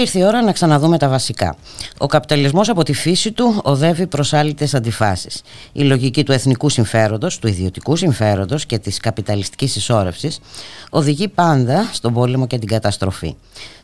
[0.00, 1.56] Ήρθε η ώρα να ξαναδούμε τα βασικά.
[1.98, 5.42] Ο καπιταλισμός από τη φύση του οδεύει προς άλυτες αντιφάσεις.
[5.72, 10.30] Η λογική του εθνικού συμφέροντος, του ιδιωτικού συμφέροντος και της καπιταλιστικής ισόρρευση
[10.90, 13.34] οδηγεί πάντα στον πόλεμο και την καταστροφή.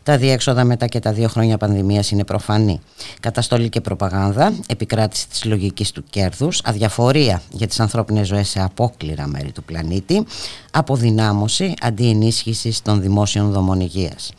[0.02, 2.80] Τα διέξοδα μετά και τα δύο χρόνια πανδημίας είναι προφανή.
[3.20, 9.27] Καταστολή και προπαγάνδα, επικράτηση της λογικής του κέρδους, αδιαφορία για τις ανθρώπινες ζωές σε απόκληρα
[9.27, 10.27] μέρη του πλανήτη,
[10.70, 14.33] αποδυνάμωση αντί ενίσχυσης των δημόσιων δομών υγείας.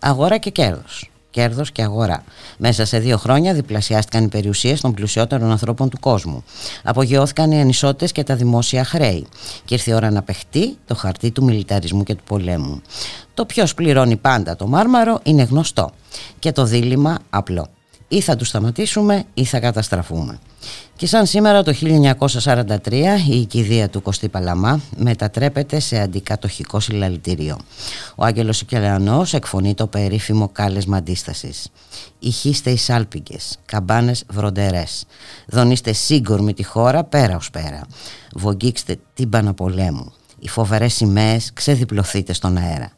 [0.00, 2.24] Αγορά και κέρδος κέρδος και αγορά.
[2.58, 6.44] Μέσα σε δύο χρόνια διπλασιάστηκαν οι περιουσίες των πλουσιότερων ανθρώπων του κόσμου.
[6.82, 9.26] Απογειώθηκαν οι ανισότητες και τα δημόσια χρέη.
[9.64, 12.82] Και ήρθε η ώρα να παιχτεί το χαρτί του μιλιταρισμού και του πολέμου.
[13.34, 15.90] Το ποιος πληρώνει πάντα το μάρμαρο είναι γνωστό.
[16.38, 17.68] Και το δίλημα απλό.
[18.12, 20.38] Ή θα τους σταματήσουμε ή θα καταστραφούμε.
[20.96, 22.92] Και σαν σήμερα το 1943
[23.30, 27.56] η οικηδεία του Κωστή Παλαμά μετατρέπεται σε αντικατοχικό συλλαλητήριο.
[28.14, 31.68] Ο Άγγελος Σικελεανός εκφωνεί το περίφημο κάλεσμα αντίστασης.
[32.18, 35.04] Ηχείστε οι σάλπιγγες, καμπάνες βροντερές.
[35.46, 37.80] Δονείστε σύγκορμη τη χώρα πέρα ως πέρα.
[38.34, 40.12] Βογγίξτε την Παναπολέμου.
[40.38, 42.92] Οι φοβερές σημαίες ξεδιπλωθείτε στον αέρα.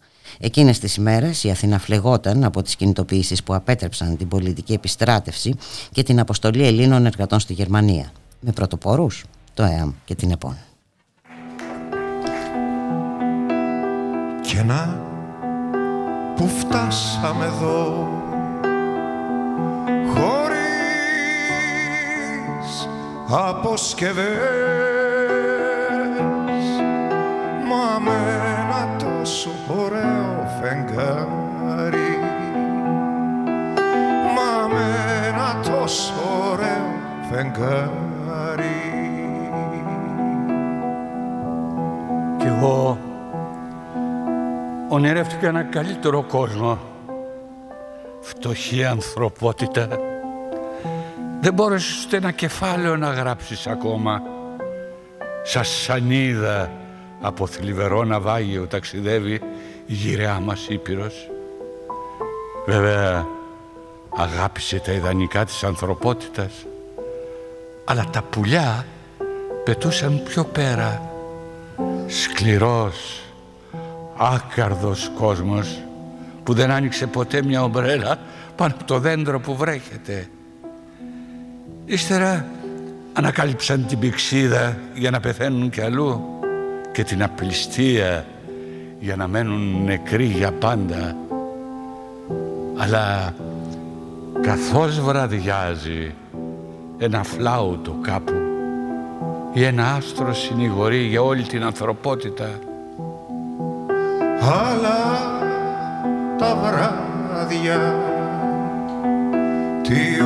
[0.44, 5.54] Εκείνες τις ημέρες η Αθήνα φλεγόταν από τις κινητοποιήσεις που απέτρεψαν την πολιτική επιστράτευση
[5.92, 8.12] και την αποστολή Ελλήνων εργατών στη Γερμανία.
[8.40, 10.56] Με πρωτοπόρους το ΕΑΜ και την ΕΠΟΝ.
[14.42, 15.00] Και να
[16.36, 18.08] που φτάσαμε εδώ
[20.14, 20.78] χωρίς
[23.28, 24.26] αποσκευές
[27.68, 28.12] μα με
[28.58, 30.21] ένα τόσο ωραίο
[30.72, 32.18] φεγγάρι
[34.34, 36.12] Μα με ένα τόσο
[36.50, 36.90] ωραίο
[37.30, 38.80] φεγγάρι.
[42.38, 42.98] Κι εγώ
[44.88, 46.78] ονειρεύτηκα ένα καλύτερο κόσμο.
[48.20, 49.88] Φτωχή ανθρωπότητα.
[51.40, 54.22] Δεν μπόρεσες ούτε ένα κεφάλαιο να γράψεις ακόμα.
[55.42, 56.70] Σας σανίδα
[57.20, 59.40] από θλιβερό ναυάγιο ταξιδεύει
[59.92, 61.28] η γυραιά μας Ήπειρος.
[62.66, 63.26] Βέβαια
[64.16, 66.52] αγάπησε τα ιδανικά της ανθρωπότητας
[67.84, 68.86] αλλά τα πουλιά
[69.64, 71.02] πετούσαν πιο πέρα
[72.06, 73.22] σκληρός
[74.16, 75.82] άκαρδος κόσμος
[76.44, 78.18] που δεν άνοιξε ποτέ μια ομπρέλα
[78.56, 80.28] πάνω από το δέντρο που βρέχεται
[81.84, 82.46] ύστερα
[83.12, 86.24] ανακάλυψαν την πηξίδα για να πεθαίνουν κι αλλού
[86.92, 88.26] και την απληστία
[89.02, 91.16] για να μένουν νεκροί για πάντα.
[92.76, 93.34] Αλλά
[94.40, 96.14] καθώς βραδιάζει
[96.98, 98.32] ένα φλάουτο κάπου
[99.52, 102.50] ή ένα άστρο συνηγορεί για όλη την ανθρωπότητα
[104.40, 105.00] αλλά
[106.38, 107.94] τα βράδια
[109.82, 110.22] τι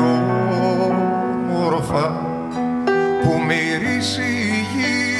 [1.54, 2.20] όμορφα
[3.22, 5.15] που μυρίζει η γη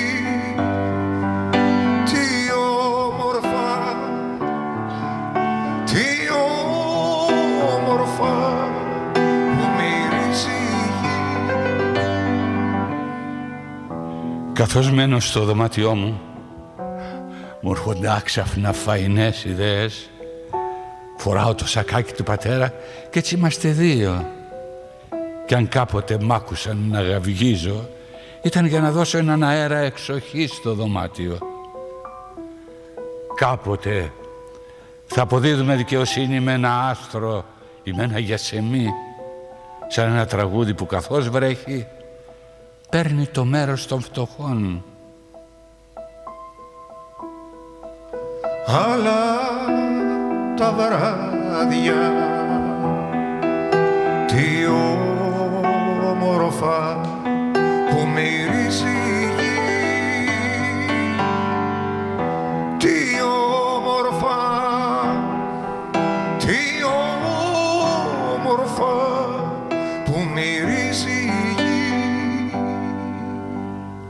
[14.77, 16.21] Καθώς μένω στο δωμάτιό μου
[17.61, 20.11] μου έρχονται άξαφνα φαϊνές ιδέες.
[21.17, 22.73] Φοράω το σακάκι του πατέρα
[23.11, 24.27] και έτσι είμαστε δύο.
[25.47, 27.89] Κι αν κάποτε μ' άκουσαν να γαυγίζω
[28.43, 31.39] ήταν για να δώσω έναν αέρα εξοχή στο δωμάτιο.
[33.35, 34.13] Κάποτε
[35.07, 37.45] θα αποδίδουμε δικαιοσύνη με ένα άστρο
[37.83, 38.89] ή με ένα γιασεμί
[39.89, 41.87] σαν ένα τραγούδι που καθώς βρέχει
[42.97, 44.85] παίρνει το μέρος των φτωχών.
[48.67, 49.25] Αλλά
[50.57, 52.13] τα βράδια
[54.27, 54.67] τι
[56.11, 57.01] όμορφα
[57.91, 58.96] που μυρίζει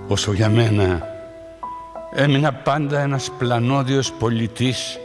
[0.08, 1.08] Όσο για μένα
[2.14, 4.99] έμεινα πάντα ένας πλανόδιος πολιτής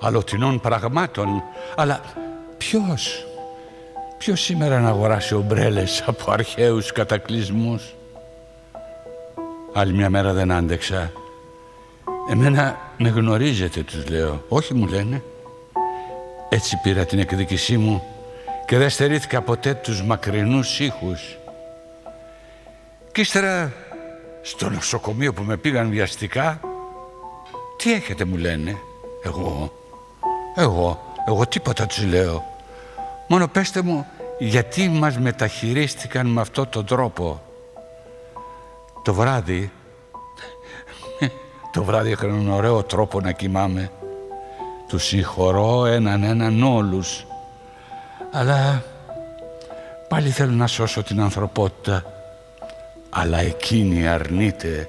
[0.00, 1.42] αλωτινών πραγμάτων.
[1.76, 2.00] Αλλά
[2.58, 3.26] ποιος
[4.18, 7.94] ποιος σήμερα να αγοράσει ομπρέλες από αρχαίους κατακλυσμούς;
[9.72, 11.12] Άλλη μια μέρα δεν άντεξα.
[12.30, 14.44] Εμένα με γνωρίζετε τους λέω.
[14.48, 15.22] Όχι μου λένε.
[16.48, 18.02] Έτσι πήρα την εκδίκησή μου
[18.66, 21.38] Και δεν στερήθηκα ποτέ τους μακρινούς ήχους.
[23.12, 23.72] Και ύστερα
[24.44, 26.60] στο νοσοκομείο που με πήγαν βιαστικά
[27.76, 28.78] Τι έχετε μου λένε
[29.22, 29.72] Εγώ
[30.56, 32.44] Εγώ Εγώ τίποτα τους λέω
[33.28, 34.06] Μόνο πέστε μου
[34.38, 37.42] γιατί μας μεταχειρίστηκαν με αυτό τον τρόπο;
[39.02, 39.72] Το βράδυ
[41.72, 43.90] το βράδυ είχα έναν ωραίο τρόπο να κοιμάμαι.
[44.88, 47.26] Τους συγχωρώ έναν έναν όλους.
[48.32, 48.84] Αλλά
[50.08, 52.13] πάλι θέλω να σώσω την ανθρωπότητα.
[53.16, 54.88] Αλλά εκείνη αρνείται.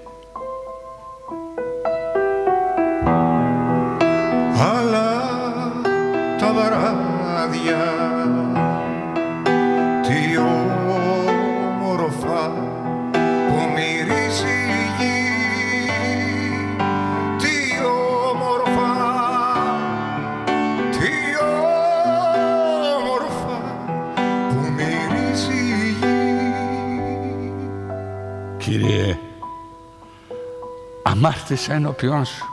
[31.15, 32.45] Αμάρτησα ενώπιόν σου.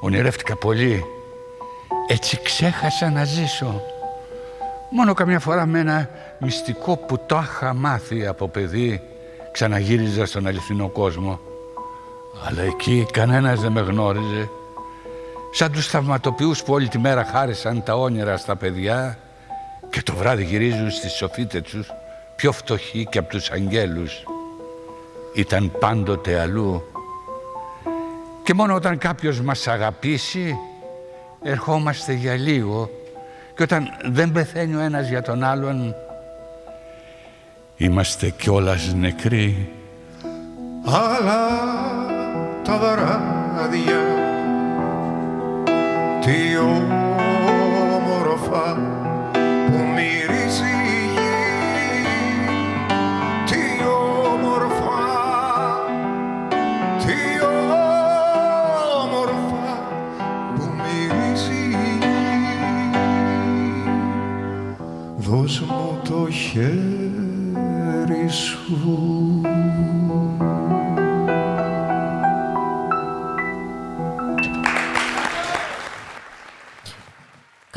[0.00, 1.04] Ονειρεύτηκα πολύ.
[2.06, 3.82] Έτσι ξέχασα να ζήσω.
[4.90, 6.08] Μόνο καμιά φορά με ένα
[6.38, 9.00] μυστικό που το είχα μάθει από παιδί
[9.52, 11.40] ξαναγύριζα στον αληθινό κόσμο.
[12.46, 14.48] Αλλά εκεί κανένας δεν με γνώριζε.
[15.52, 19.18] Σαν τους θαυματοποιούς που όλη τη μέρα χάρισαν τα όνειρα στα παιδιά
[19.90, 21.92] και το βράδυ γυρίζουν στις σοφίτες τους
[22.36, 24.24] πιο φτωχοί και από τους αγγέλους.
[25.34, 26.91] Ήταν πάντοτε αλλού.
[28.44, 30.56] Και μόνο όταν κάποιος μας αγαπήσει
[31.42, 32.90] ερχόμαστε για λίγο
[33.56, 35.94] και όταν δεν πεθαίνει ο ένας για τον άλλον
[37.76, 39.72] είμαστε κιόλας νεκροί.
[40.84, 41.48] αλλά
[42.62, 44.00] τα βράδια
[46.20, 46.56] τι
[47.76, 48.74] όμορφα
[49.66, 50.81] που μυρίζει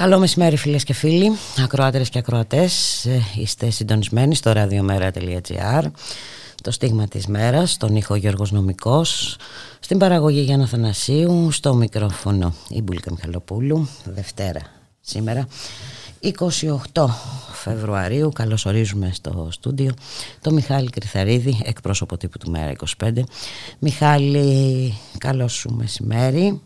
[0.05, 1.31] Καλό μεσημέρι φίλες και φίλοι,
[1.63, 3.05] ακροάτερες και ακροατές.
[3.05, 5.83] Ε, Είστε συντονισμένοι στο radiomera.gr
[6.63, 9.37] Το στίγμα της μέρας, τον ήχο Γιώργος Νομικός
[9.79, 13.87] Στην παραγωγή Γιάννα Θανασίου, στο μικρόφωνο η Μπουλίκα Μιχαλοπούλου.
[14.03, 14.61] Δευτέρα
[15.01, 15.47] σήμερα
[16.93, 17.05] 28
[17.51, 18.31] Φεβρουαρίου.
[18.31, 19.93] Καλώς ορίζουμε στο στούντιο.
[20.41, 22.71] Το Μιχάλη Κρυθαρίδη, εκπρόσωπο τύπου του Μέρα
[23.03, 23.11] 25
[23.79, 26.61] Μιχάλη, καλό σου μεσημέρι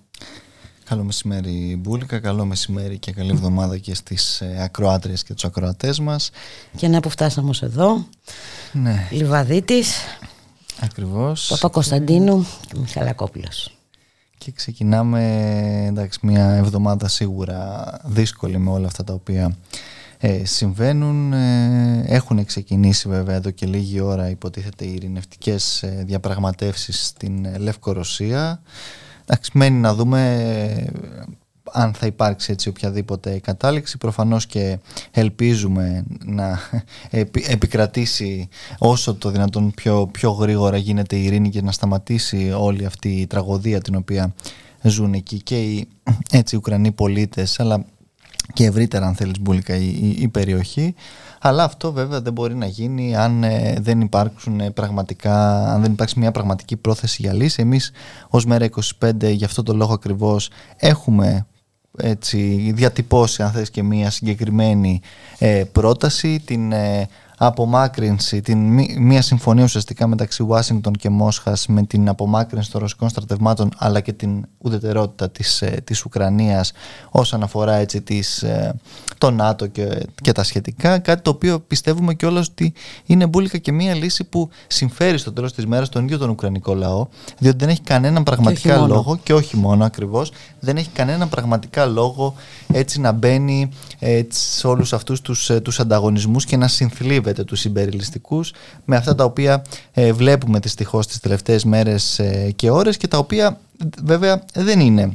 [0.90, 6.00] Καλό μεσημέρι Μπούλικα, καλό μεσημέρι και καλή εβδομάδα και στις ε, ακροάτριες και τους ακροατές
[6.00, 6.32] μας.
[6.76, 8.06] Και να που φτάσαμε ως εδώ,
[8.72, 9.98] Ναι, Λιβαδίτης,
[10.80, 11.48] ακριβώς.
[11.50, 13.78] Παπα-Κωνσταντίνου και Μιχαλακόπουλος.
[14.38, 15.22] Και ξεκινάμε
[15.88, 19.58] εντάξει, μια εβδομάδα σίγουρα δύσκολη με όλα αυτά τα οποία
[20.18, 21.34] ε, συμβαίνουν.
[21.34, 27.58] Ε, έχουν ξεκινήσει βέβαια εδώ και λίγη ώρα υποτίθεται οι ειρηνευτικές ε, διαπραγματεύσεις στην ε,
[27.58, 28.62] Λευκορωσία.
[29.32, 30.36] Εντάξει, μένει να δούμε
[30.78, 30.92] ε,
[31.72, 33.98] αν θα υπάρξει έτσι οποιαδήποτε κατάληξη.
[33.98, 34.80] Προφανώς και
[35.12, 36.60] ελπίζουμε να
[37.10, 42.86] επι- επικρατήσει όσο το δυνατόν πιο, πιο γρήγορα γίνεται η ειρήνη και να σταματήσει όλη
[42.86, 44.34] αυτή η τραγωδία την οποία
[44.82, 45.88] ζουν εκεί και οι
[46.32, 47.86] έτσι, Ουκρανοί πολίτες αλλά
[48.54, 50.96] και ευρύτερα αν θέλεις Μπούλικα η, η, η περιοχή
[51.42, 55.92] αλλά αυτό βέβαια δεν μπορεί να γίνει αν ε, δεν υπάρξουν ε, πραγματικά αν δεν
[55.92, 57.62] υπάρξει μια πραγματική πρόθεση για λύση.
[57.62, 57.92] Εμείς
[58.30, 58.70] ως μέρα
[59.00, 61.46] 25 γι' αυτό το λόγο ακριβώς έχουμε
[61.98, 65.02] έτσι, διατυπώσει αν θες και μια συγκεκριμένη
[65.38, 67.08] ε, πρόταση την ε,
[67.42, 73.10] απομάκρυνση, την, μη- μια συμφωνία ουσιαστικά μεταξύ Ουάσιγκτον και Μόσχας με την απομάκρυνση των ρωσικών
[73.10, 76.72] στρατευμάτων αλλά και την ουδετερότητα της, ε, της Ουκρανίας
[77.10, 78.74] όσον αφορά έτσι τις, ε,
[79.18, 82.74] το ΝΑΤΟ και, και τα σχετικά κάτι το οποίο πιστεύουμε κιόλας ότι
[83.06, 86.74] είναι μπουλικα και μια λύση που συμφέρει στο τέλος της μέρας τον ίδιο τον Ουκρανικό
[86.74, 88.94] λαό διότι δεν έχει κανέναν πραγματικά μόνο.
[88.94, 92.34] λόγο και όχι μόνο ακριβώς δεν έχει κανέναν πραγματικά λόγο
[92.74, 93.70] έτσι να μπαίνει
[94.00, 96.68] έτσι, σε όλους αυτούς τους, ε, τους ανταγωνισμούς και να
[97.30, 98.54] συνθλίβεται τους συμπεριλιστικούς
[98.86, 103.18] με αυτά τα οποία ε, βλέπουμε δυστυχώς τις τελευταίες μέρες ε, και ώρες και τα
[103.18, 103.60] οποία
[104.04, 105.12] βέβαια δεν είναι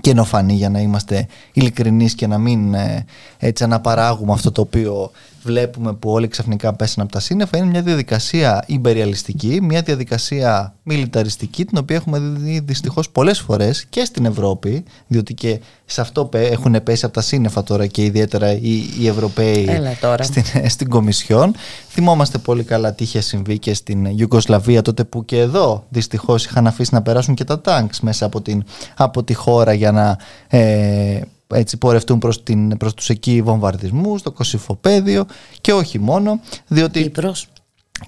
[0.00, 3.04] καινοφανή για να είμαστε ειλικρινείς και να μην ε,
[3.38, 5.10] έτσι αναπαράγουμε αυτό το οποίο
[5.42, 11.64] βλέπουμε που όλοι ξαφνικά πέσαν από τα σύννεφα είναι μια διαδικασία υπεριαλιστική, μια διαδικασία μιλιταριστική
[11.64, 16.82] την οποία έχουμε δει δυστυχώς πολλές φορές και στην Ευρώπη διότι και σε αυτό έχουν
[16.82, 19.68] πέσει από τα σύννεφα τώρα και ιδιαίτερα οι, οι Ευρωπαίοι
[20.20, 21.54] στην, στην Κομισιόν.
[21.88, 26.66] Θυμόμαστε πολύ καλά τι είχε συμβεί και στην Ιουγκοσλαβία τότε που και εδώ δυστυχώς είχαν
[26.66, 28.64] αφήσει να περάσουν και τα τάγκς μέσα από, την,
[28.96, 30.18] από τη χώρα για να
[30.58, 31.20] ε,
[31.54, 35.26] έτσι πορευτούν προς, την, προς τους εκεί βομβαρδισμούς, το κοσυφοπέδιο
[35.60, 37.02] και όχι μόνο, διότι...
[37.02, 37.48] Κύπρος.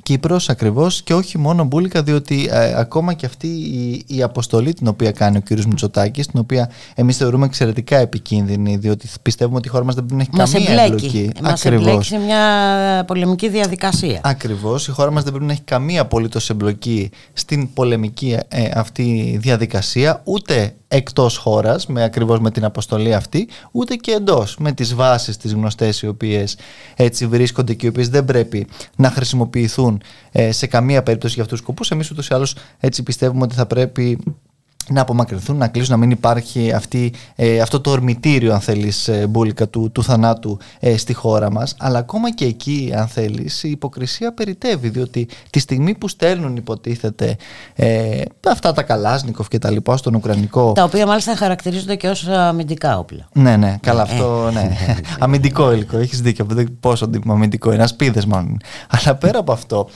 [0.03, 4.87] Κύπρος ακριβώς και όχι μόνο Μπούλικα διότι ε, ακόμα και αυτή η, η αποστολή την
[4.87, 5.51] οποία κάνει ο κ.
[5.51, 10.31] Μητσοτάκης την οποία εμείς θεωρούμε εξαιρετικά επικίνδυνη διότι πιστεύουμε ότι η χώρα μας δεν πρέπει
[10.37, 11.07] να έχει καμία εμπλέκει.
[11.07, 11.43] εμπλοκή.
[11.43, 12.41] Μας εμπλέκει σε μια
[13.07, 14.21] πολεμική διαδικασία.
[14.23, 19.39] Ακριβώς, η χώρα μας δεν πρέπει να έχει καμία απολύτως εμπλοκή στην πολεμική ε, αυτή
[19.43, 24.95] διαδικασία ούτε εκτός χώρας με ακριβώς με την αποστολή αυτή ούτε και εντός με τις
[24.95, 26.57] βάσεις τις γνωστές οι οποίες
[26.97, 29.82] έτσι βρίσκονται και οι οποίες δεν πρέπει να χρησιμοποιηθούν
[30.33, 31.91] ε, σε καμία περίπτωση για αυτούς τους σκοπούς.
[31.91, 34.19] Εμείς ούτως ή άλλως έτσι πιστεύουμε ότι θα πρέπει
[34.89, 39.27] να απομακρυνθούν, να κλείσουν, να μην υπάρχει αυτή, ε, αυτό το ορμητήριο αν θέλεις ε,
[39.27, 43.71] μπουλικα του, του θανάτου ε, στη χώρα μας αλλά ακόμα και εκεί αν θέλεις η
[43.71, 47.37] υποκρισία περιτεύει διότι τη στιγμή που στέλνουν υποτίθεται
[47.75, 52.27] ε, αυτά τα καλάσνικοφ και τα λοιπά στον Ουκρανικό τα οποία μάλιστα χαρακτηρίζονται και ως
[52.29, 54.77] αμυντικά όπλα ναι ναι καλά αυτό ναι
[55.19, 56.47] αμυντικό υλικό έχεις δίκιο
[56.81, 58.57] πόσο αμυντικό είναι ασπίδες μάλλον
[58.89, 59.89] αλλά πέρα από αυτό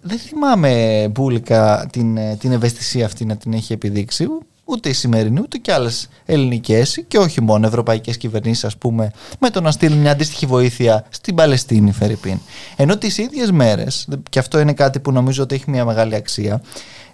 [0.00, 4.19] δεν θυμάμαι μπουλικα την, την ευαισθησία αυτή να την έχει επιδείξει
[4.64, 9.50] ούτε η σημερινή ούτε και άλλες ελληνικές και όχι μόνο ευρωπαϊκές κυβερνήσεις, ας πούμε, με
[9.50, 12.38] το να στείλουν μια αντίστοιχη βοήθεια στην Παλαιστίνη, Φερρυπίν.
[12.76, 16.62] Ενώ τις ίδιες μέρες, και αυτό είναι κάτι που νομίζω ότι έχει μια μεγάλη αξία,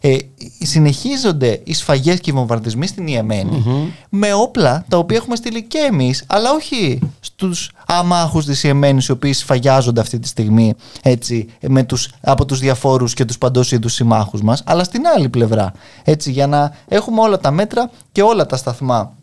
[0.01, 0.17] ε,
[0.61, 3.65] συνεχίζονται οι σφαγές και οι βομβαρδισμοί στην ιεμενη
[4.09, 9.11] με όπλα τα οποία έχουμε στείλει και εμείς αλλά όχι στους αμάχους της Ιεμένης οι
[9.13, 13.93] οποίοι σφαγιάζονται αυτή τη στιγμή έτσι, με τους, από τους διαφόρους και τους παντός είδους
[13.93, 15.73] συμμάχους μας αλλά στην άλλη πλευρά
[16.05, 19.15] έτσι, για να έχουμε όλα τα μέτρα και όλα τα σταθμά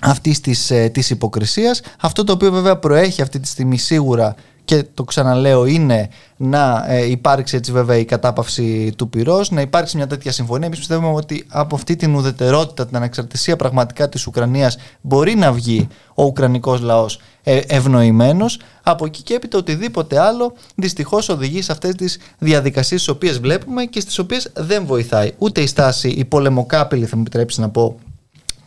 [0.00, 1.80] αυτής της, ε, της υποκρισίας.
[2.00, 4.34] Αυτό το οποίο βέβαια προέχει αυτή τη στιγμή σίγουρα
[4.70, 9.96] και το ξαναλέω είναι να ε, υπάρξει έτσι βέβαια η κατάπαυση του πυρός, να υπάρξει
[9.96, 10.66] μια τέτοια συμφωνία.
[10.66, 15.88] Εμείς πιστεύουμε ότι από αυτή την ουδετερότητα, την ανεξαρτησία πραγματικά της Ουκρανίας μπορεί να βγει
[16.14, 18.60] ο Ουκρανικός λαός ε, ευνοημένος.
[18.82, 23.84] Από εκεί και έπειτα οτιδήποτε άλλο δυστυχώς οδηγεί σε αυτές τις διαδικασίες τις οποίες βλέπουμε
[23.84, 27.98] και στις οποίες δεν βοηθάει ούτε η στάση, η πολεμοκάπηλη θα μου επιτρέψεις να πω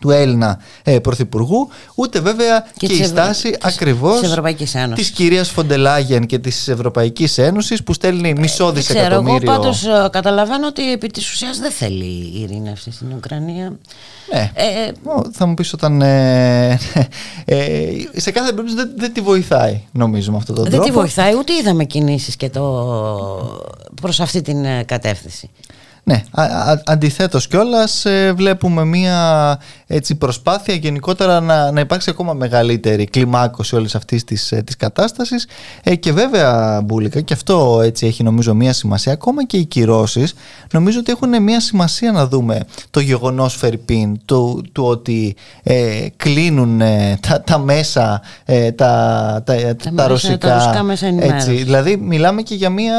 [0.03, 3.60] του Έλληνα ε, Πρωθυπουργού, ούτε βέβαια και, και η στάση Ευρω...
[3.62, 4.22] ακριβώς
[4.95, 9.51] της κυρίας Φοντελάγεν και της Ευρωπαϊκής Ένωσης που στέλνει ε, μισό δισεκατομμύριο.
[9.51, 13.77] Εγώ πάντως ε, καταλαβαίνω ότι επί της ουσίας δεν θέλει η ειρήνευση στην Ουκρανία.
[14.33, 14.51] Ναι.
[14.53, 14.91] Ε,
[15.31, 16.01] θα μου πεις όταν.
[16.01, 16.79] Ε,
[17.45, 17.57] ε,
[18.15, 20.83] σε κάθε περίπτωση δεν, δεν τη βοηθάει, νομίζω, με αυτόν τον τρόπο.
[20.83, 22.62] Δεν τη βοηθάει, ούτε είδαμε κινήσεις και το
[24.01, 25.50] προς αυτή την κατεύθυνση.
[26.05, 26.24] Ναι,
[26.86, 33.95] αντιθέτως κιόλας ε, βλέπουμε μία έτσι, προσπάθεια γενικότερα να, να υπάρξει ακόμα μεγαλύτερη κλιμάκωση όλης
[33.95, 35.48] αυτής της της ε, κατάστασης.
[35.83, 39.12] Ε, και βέβαια, Μπούλικα, και αυτό έτσι έχει νομίζω μία σημασία.
[39.13, 40.33] Ακόμα και οι κυρώσεις
[40.72, 46.81] νομίζω ότι έχουν μία σημασία να δούμε το γεγονός Φερπίν του, του ότι ε, κλείνουν
[47.19, 50.86] τα, τα μέσα, τα, τα, τα, τα, ρωσικά.
[51.19, 52.95] έτσι, δηλαδή, μιλάμε και για, μία,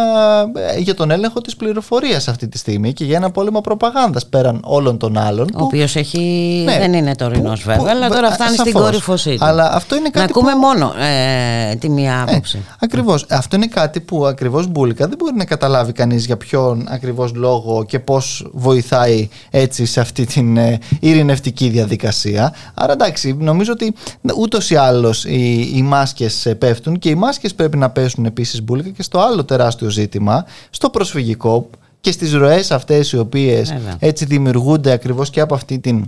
[0.78, 4.98] για τον έλεγχο της πληροφορίας αυτή τη στιγμή και για ένα πόλεμο προπαγάνδας πέραν όλων
[4.98, 5.48] των άλλων.
[5.54, 6.18] Ο οποίος έχει.
[6.64, 8.68] Ναι, δεν είναι τωρινό βέβαια, που, αλλά τώρα φτάνει σαφώς.
[8.68, 9.44] στην κορυφωσή του.
[9.44, 10.18] Αλλά αυτό είναι κάτι.
[10.18, 12.56] Να ακούμε μόνο ε, τη μία ε, άποψη.
[12.56, 13.26] Ε, ακριβώς.
[13.28, 17.84] Αυτό είναι κάτι που ακριβώς μπουλικα δεν μπορεί να καταλάβει κανείς για ποιον ακριβώς λόγο
[17.84, 22.54] και πώς βοηθάει έτσι σε αυτή την ε, ειρηνευτική διαδικασία.
[22.74, 23.94] Άρα εντάξει, νομίζω ότι
[24.38, 28.88] ούτως ή άλλως οι, οι μάσκες πέφτουν και οι μάσκες πρέπει να πέσουν επίσης μπουλικα
[28.90, 31.68] και στο άλλο τεράστιο ζήτημα, στο προσφυγικό
[32.04, 36.04] και στις ροές αυτές οι οποίες έτσι δημιουργούνται ακριβώς και από αυτή την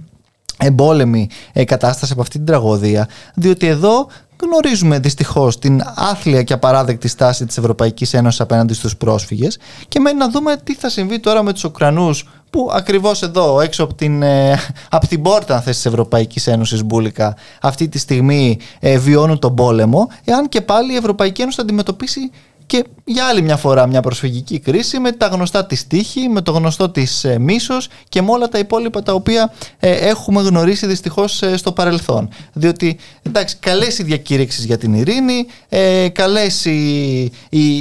[0.58, 4.06] εμπόλεμη ε, κατάσταση, από αυτή την τραγωδία, διότι εδώ
[4.42, 10.18] γνωρίζουμε δυστυχώς την άθλια και απαράδεκτη στάση της Ευρωπαϊκής Ένωσης απέναντι στους πρόσφυγες και μένει
[10.18, 14.22] να δούμε τι θα συμβεί τώρα με τους Ουκρανούς που ακριβώς εδώ έξω από την,
[14.22, 19.38] ε, από την πόρτα αν θες, της Ευρωπαϊκής Ένωσης Μπούλικα αυτή τη στιγμή ε, βιώνουν
[19.38, 22.30] τον πόλεμο εάν και πάλι η Ευρωπαϊκή Ένωση θα αντιμετωπίσει
[22.66, 26.52] και για άλλη μια φορά μια προσφυγική κρίση με τα γνωστά της τύχη, με το
[26.52, 31.42] γνωστό της ε, μίσος και με όλα τα υπόλοιπα τα οποία ε, έχουμε γνωρίσει δυστυχώς
[31.42, 32.28] ε, στο παρελθόν.
[32.52, 37.76] Διότι εντάξει καλές οι διακήρυξεις για την ειρήνη, ε, καλές η, η,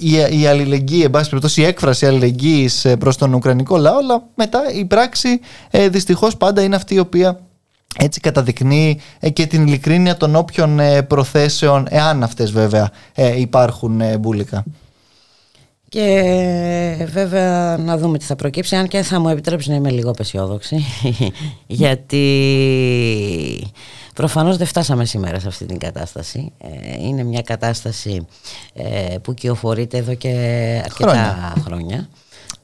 [0.00, 4.84] η, η αλληλεγγύη, εν πάση η έκφραση αλληλεγγύης προς τον Ουκρανικό λαό, αλλά μετά η
[4.84, 7.40] πράξη ε, δυστυχώς πάντα είναι αυτή η οποία
[7.96, 14.02] έτσι καταδεικνύει ε, και την ειλικρίνεια των όποιων ε, προθέσεων, εάν αυτές βέβαια ε, υπάρχουν
[14.20, 14.64] μπουλικά.
[15.88, 20.10] Και βέβαια να δούμε τι θα προκύψει, αν και θα μου επιτρέψει να είμαι λίγο
[20.10, 20.84] απεσιόδοξη,
[21.66, 22.12] γιατί
[24.14, 26.52] προφανώς δεν φτάσαμε σήμερα σε αυτή την κατάσταση.
[27.00, 28.26] Είναι μια κατάσταση
[29.22, 30.30] που κυοφορείται εδώ και
[30.84, 32.08] αρκετά χρόνια.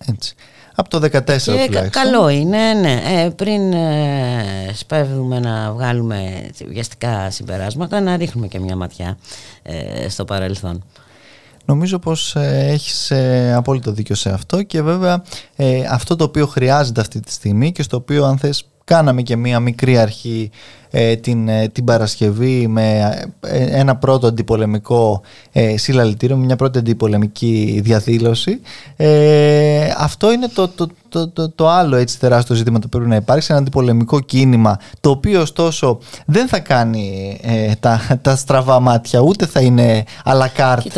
[0.07, 0.35] Έτσι.
[0.79, 1.11] Από το 2014
[1.45, 1.91] τουλάχιστον.
[1.91, 3.03] Καλό είναι, ναι.
[3.07, 9.19] Ε, πριν ε, σπέβδουμε να βγάλουμε βιαστικά συμπεράσματα, να ρίχνουμε και μια ματιά
[9.63, 10.85] ε, στο παρελθόν.
[11.65, 15.23] Νομίζω πως ε, έχεις ε, απόλυτο δίκιο σε αυτό και βέβαια
[15.57, 19.37] ε, αυτό το οποίο χρειάζεται αυτή τη στιγμή και στο οποίο αν θες κάναμε και
[19.37, 20.55] μία μικρή αρχή ε,
[21.21, 28.61] την, ε, την Παρασκευή με ε, ένα πρώτο αντιπολεμικό ε, συλλαλητήριο, μια πρώτη αντιπολεμική διαδήλωση.
[29.99, 33.47] αυτό είναι το, το, το, το, το άλλο έτσι τεράστιο ζήτημα που πρέπει να υπάρξει,
[33.51, 37.39] ένα αντιπολεμικό κίνημα το οποίο ωστόσο δεν θα κάνει
[37.81, 40.93] τα, τα στραβά μάτια ούτε θα είναι αλακάρτ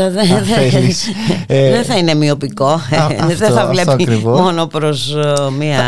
[1.47, 2.81] δεν θα είναι μειοπικό.
[3.39, 5.15] δεν θα βλέπει μόνο προς
[5.59, 5.83] μία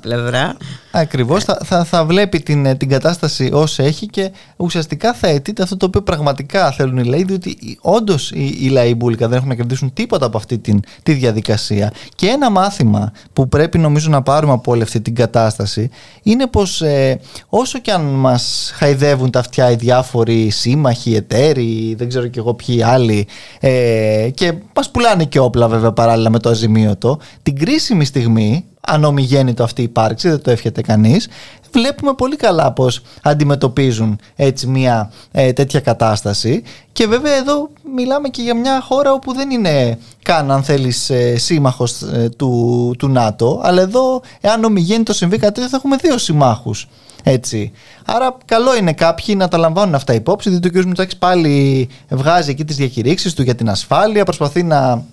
[0.00, 0.56] πλευρά.
[0.94, 5.76] Ακριβώς, θα, θα, θα βλέπει την, την κατάσταση όσο έχει και ουσιαστικά θα αιτείται αυτό
[5.76, 9.54] το οποίο πραγματικά θέλουν οι λαοί, διότι όντως οι, οι λαοί μπουλικά δεν έχουν να
[9.54, 11.92] κερδίσουν τίποτα από αυτή την, τη διαδικασία.
[12.14, 15.90] Και ένα μάθημα που πρέπει νομίζω να πάρουμε από όλη αυτή την κατάσταση
[16.22, 22.08] είναι πως ε, όσο και αν μας χαϊδεύουν τα αυτιά οι διάφοροι σύμμαχοι, εταίροι, δεν
[22.08, 23.26] ξέρω κι εγώ ποιοι άλλοι,
[23.60, 29.04] ε, και μας πουλάνε και όπλα βέβαια παράλληλα με το αζημίωτο, την κρίσιμη στιγμή αν
[29.04, 31.28] ομιγέννητο αυτή υπάρξει, δεν το εύχεται κανείς,
[31.72, 36.62] βλέπουμε πολύ καλά πώς αντιμετωπίζουν έτσι μια ε, τέτοια κατάσταση
[36.92, 41.36] και βέβαια εδώ μιλάμε και για μια χώρα όπου δεν είναι καν αν θέλεις ε,
[41.36, 46.18] σύμμαχος ε, του, του ΝΑΤΟ αλλά εδώ εάν ομιγένει το συμβεί κάτι θα έχουμε δύο
[46.18, 46.88] συμμάχους
[47.22, 47.72] έτσι.
[48.04, 50.84] Άρα, καλό είναι κάποιοι να τα λαμβάνουν αυτά υπόψη, διότι ο κ.
[50.84, 55.04] Μητσάκη πάλι βγάζει εκεί τις διακηρύξεις του για την ασφάλεια, προσπαθεί να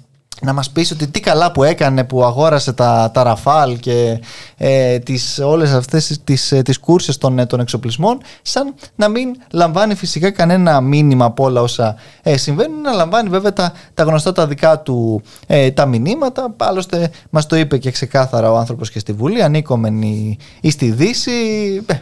[0.42, 4.22] να μας πεις ότι τι καλά που έκανε που αγόρασε τα, τα Ραφάλ και
[4.58, 9.36] ε, τις, όλες αυτές τις, ε, τις κούρσες των, ε, των εξοπλισμών σαν να μην
[9.52, 14.32] λαμβάνει φυσικά κανένα μήνυμα από όλα όσα ε, συμβαίνουν να λαμβάνει βέβαια τα, τα γνωστά
[14.32, 16.56] τα δικά του ε, τα μηνύματα.
[16.58, 21.32] Άλλωστε μας το είπε και ξεκάθαρα ο άνθρωπος και στη Βουλή ανήκομενοι ή στη Δύση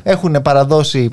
[0.03, 1.09] έχουν παραδώσει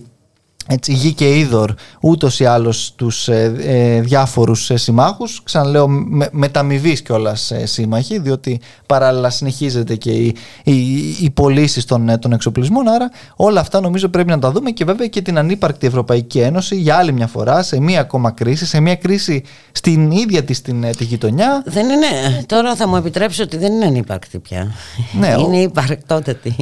[0.67, 5.43] έτσι, γη και είδωρ ούτως ή άλλως τους ε, ε, διάφορους ε, συμμάχους.
[5.43, 10.75] Ξαναλέω, με, μεταμοιβής κιόλας ε, σύμμαχοι, διότι παράλληλα συνεχίζεται και οι, οι,
[11.21, 12.89] οι πωλήσει των, ε, των εξοπλισμών.
[12.89, 16.77] Άρα, όλα αυτά νομίζω πρέπει να τα δούμε και βέβαια και την ανύπαρκτη Ευρωπαϊκή Ένωση
[16.77, 20.97] για άλλη μια φορά σε μία ακόμα κρίση, σε μία κρίση στην ίδια της την,
[20.97, 21.63] τη γειτονιά.
[21.67, 22.07] Δεν είναι,
[22.47, 24.75] τώρα θα μου επιτρέψεις ότι δεν είναι ανύπαρκτη πια.
[25.13, 26.57] Ναι, είναι υπαρκτότατη.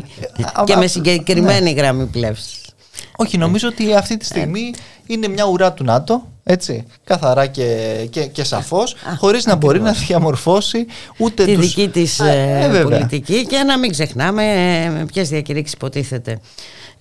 [0.65, 1.81] και με συγκεκριμένη ναι.
[1.81, 2.62] γραμμή πλεύσης.
[3.17, 4.75] Όχι, νομίζω ότι αυτή τη στιγμή
[5.07, 9.93] είναι μια ουρά του ΝΑΤΟ, έτσι, καθαρά και, και, και σαφώς, χωρίς να μπορεί να
[9.93, 11.67] διαμορφώσει ούτε τη τους...
[11.67, 16.41] δική της ε, ε πολιτική και να μην ξεχνάμε ε, με ποιες διακηρύξεις υποτίθεται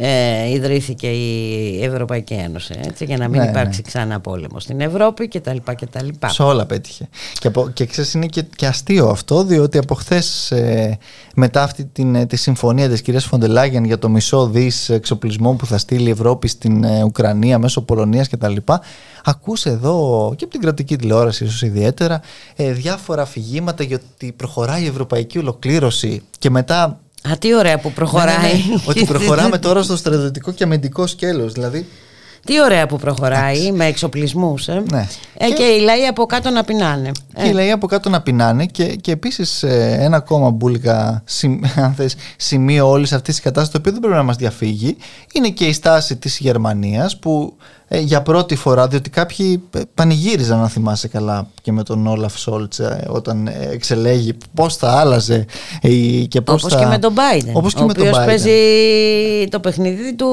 [0.04, 3.88] ε, ιδρύθηκε η Ευρωπαϊκή Ένωση έτσι, για να μην ναι, υπάρξει ναι.
[3.88, 5.58] ξανά πόλεμο στην Ευρώπη κτλ.
[5.64, 6.08] κτλ.
[6.26, 7.10] Σε όλα πέτυχε.
[7.40, 10.98] Και, από, και ξέρεις είναι και, και αστείο αυτό διότι από χθες ε,
[11.36, 15.66] μετά αυτή την, ε, τη συμφωνία της κυρίας Φοντελάγεν για το μισό δις εξοπλισμών που
[15.66, 18.56] θα στείλει η Ευρώπη στην ε, Ουκρανία μέσω Πολωνίας κτλ.
[19.24, 22.22] Ακούσε εδώ και από την κρατική τηλεόραση ίσως ιδιαίτερα
[22.56, 27.92] ε, διάφορα αφηγήματα για ότι προχωράει η ευρωπαϊκή ολοκλήρωση και μετά Α, τι ωραία που
[27.92, 28.36] προχωράει.
[28.38, 28.82] Ναι, ναι, ναι.
[28.90, 31.54] Ότι προχωράμε τώρα στο στρατιωτικό και αμυντικό σκέλος.
[31.54, 31.88] Δηλαδή,
[32.46, 34.68] τι ωραία που προχωράει με εξοπλισμούς.
[34.68, 34.84] Ε.
[34.92, 35.08] Ναι.
[35.38, 35.54] Ε, και...
[35.54, 35.64] και...
[35.64, 37.12] οι λαοί από κάτω να πεινάνε.
[37.36, 38.66] Και οι λαοί από κάτω να πεινάνε.
[38.66, 41.24] Και, και επίσης ε, ένα ακόμα μπουλικα
[41.84, 44.98] αν θες, σημείο όλης αυτής της κατάστασης, το οποίο δεν πρέπει να μας διαφύγει,
[45.34, 50.60] είναι και η στάση της Γερμανίας που ε, για πρώτη φορά, διότι κάποιοι ε, πανηγύριζαν,
[50.60, 52.74] να θυμάσαι καλά, και με τον Όλαφ Σόλτ
[53.08, 55.46] όταν ε, εξελέγει πώς θα άλλαζε
[56.28, 56.80] και πώς θα.
[56.80, 57.52] και με τον Biden.
[57.54, 58.26] Όπως και ο με τον Biden.
[58.26, 58.52] παίζει
[59.50, 60.28] το παιχνίδι του.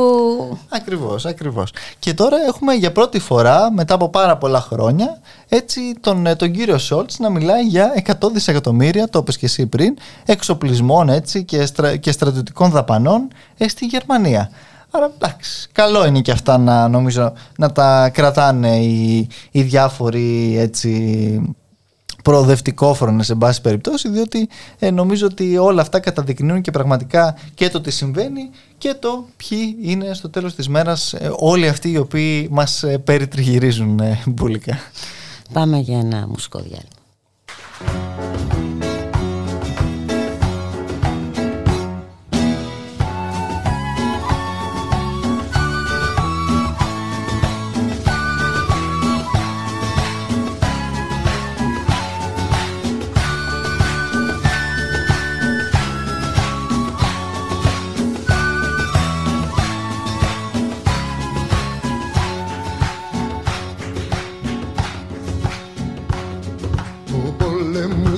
[0.69, 1.73] Ακριβώς, ακριβώς.
[1.99, 6.79] Και τώρα έχουμε για πρώτη φορά, μετά από πάρα πολλά χρόνια, έτσι τον, τον κύριο
[6.79, 11.97] Σόλτ να μιλάει για 100 δισεκατομμύρια, το είπες και εσύ πριν, εξοπλισμών έτσι, και, στρα,
[11.97, 13.29] και στρατιωτικών δαπανών
[13.67, 14.51] στη Γερμανία.
[14.91, 21.55] Άρα εντάξει, καλό είναι και αυτά να νομίζω να τα κρατάνε οι, οι διάφοροι έτσι
[22.23, 24.49] προοδευτικόφρονες σε μπάση περιπτώσει διότι
[24.79, 29.77] ε, νομίζω ότι όλα αυτά καταδεικνύουν και πραγματικά και το τι συμβαίνει και το ποιοι
[29.83, 34.79] είναι στο τέλος της μέρας ε, όλοι αυτοί οι οποίοι μας ε, περιτριγυρίζουν ε, μπουλικά.
[35.53, 36.99] Πάμε για ένα μουσικό διάλειμμα.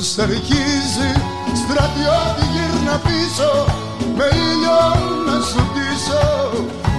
[0.00, 1.10] Πόλεμος αρχίζει
[1.62, 3.50] Στρατιώτη γύρνα πίσω
[4.16, 4.80] Με ήλιο
[5.26, 6.24] να σου τίσω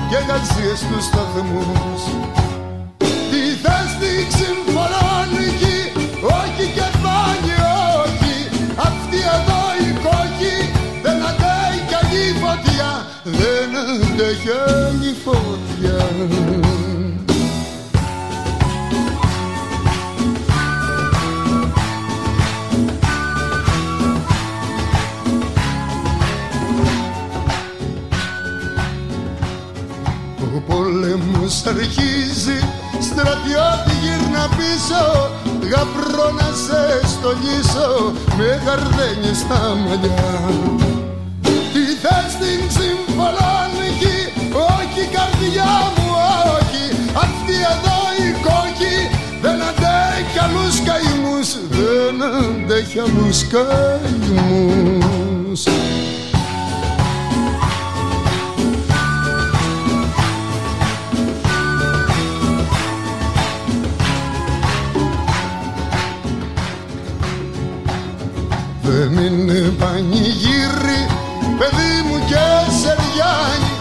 [0.10, 2.04] Και γαζίες στους σταθμούς
[3.32, 5.80] Τι θες την συμφωνική
[6.40, 7.56] Όχι και πάλι
[8.04, 8.38] όχι.
[8.88, 10.58] Αυτή εδώ η κόκκι
[11.04, 12.92] Δεν αντέχει άλλη φωτιά
[13.24, 16.61] Δεν αντέχει άλλη φωτιά
[30.82, 32.60] πόλεμος αρχίζει
[33.08, 35.04] Στρατιώτη γύρνα πίσω
[35.72, 37.89] Γαπρό να σε στολίσω
[38.38, 40.36] Με γαρδένιες στα μαλλιά.
[41.74, 44.20] Τι θες την συμφωνική
[44.76, 46.08] Όχι καρδιά μου
[46.56, 46.86] όχι
[47.26, 48.98] Αυτή εδώ η κόκκι
[49.41, 55.02] Δεν αντέχει άλλους καημούς Δεν αντέχει άλλους καημούς
[68.84, 71.02] Δεν είναι πανηγύρι,
[71.60, 72.46] παιδί μου και
[72.80, 73.72] σεριάνι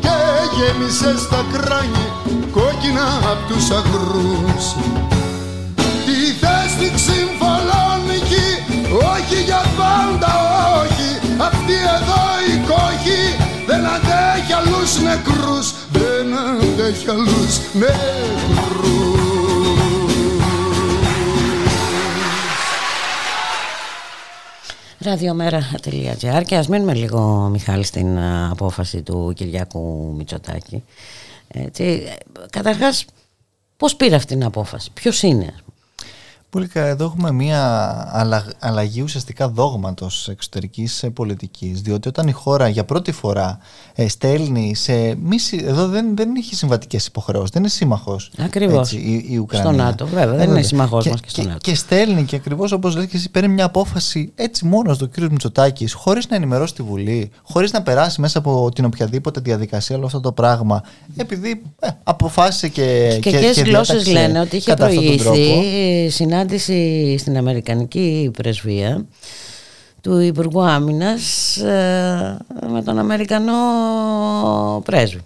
[0.00, 0.16] Και
[0.56, 2.06] γέμισες στα κράνη
[2.52, 4.64] κόκκινα απ' τους αγρούς.
[6.04, 8.48] Τι θες την ξυμφαλόνικη,
[9.14, 10.32] όχι για πάντα
[10.82, 11.10] όχι.
[11.48, 13.22] Αυτή εδώ η κόχη
[13.66, 15.66] δεν αντέχει άλλους νεκρούς.
[15.92, 19.39] Δεν αντέχει άλλους νεκρούς
[25.02, 28.18] Ραδιομέρα.gr και ας μείνουμε λίγο Μιχάλη στην
[28.50, 30.84] απόφαση του Κυριάκου Μητσοτάκη.
[31.48, 32.02] Έτσι,
[32.50, 33.04] καταρχάς
[33.76, 35.54] πώς πήρε αυτή την απόφαση, ποιος είναι
[36.50, 42.84] Πούλικα, εδώ έχουμε μια αλλαγή ουσιαστικά δόγματος εξωτερικής ε, πολιτικής, διότι όταν η χώρα για
[42.84, 43.58] πρώτη φορά
[43.94, 44.92] ε, στέλνει σε...
[45.64, 49.72] εδώ δεν, δεν έχει συμβατικές υποχρεώσεις, δεν είναι σύμμαχος Ακριβώς, η, η Ουκρανία.
[49.72, 51.58] Στο ΝΑΤΟ, βέβαια, δεν είναι σύμμαχός και, μας και στο ΝΑΤΟ.
[51.58, 55.18] Και, στέλνει και ακριβώς όπως λέει και εσύ, παίρνει μια απόφαση έτσι μόνος του κ.
[55.18, 60.06] Μητσοτάκης, χωρίς να ενημερώσει τη Βουλή, χωρίς να περάσει μέσα από την οποιαδήποτε διαδικασία όλο
[60.06, 60.82] αυτό το πράγμα,
[61.16, 63.18] επειδή ε, αποφάσισε και...
[63.22, 66.10] Και, και, και γλώσσες λένε ότι είχε προηγηθεί
[66.40, 69.06] συνάντηση στην Αμερικανική πρεσβεία
[70.00, 72.38] του Υπουργού Άμυνας ε,
[72.70, 73.52] με τον Αμερικανό
[74.84, 75.20] πρέσβη.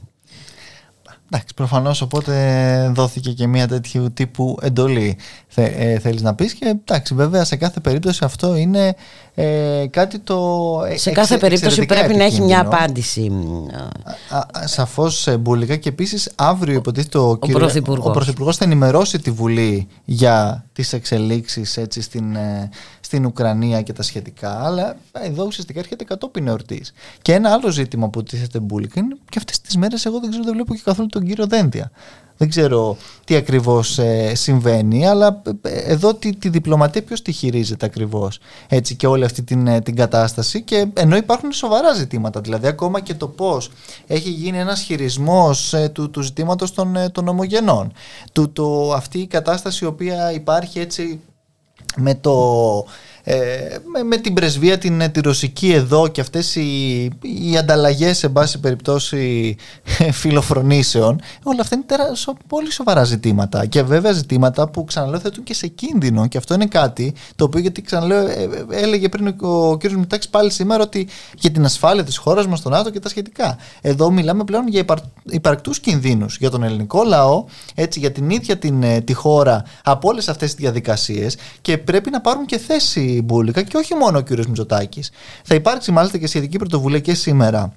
[1.35, 5.17] Εντάξει, προφανώς οπότε δόθηκε και μια τέτοιου τύπου εντολή
[5.49, 6.55] θε, ε, θέλεις να πεις.
[6.55, 8.95] Και εντάξει βέβαια σε κάθε περίπτωση αυτό είναι
[9.35, 13.33] ε, κάτι το Σε κάθε περίπτωση πρέπει να έχει μια απάντηση
[14.65, 15.77] Σαφώς ε, μπουλικά.
[15.77, 18.07] Και επίσης αύριο υποτίθεται ο, ο, Πρωθυπουργός.
[18.07, 22.71] ο Πρωθυπουργός θα ενημερώσει τη Βουλή για τις εξελίξεις έτσι, στην, ε,
[23.15, 26.93] στην Ουκρανία και τα σχετικά αλλά εδώ ουσιαστικά έρχεται κατόπιν εορτής.
[27.23, 30.45] Και ένα άλλο ζήτημα που τίθεται μπουλικά είναι και αυτές τις μέρες εγώ δεν ξέρω
[30.45, 31.91] δεν βλέπω και καθόλου τον κύριο Δέντια
[32.37, 37.87] δεν ξέρω τι ακριβώς ε, συμβαίνει, αλλά ε, εδώ τη, τη διπλωματία ποιος τη χειρίζεται
[37.87, 40.63] ακριβώς έτσι και όλη αυτή την, ε, την κατάσταση.
[40.63, 43.71] Και ενώ υπάρχουν σοβαρά ζητήματα, δηλαδή ακόμα και το πώς
[44.07, 47.93] έχει γίνει ένας χειρισμός του, του ζητήματος των, των ομογενών,
[48.33, 51.21] του, το, αυτή η κατάσταση η οποία υπάρχει έτσι
[51.97, 52.33] με το
[52.79, 53.14] ε,
[53.93, 58.29] με, με, την πρεσβεία την, ε, τη ρωσική εδώ και αυτές οι, οι ανταλλαγές σε
[58.29, 59.57] βάση περιπτώσει
[59.99, 62.13] ε, φιλοφρονήσεων όλα αυτά είναι τερα,
[62.47, 66.67] πολύ σοβαρά ζητήματα και βέβαια ζητήματα που ξαναλέω θέτουν και σε κίνδυνο και αυτό είναι
[66.67, 68.27] κάτι το οποίο γιατί ξαναλέω
[68.71, 69.91] έλεγε πριν ο, ο κ.
[69.91, 71.09] Μητάκης πάλι σήμερα ότι
[71.39, 74.81] για την ασφάλεια της χώρας μας στον ΝΑΤΟ και τα σχετικά εδώ μιλάμε πλέον για
[74.81, 80.09] υπαρ, υπαρκτούς κινδύνους για τον ελληνικό λαό έτσι για την ίδια την, τη χώρα από
[80.09, 84.21] όλες αυτές τις διαδικασίες και πρέπει να πάρουν και θέση Μπούλικα και όχι μόνο ο
[84.21, 85.11] κύριος Μητσοτάκης.
[85.45, 87.73] Θα υπάρξει μάλιστα και σχετική πρωτοβουλία και σήμερα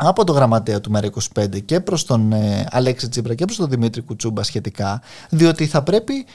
[0.00, 4.02] από το γραμματέα του ΜΕΡΑ25 και προς τον ε, Αλέξη Τσίπρα και προς τον Δημήτρη
[4.02, 6.26] Κουτσούμπα σχετικά, διότι θα πρέπει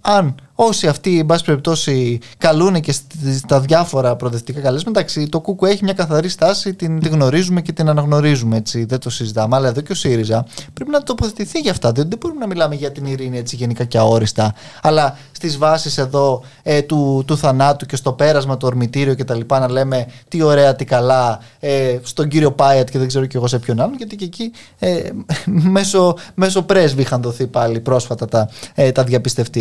[0.00, 2.94] αν όσοι αυτοί, εν πάση περιπτώσει, καλούν και
[3.36, 7.72] στα διάφορα προοδευτικά καλέσματα, εντάξει, το Κούκου έχει μια καθαρή στάση, την, την γνωρίζουμε και
[7.72, 9.56] την αναγνωρίζουμε, έτσι, δεν το συζητάμε.
[9.56, 11.92] Αλλά εδώ και ο ΣΥΡΙΖΑ πρέπει να τοποθετηθεί για αυτά.
[11.92, 15.98] Δεν, δεν μπορούμε να μιλάμε για την ειρήνη έτσι γενικά και αόριστα, αλλά στις βάσεις
[15.98, 20.06] εδώ ε, του, του θανάτου και στο πέρασμα του ορμητήριο και τα λοιπά να λέμε
[20.28, 23.80] τι ωραία, τι καλά, ε, στον κύριο Πάιατ και δεν ξέρω και εγώ σε ποιον
[23.80, 25.00] άλλον, γιατί και εκεί ε,
[25.44, 29.57] μέσω, μέσω πρέσβη είχαν δοθεί πάλι πρόσφατα τα, ε, τα διαπιστευτήρια.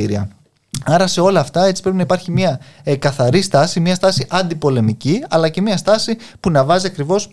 [0.86, 5.24] Άρα σε όλα αυτά έτσι πρέπει να υπάρχει μια ε, καθαρή στάση, μια στάση αντιπολεμική,
[5.30, 7.30] αλλά και μια στάση που να βάζει ακριβώς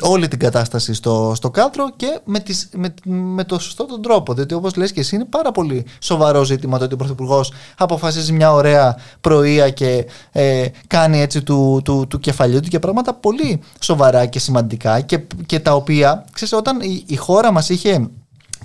[0.00, 4.34] όλη την κατάσταση στο, στο κάδρο και με, τις, με, με το σωστό τον τρόπο.
[4.34, 8.32] Διότι όπως λες και εσύ είναι πάρα πολύ σοβαρό ζήτημα το ότι ο Πρωθυπουργός αποφασίζει
[8.32, 13.60] μια ωραία πρωία και ε, κάνει έτσι του, του, του κεφαλιού του και πράγματα πολύ
[13.80, 18.08] σοβαρά και σημαντικά και, και τα οποία, ξέρεις, όταν η, η χώρα μας είχε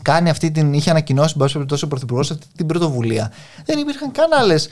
[0.01, 3.31] κάνει αυτή την, είχε ανακοινώσει περιπτώσει ο Πρωθυπουργός αυτή την πρωτοβουλία.
[3.65, 4.69] Δεν υπήρχαν καν άλλες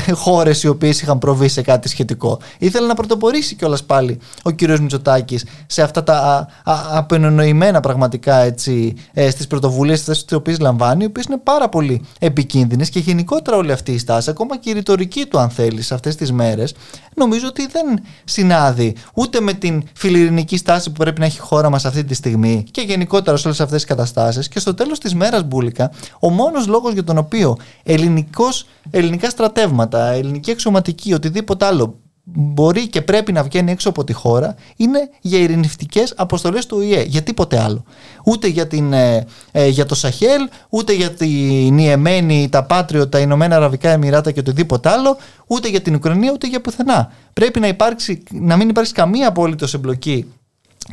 [0.24, 2.38] χώρες οι οποίες είχαν προβεί σε κάτι σχετικό.
[2.58, 6.48] Ήθελε να πρωτοπορήσει κιόλας πάλι ο κύριος Μητσοτάκης σε αυτά τα
[6.90, 12.88] απενονοημένα πραγματικά έτσι, ε, στις πρωτοβουλίες τις οποίες λαμβάνει, οι οποίες είναι πάρα πολύ επικίνδυνες
[12.88, 16.32] και γενικότερα όλη αυτή η στάση, ακόμα και η ρητορική του, αν θέλεις, αυτές τις
[16.32, 16.74] μέρες,
[17.14, 21.70] νομίζω ότι δεν συνάδει ούτε με την φιλιρινική στάση που πρέπει να έχει η χώρα
[21.70, 24.48] μας αυτή τη στιγμή και γενικότερα σε όλες αυτές τις καταστάσεις.
[24.48, 29.81] Και στο τέλος της μέρας, Μπούλικα, ο μόνος λόγος για τον οποίο ελληνικός, ελληνικά στρατεύματα,
[29.92, 35.38] ελληνική εξωματική, οτιδήποτε άλλο μπορεί και πρέπει να βγαίνει έξω από τη χώρα είναι για
[35.38, 37.02] ειρηνευτικές αποστολές του ΟΗΕ.
[37.02, 37.84] Για τίποτε άλλο.
[38.24, 43.18] Ούτε για, την, ε, ε, για το Σαχέλ, ούτε για την Ιεμένη, τα Πάτριο, τα
[43.18, 45.16] Ηνωμένα Αραβικά Εμμυράτα και οτιδήποτε άλλο,
[45.46, 47.12] ούτε για την Ουκρανία, ούτε για πουθενά.
[47.32, 50.32] Πρέπει να, υπάρξει, να μην υπάρξει καμία απόλυτο εμπλοκή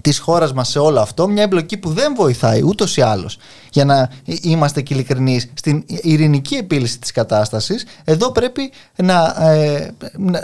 [0.01, 3.37] της χώρας μας σε όλο αυτό μια εμπλοκή που δεν βοηθάει ούτως ή άλλως.
[3.71, 4.09] Για να
[4.41, 9.91] είμαστε και ειλικρινείς στην ειρηνική επίλυση της κατάστασης εδώ πρέπει να, ε,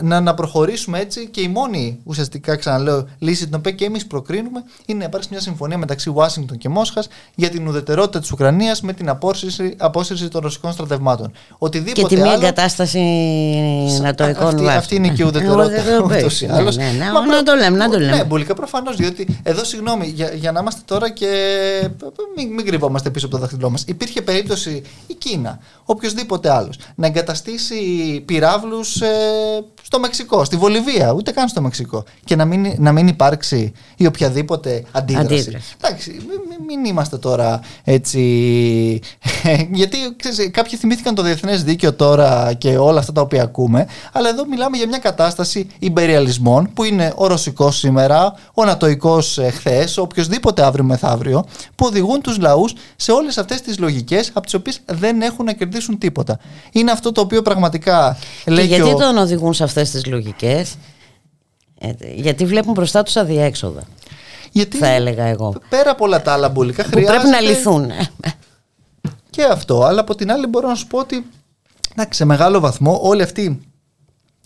[0.01, 4.63] να, να, προχωρήσουμε έτσι και η μόνη ουσιαστικά ξαναλέω λύση την οποία και εμείς προκρίνουμε
[4.86, 8.93] είναι να υπάρξει μια συμφωνία μεταξύ Ουάσιγκτον και Μόσχας για την ουδετερότητα της Ουκρανίας με
[8.93, 11.31] την απόσυρση, απόσυρση των ρωσικών στρατευμάτων.
[11.58, 12.99] Οτιδήποτε και τη μία άλλο, εγκατάσταση
[14.01, 16.75] νατοικών αυτή, αυτή είναι και η ουδετερότητα ούτως ή άλλως.
[16.75, 18.15] Ναι, ναι, ναι, να το λέμε, να το λέμε.
[18.15, 21.89] Ναι, μπουλικά προφανώς διότι εδώ, συγγνώμη, για, για να είμαστε τώρα και.
[22.36, 23.84] Μην, μην κρυβόμαστε πίσω από το δάχτυλό μας.
[23.88, 31.32] Υπήρχε περίπτωση η Κίνα, οποιοδήποτε άλλος, να εγκαταστήσει πυράβλους ε, στο Μεξικό, στη Βολιβία, ούτε
[31.32, 32.04] καν στο Μεξικό.
[32.24, 35.34] Και να μην, να μην υπάρξει η οποιαδήποτε αντίδραση.
[35.34, 35.76] αντίδραση.
[35.82, 38.19] Εντάξει, μην, μην είμαστε τώρα έτσι.
[39.80, 44.30] γιατί ξέρεις, κάποιοι θυμήθηκαν το διεθνές δίκαιο τώρα και όλα αυτά τα οποία ακούμε, αλλά
[44.30, 49.98] εδώ μιλάμε για μια κατάσταση υπεριαλισμών που είναι ο ρωσικός σήμερα, ο νατοικό ε, χθες,
[49.98, 51.45] οποιοδήποτε αύριο μεθαύριο,
[51.76, 55.54] που οδηγούν τους λαούς σε όλες αυτές τις λογικές από τις οποίες δεν έχουν να
[55.54, 56.39] κερδίσουν τίποτα.
[56.71, 58.67] Είναι αυτό το οποίο πραγματικά λέει.
[58.67, 58.98] Και γιατί ο...
[58.98, 60.75] τον οδηγούν σε αυτέ τις λογικές,
[61.79, 63.83] ε, γιατί βλέπουν μπροστά τους αδιέξοδα.
[64.51, 65.55] Γιατί θα έλεγα εγώ.
[65.69, 67.11] Πέρα από όλα τα άλλα μπουλικά χρειάζεται.
[67.11, 67.91] πρέπει να λυθούν.
[69.29, 69.83] Και αυτό.
[69.83, 71.25] Αλλά από την άλλη μπορώ να σου πω ότι
[71.91, 73.59] εντάξει, σε μεγάλο βαθμό όλη αυτή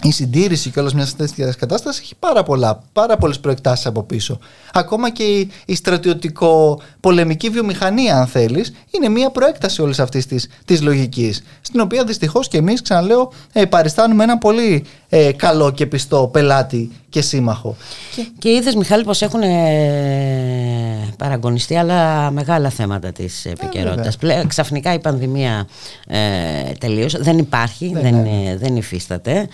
[0.04, 4.40] η συντήρηση και όλα μιας τέτοιας κατάστασης έχει πάρα, πολλά, πάρα πολλές προεκτάσεις από πίσω.
[4.74, 10.82] Ακόμα και η, η στρατιωτικό-πολεμική βιομηχανία, αν θέλεις, είναι μια προέκταση όλης αυτής της της
[10.82, 11.44] λογικής.
[11.62, 16.92] Στην οποία δυστυχώς και εμείς, ξαναλέω, ε, παριστάνουμε ένα πολύ ε, καλό και πιστό πελάτη
[17.10, 17.76] και σύμμαχο.
[18.16, 24.18] Και, και είδες, Μιχάλη, πως έχουν ε, παραγωνιστεί άλλα μεγάλα θέματα της επικαιρότητας.
[24.22, 25.68] Ε, ξαφνικά η πανδημία
[26.08, 26.18] ε,
[26.80, 27.18] τελείωσε.
[27.22, 29.48] Δεν υπάρχει, δεν, δεν, δεν υφίσταται.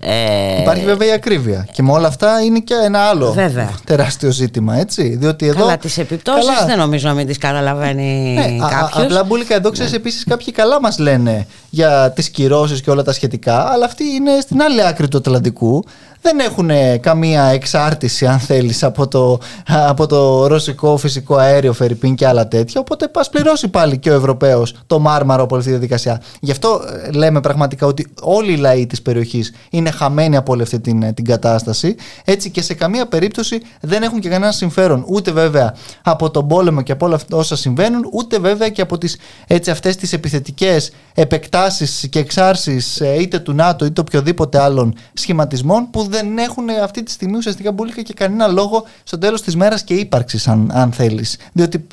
[0.00, 1.66] Ε, Υπάρχει βέβαια η ακρίβεια.
[1.72, 3.70] Και με όλα αυτά είναι και ένα άλλο βέβαια.
[3.84, 5.16] τεράστιο ζήτημα, έτσι.
[5.16, 9.04] Διότι εδώ, καλά, τις επιπτώσεις δεν νομίζω να μην τις καταλαβαίνει ναι, κάποιος.
[9.04, 9.96] Απλά μπουλικα εδώ ξέρεις ναι.
[9.96, 14.40] επίσης κάποιοι καλά μας λένε για τις κυρώσεις και όλα τα σχετικά, αλλά αυτή είναι
[14.40, 15.84] στην άλλη άκρη του Ατλαντικού
[16.22, 22.26] δεν έχουν καμία εξάρτηση αν θέλεις από το, από το ρωσικό φυσικό αέριο Φερρυπίν και
[22.26, 22.80] άλλα τέτοια.
[22.80, 26.22] Οπότε πας πληρώσει πάλι και ο Ευρωπαίος το μάρμαρο από αυτή τη διαδικασία.
[26.40, 30.62] Γι' αυτό ε, λέμε πραγματικά ότι όλοι οι λαοί της περιοχής είναι χαμένοι από όλη
[30.62, 31.94] αυτή την, την κατάσταση.
[32.24, 36.82] Έτσι και σε καμία περίπτωση δεν έχουν και κανένα συμφέρον ούτε βέβαια από τον πόλεμο
[36.82, 42.06] και από όλα όσα συμβαίνουν ούτε βέβαια και από τις, έτσι, αυτές τις επιθετικές επεκτάσεις
[42.10, 47.10] και εξάρσεις ε, είτε του ΝΑΤΟ είτε οποιοδήποτε άλλων σχηματισμών που δεν έχουν αυτή τη
[47.10, 51.36] στιγμή ουσιαστικά μπουλίκα και κανένα λόγο στο τέλος της μέρας και ύπαρξης, αν, αν θέλεις.
[51.52, 51.86] Διότι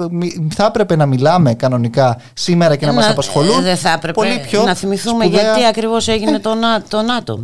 [0.55, 3.62] θα έπρεπε να μιλάμε κανονικά σήμερα και να, να μας απασχολούν.
[3.62, 5.43] Δεν θα έπρεπε πολύ πιο να θυμηθούμε σπουδαία...
[5.43, 6.39] γιατί ακριβώς έγινε ε.
[6.39, 6.55] το,
[6.88, 7.41] το ΝΑΤΟ.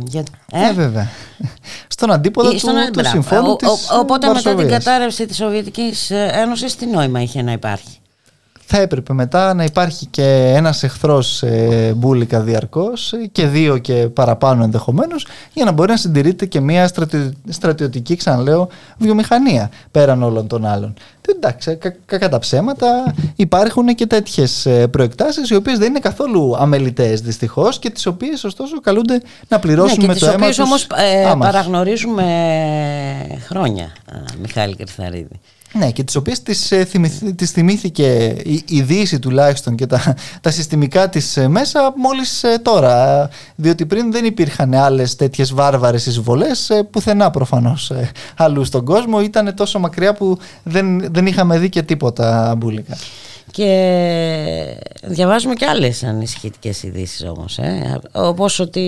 [0.52, 1.08] Ε; ε, βέβαια.
[1.88, 2.74] Στον αντίποδο του, στον...
[2.92, 3.68] του συμφώνου της.
[4.00, 8.00] Οπότε μετά την κατάρρευση της Σοβιετικής Ένωσης, τι νόημα είχε να υπάρχει;
[8.68, 14.64] Θα έπρεπε μετά να υπάρχει και ένας εχθρός ε, μπουλικα διαρκώς και δύο και παραπάνω
[14.64, 16.90] ενδεχομένως για να μπορεί να συντηρείται και μια
[17.48, 20.94] στρατιωτική ξαναλέω βιομηχανία πέραν όλων των άλλων.
[21.36, 27.78] Εντάξει, κακά τα ψέματα υπάρχουν και τέτοιες προεκτάσεις οι οποίες δεν είναι καθόλου αμελητές δυστυχώς
[27.78, 30.58] και τις οποίες ωστόσο καλούνται να πληρώσουν ναι, με το αίμα τους.
[30.58, 32.24] όμως ε, παραγνωρίζουμε
[33.46, 33.92] χρόνια,
[34.40, 35.40] Μιχάλη Κρυθαρίδη.
[35.72, 36.88] Ναι, και τις οποίες τις, ε,
[37.36, 42.58] τις θυμήθηκε η, η Δύση τουλάχιστον και τα, τα συστημικά της ε, μέσα μόλις ε,
[42.62, 43.28] τώρα.
[43.54, 47.92] Διότι πριν δεν υπήρχαν άλλες τέτοιες βάρβαρες εισβολές πουθενά προφανώς
[48.36, 49.20] αλλού στον κόσμο.
[49.20, 52.96] Ήταν τόσο μακριά που δεν, δεν είχαμε δει και τίποτα μπουλικα.
[53.50, 53.70] Και
[55.02, 57.58] διαβάζουμε και άλλες ανησυχητικές ειδήσεις όμως.
[57.58, 58.00] Ε.
[58.12, 58.84] Όπως ότι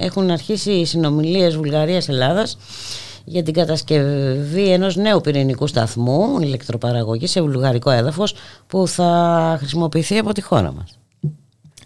[0.00, 2.58] έχουν αρχίσει οι συνομιλίες Βουλγαρίας-Ελλάδας
[3.28, 8.34] για την κατασκευή ενός νέου πυρηνικού σταθμού ηλεκτροπαραγωγής σε βουλγαρικό έδαφος
[8.66, 10.98] που θα χρησιμοποιηθεί από τη χώρα μας.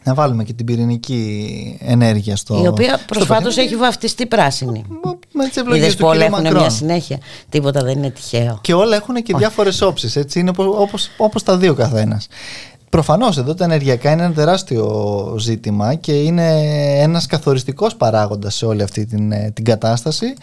[0.05, 4.85] Να βάλουμε και την πυρηνική ενέργεια στο Η οποία προσφάτως έχει βαφτιστεί πράσινη.
[5.33, 7.19] Με τις ευλογίες του όλα έχουν μια συνέχεια.
[7.49, 8.59] Τίποτα δεν είναι τυχαίο.
[8.63, 10.17] Και όλα έχουν και διάφορες όψεις.
[10.17, 12.27] Έτσι είναι όπως, όπως τα δύο καθένας.
[12.91, 16.53] Προφανώς εδώ τα ενεργειακά είναι ένα τεράστιο ζήτημα και είναι
[17.01, 20.35] ένας καθοριστικός παράγοντας σε όλη αυτή την, ε, την κατάσταση.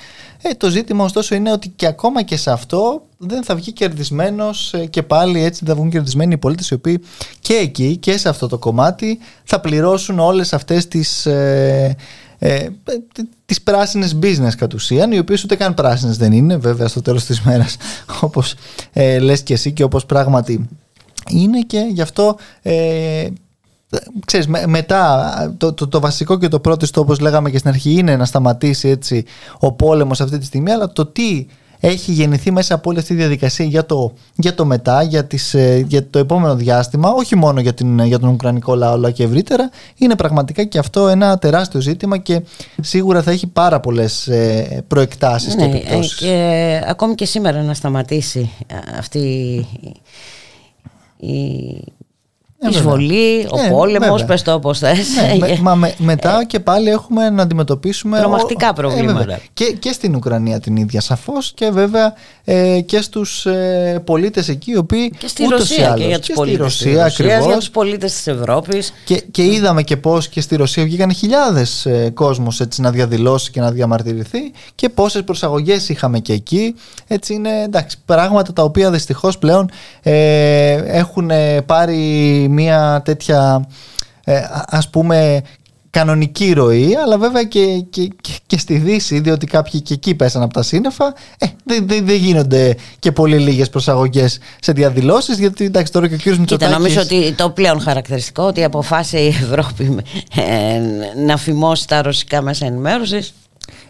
[0.41, 4.73] Ε, το ζήτημα ωστόσο είναι ότι και ακόμα και σε αυτό δεν θα βγει κερδισμένος
[4.73, 6.99] ε, και πάλι έτσι θα βγουν κερδισμένοι οι πολίτες οι οποίοι
[7.39, 11.25] και εκεί και σε αυτό το κομμάτι θα πληρώσουν όλες αυτές τις...
[11.25, 11.95] Ε,
[12.39, 12.67] ε,
[13.45, 17.25] τις πράσινες business κατ' ουσίαν οι οποίες ούτε καν πράσινες δεν είναι βέβαια στο τέλος
[17.25, 17.77] της μέρας
[18.21, 18.55] όπως
[18.93, 20.69] ε, λες και εσύ και όπως πράγματι
[21.29, 23.27] είναι και γι' αυτό ε,
[24.25, 28.15] ξέρεις, μετά το, το, το, βασικό και το πρώτο όπως λέγαμε και στην αρχή είναι
[28.15, 29.25] να σταματήσει έτσι
[29.59, 31.45] ο πόλεμος αυτή τη στιγμή αλλά το τι
[31.79, 35.53] έχει γεννηθεί μέσα από όλη αυτή τη διαδικασία για το, για το μετά, για, τις,
[35.53, 39.23] ε, για το επόμενο διάστημα, όχι μόνο για, την, για τον Ουκρανικό λαό, αλλά και
[39.23, 42.41] ευρύτερα, είναι πραγματικά και αυτό ένα τεράστιο ζήτημα και
[42.81, 46.15] σίγουρα θα έχει πάρα πολλές ε, προεκτάσεις ναι, και επιπτώσεις.
[46.15, 48.49] Και ακόμη και σήμερα να σταματήσει
[48.97, 49.65] αυτή
[51.19, 51.96] 一。
[52.59, 55.07] Η ε, εισβολή, ο ε, πόλεμος, πες το όπως θες.
[55.39, 58.19] Ναι, μα μετά και πάλι έχουμε να αντιμετωπίσουμε.
[58.19, 59.39] Τρομακτικά προβλήματα.
[59.53, 64.71] και, και στην Ουκρανία την ίδια σαφώς και βέβαια ε, και στους ε, πολίτες εκεί
[64.71, 65.13] οι οποίοι.
[65.17, 68.93] Και στη Ρωσία και για τους πολίτες της Ρωσίας, για τους πολίτες της Ευρώπης.
[69.05, 73.59] Και, και είδαμε και πώς και στη Ρωσία βγήκαν χιλιάδες ε, κόσμος να διαδηλώσει και
[73.59, 76.75] να διαμαρτυρηθεί και πόσες προσαγωγές είχαμε και εκεί.
[77.07, 79.69] Έτσι είναι εντάξει, πράγματα τα οποία δυστυχώς πλέον
[80.01, 81.31] ε, έχουν
[81.65, 83.67] πάρει μια τέτοια
[84.23, 85.41] ε, ας πούμε
[85.89, 88.09] κανονική ροή, αλλά βέβαια και, και,
[88.47, 92.75] και, στη Δύση, διότι κάποιοι και εκεί πέσαν από τα σύννεφα, ε, δεν, δεν, γίνονται
[92.99, 96.71] και πολύ λίγες προσαγωγές σε διαδηλώσεις, γιατί εντάξει τώρα και ο κύριος Μητσοτάκη.
[96.71, 99.97] Κοίτα, νομίζω ότι το πλέον χαρακτηριστικό ότι αποφάσισε η Ευρώπη
[100.35, 100.79] ε,
[101.25, 103.33] να φημώσει τα ρωσικά μέσα ενημέρωσης.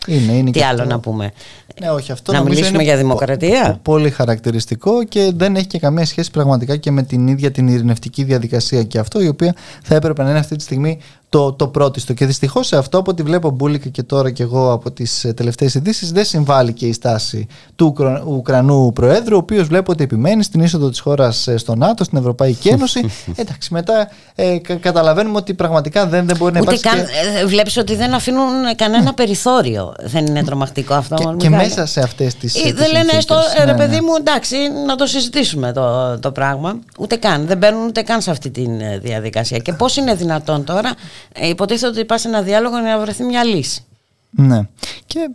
[0.07, 1.31] Είναι, είναι Τι άλλο να πούμε.
[1.79, 6.31] Ναι, όχι, αυτό να μιλήσουμε για δημοκρατία; Πολύ χαρακτηριστικό και δεν έχει και καμία σχέση
[6.31, 10.29] πραγματικά και με την ίδια την ειρηνευτική διαδικασία και αυτό, η οποία θα έπρεπε να
[10.29, 12.13] είναι αυτή τη στιγμή το, το πρώτιστο.
[12.13, 15.33] Και δυστυχώς σε αυτό, από ό,τι βλέπω Μπούλικα και τώρα και εγώ από τις ε,
[15.33, 20.43] τελευταίες ειδήσεις, δεν συμβάλλει και η στάση του Ουκρανού Προέδρου, ο οποίος βλέπω ότι επιμένει
[20.43, 23.09] στην είσοδο της χώρας ε, στο ΝΑΤΟ, στην Ευρωπαϊκή Ένωση.
[23.35, 26.81] Εντάξει, μετά ε, καταλαβαίνουμε ότι πραγματικά δεν, δεν μπορεί να υπάρξει.
[26.81, 27.45] Καν, και...
[27.45, 29.93] Βλέπεις ότι δεν αφήνουν κανένα περιθώριο.
[29.99, 31.15] Δεν είναι τρομακτικό αυτό.
[31.15, 32.53] Και, και μέσα σε αυτές τις.
[32.73, 34.01] Δεν λένε στο ρε ναι, παιδί ναι.
[34.01, 36.79] μου, εντάξει, να το συζητήσουμε το, το πράγμα.
[36.99, 37.47] Ούτε καν.
[37.47, 38.65] Δεν μπαίνουν ούτε καν σε αυτή τη
[39.01, 39.57] διαδικασία.
[39.57, 40.93] Και πώς είναι δυνατόν τώρα
[41.33, 43.83] ε, υποτίθεται ότι υπάρχει ένα διάλογο για να βρεθεί μια λύση.
[44.29, 44.61] Ναι.
[45.05, 45.29] Και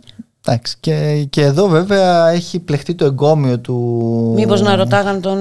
[0.45, 3.75] Εντάξει, και, και εδώ βέβαια έχει πλεχτεί το εγκόμιο του.
[4.35, 5.37] Μήπως να ρωτάγαν τον.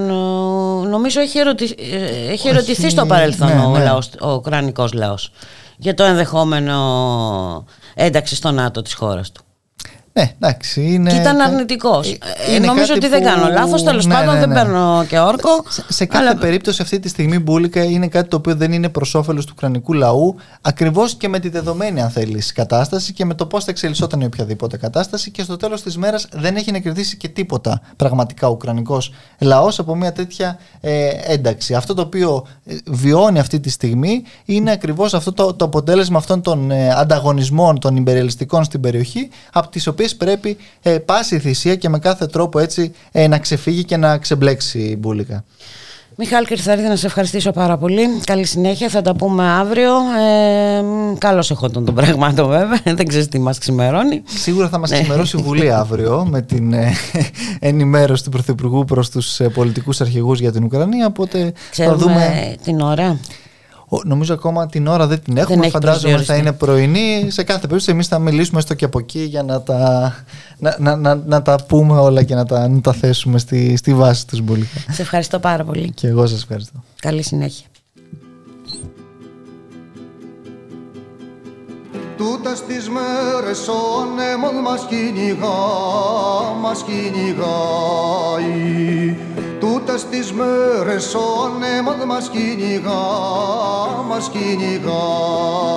[0.89, 1.65] Νομίζω έχει, ερωτη...
[1.65, 3.85] Ε, έχει ερωτηθεί στο παρελθόν ναι, ο, ναι.
[3.85, 5.33] Λαός, ο Ουκρανικός λαός
[5.83, 9.43] για το ενδεχόμενο ένταξη στο ΝΑΤΟ της χώρας του.
[10.15, 10.93] Ναι, εντάξει.
[10.93, 11.11] Είναι...
[11.11, 12.11] Και ήταν αρνητικός.
[12.11, 13.83] Ε, ε νομίζω ότι δεν κάνω λάθος.
[13.83, 14.55] Τέλος ναι, πάντων, ναι, δεν ναι.
[14.55, 15.65] παίρνω και όρκο.
[15.69, 19.15] Σε, σε κάθε περίπτωση, αυτή τη στιγμή, Μπούλικα είναι κάτι το οποίο δεν είναι προς
[19.15, 20.37] όφελος του ουκρανικού λαού.
[20.61, 24.25] Ακριβώς και με τη δεδομένη, αν θέλεις, κατάσταση και με το πώς θα εξελισσόταν η
[24.25, 25.31] οποιαδήποτε κατάσταση.
[25.31, 29.79] Και στο τέλος της μέρας δεν έχει να κερδίσει και τίποτα πραγματικά ο ουκρανικός λαός
[29.79, 31.75] από μια τέτοια ε, ένταξη.
[31.75, 36.43] Αυτό το οποίο ε, βιώνει αυτή τη στιγμή είναι ακριβώς αυτό το, το αποτέλεσμα αυτών
[36.43, 41.89] των ε, ανταγωνισμών των υπεριαλιστικών στην περιοχή, από τις οποίε πρέπει ε, πάση θυσία και
[41.89, 45.45] με κάθε τρόπο έτσι ε, να ξεφύγει και να ξεμπλέξει η Μπούλικα.
[46.17, 48.03] Μιχάλη Κρυθαρίδη, να σε ευχαριστήσω πάρα πολύ.
[48.25, 49.91] Καλή συνέχεια, θα τα πούμε αύριο.
[49.95, 50.83] Ε,
[51.19, 54.23] καλώς έχω τον τον πραγμάτων βέβαια, δεν ξέρεις τι μας ξημερώνει.
[54.27, 55.01] Σίγουρα θα μας ναι.
[55.01, 56.93] ξημερώσει η Βουλή αύριο με την ε,
[57.71, 62.57] ενημέρωση του Πρωθυπουργού προς τους ε, πολιτικούς αρχηγούς για την Ουκρανία, οπότε Ξέρουμε θα δούμε...
[62.65, 63.19] την ώρα.
[64.05, 65.61] Νομίζω ακόμα την ώρα δεν την έχουμε.
[65.61, 67.27] Δεν Φαντάζομαι ότι θα είναι πρωινή.
[67.31, 70.15] Σε κάθε περίπτωση, εμείς θα μιλήσουμε έστω και από εκεί για να τα,
[70.59, 73.95] να, να, να, να τα πούμε όλα και να τα, να τα θέσουμε στη, στη
[73.95, 74.79] βάση τους Μπουλίκα.
[74.91, 75.91] Σε ευχαριστώ πάρα πολύ.
[75.91, 76.83] Και εγώ σας ευχαριστώ.
[77.01, 77.67] Καλή συνέχεια.
[82.23, 85.61] Τούτες τις μέρες ο ανέμος μας κυνηγά,
[86.61, 88.47] μας κυνηγάει.
[89.61, 93.05] Τούτες τις μέρες ο ανέμος μας κυνηγά,
[94.09, 95.71] μας κυνηγάει.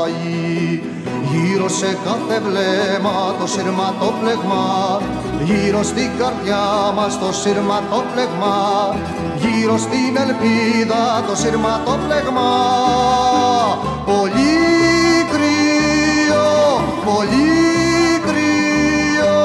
[1.32, 5.02] Γύρω σε κάθε βλέμμα το σειρματόπλεγμα
[5.44, 8.56] Γύρω στην καρδιά μας το σειρματόπλεγμα
[9.36, 12.50] Γύρω στην ελπίδα το σειρματόπλεγμα
[14.06, 14.85] Πολύ κρύο,
[17.06, 19.38] πολύ κρύο,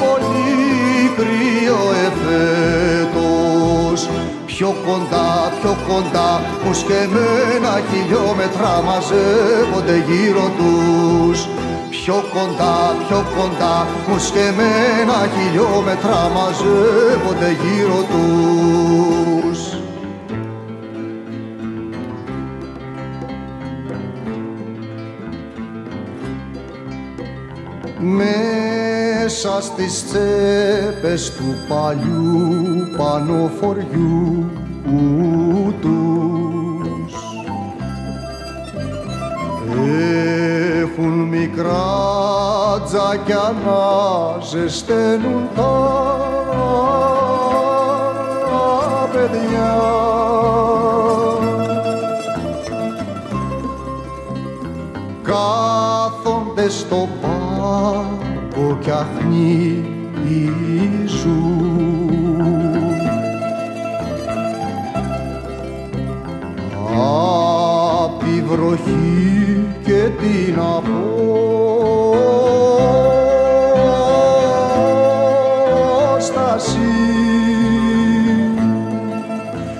[0.00, 4.00] πολύ κρύο εφέτος.
[4.46, 11.48] Πιο κοντά, πιο κοντά, που σκεμμένα χιλιόμετρα μαζεύονται γύρω τους.
[11.90, 19.75] Πιο κοντά, πιο κοντά, που σκεμμένα χιλιόμετρα μαζεύονται γύρω τους
[28.14, 34.50] μέσα στις τσέπες του παλιού πανοφοριού
[35.80, 36.26] τους
[40.82, 41.84] έχουν μικρά
[42.84, 45.70] τζακιά να ζεσταίνουν τα
[49.12, 49.74] παιδιά.
[55.22, 57.08] Κάθονται στο
[57.66, 59.86] πάγκο κι αχνίζουν
[68.04, 70.98] απ' τη βροχή και την απόσταση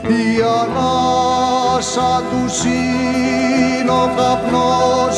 [0.09, 5.17] η ανάσα τους είναι ο καπνός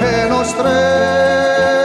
[0.00, 1.81] ενός τρένου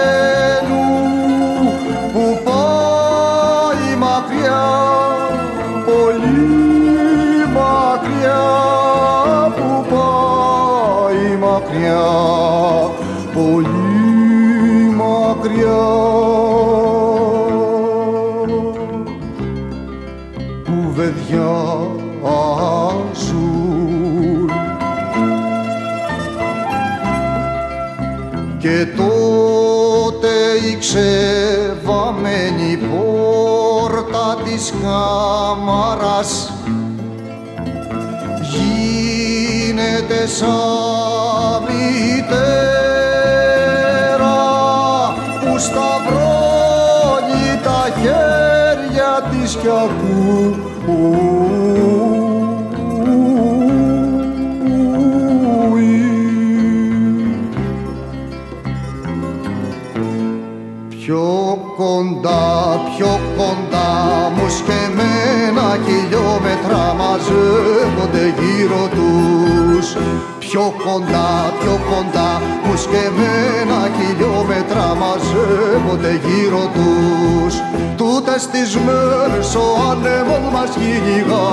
[70.58, 77.56] Πιο κοντά, πιο κοντά μου σκεμμένα χιλιόμετρα μαζεύονται γύρω τους.
[77.98, 81.50] Τούτες τις μέρες ο άνεμος μας κυνηγά,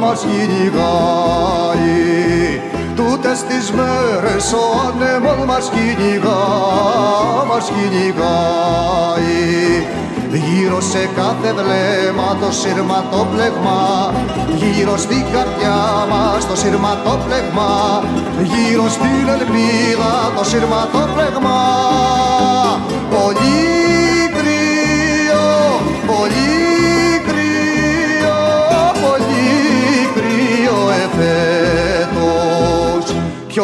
[0.00, 1.90] μας κυνηγάει.
[2.96, 6.42] Τούτες τις μέρες ο άνεμος μας κυνηγά,
[7.48, 9.18] μας κυνηγάει
[10.32, 14.12] Γύρω σε κάθε βλέμμα το σειρματόπλεγμα
[14.54, 18.02] Γύρω στην καρδιά μας το σειρματόπλεγμα
[18.42, 21.58] Γύρω στην ελπίδα το σειρματόπλεγμα
[23.10, 23.67] Πολύ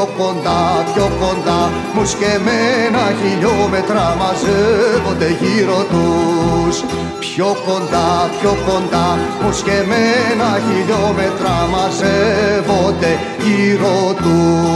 [0.05, 6.77] Πιο κοντά, πιο κοντά, μους σκεμμένα χιλιόμετρα μαζεύονται γύρω τους.
[7.19, 14.75] Πιο κοντά, πιο κοντά, μους σκεμμένα χιλιόμετρα μαζεύονται γύρω τους.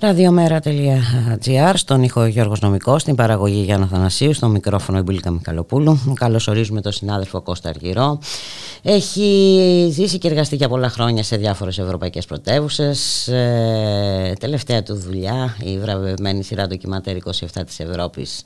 [0.00, 5.98] Ραδιομέρα.gr Στον ήχο Γιώργος Νομικός Στην παραγωγή Γιάννα Θανασίου Στο μικρόφωνο Ιμπουλίκα Μικαλοπούλου.
[6.14, 8.18] Καλώς ορίζουμε τον συνάδελφο Κώστα Αργυρό
[8.86, 13.28] Έχει ζήσει και εργαστεί για πολλά χρόνια Σε διάφορες ευρωπαϊκές πρωτεύουσες.
[13.28, 18.44] Ε, Τελευταία του δουλειά Η βραβευμένη σειρά ντοκιματέρ 27 της Ευρώπης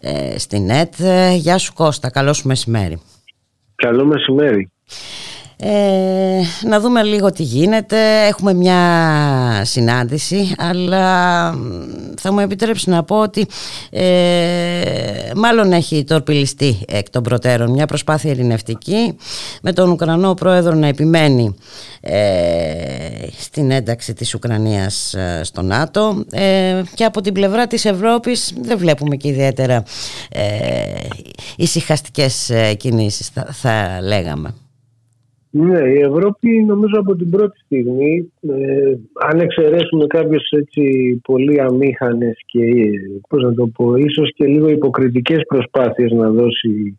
[0.00, 1.00] ε, Στην ΕΤ.
[1.00, 3.00] Ε, Γεια σου Κώστα, καλό σου μεσημέρι.
[3.74, 4.70] Καλό μεσημέρι.
[5.60, 8.26] Ε, να δούμε λίγο τι γίνεται.
[8.26, 8.80] Έχουμε μια
[9.64, 11.82] συνάντηση, αλλά μ,
[12.20, 13.46] θα μου επιτρέψει να πω ότι
[13.90, 19.16] ε, μάλλον έχει τορπιλιστεί εκ των προτέρων μια προσπάθεια ειρηνευτική
[19.62, 21.54] με τον Ουκρανό πρόεδρο να επιμένει
[22.00, 22.16] ε,
[23.38, 28.78] στην ένταξη της Ουκρανίας ε, στο ΝΑΤΟ ε, και από την πλευρά της Ευρώπης δεν
[28.78, 29.82] βλέπουμε και ιδιαίτερα
[30.28, 30.42] ε,
[31.56, 34.54] ησυχαστικές κινήσεις θα, θα λέγαμε.
[35.50, 38.94] Ναι, η Ευρώπη νομίζω από την πρώτη στιγμή, ε,
[39.30, 40.82] αν εξαιρέσουμε κάποιες έτσι
[41.24, 42.60] πολύ αμήχανες και
[43.28, 46.96] πώς να το πω, ίσως και λίγο υποκριτικές προσπάθειες να δώσει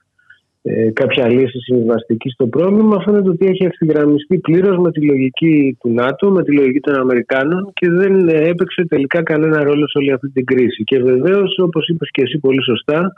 [0.61, 5.93] ε, κάποια λύση συμβαστική στο πρόβλημα, φαίνεται ότι έχει ευθυγραμμιστεί πλήρως με τη λογική του
[5.93, 10.29] ΝΑΤΟ, με τη λογική των Αμερικάνων και δεν έπαιξε τελικά κανένα ρόλο σε όλη αυτή
[10.29, 10.83] την κρίση.
[10.83, 13.13] Και βεβαίως, όπως είπες και εσύ πολύ σωστά,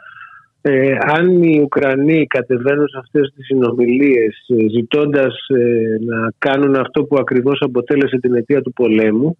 [0.61, 7.03] ε, αν οι Ουκρανοί κατεβαίνουν σε αυτές τις συνομιλίες ε, ζητώντας ε, να κάνουν αυτό
[7.03, 9.37] που ακριβώς αποτέλεσε την αιτία του πολέμου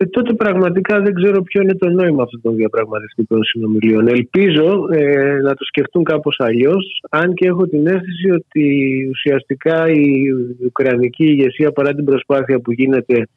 [0.00, 4.08] ε, τότε πραγματικά δεν ξέρω ποιο είναι το νόημα αυτών των διαπραγματευτικών συνομιλίων.
[4.08, 8.66] Ελπίζω ε, να το σκεφτούν κάπως αλλιώς, αν και έχω την αίσθηση ότι
[9.10, 10.22] ουσιαστικά η
[10.64, 13.28] Ουκρανική ηγεσία παρά την προσπάθεια που γίνεται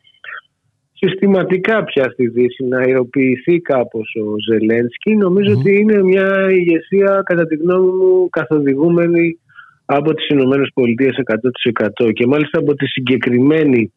[1.04, 5.18] συστηματικά πια στη Δύση να ιεροποιηθεί κάπως ο Ζελένσκι.
[5.58, 9.40] Ότι είναι μια ηγεσία κατά τη γνώμη μου καθοδηγούμενη
[9.86, 11.20] από τις Ηνωμένες Πολιτείες
[12.00, 13.94] 100% και μάλιστα από τη συγκεκριμένη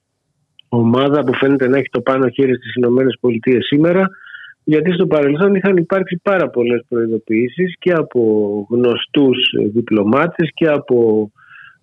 [0.68, 4.10] ομάδα που φαίνεται να έχει το πάνω χέρι στις Ηνωμένες Πολιτείες σήμερα
[4.64, 8.20] γιατί στο παρελθόν είχαν υπάρξει πάρα πολλές προειδοποιήσεις και από
[8.70, 9.36] γνωστούς
[9.72, 11.30] διπλωμάτες και από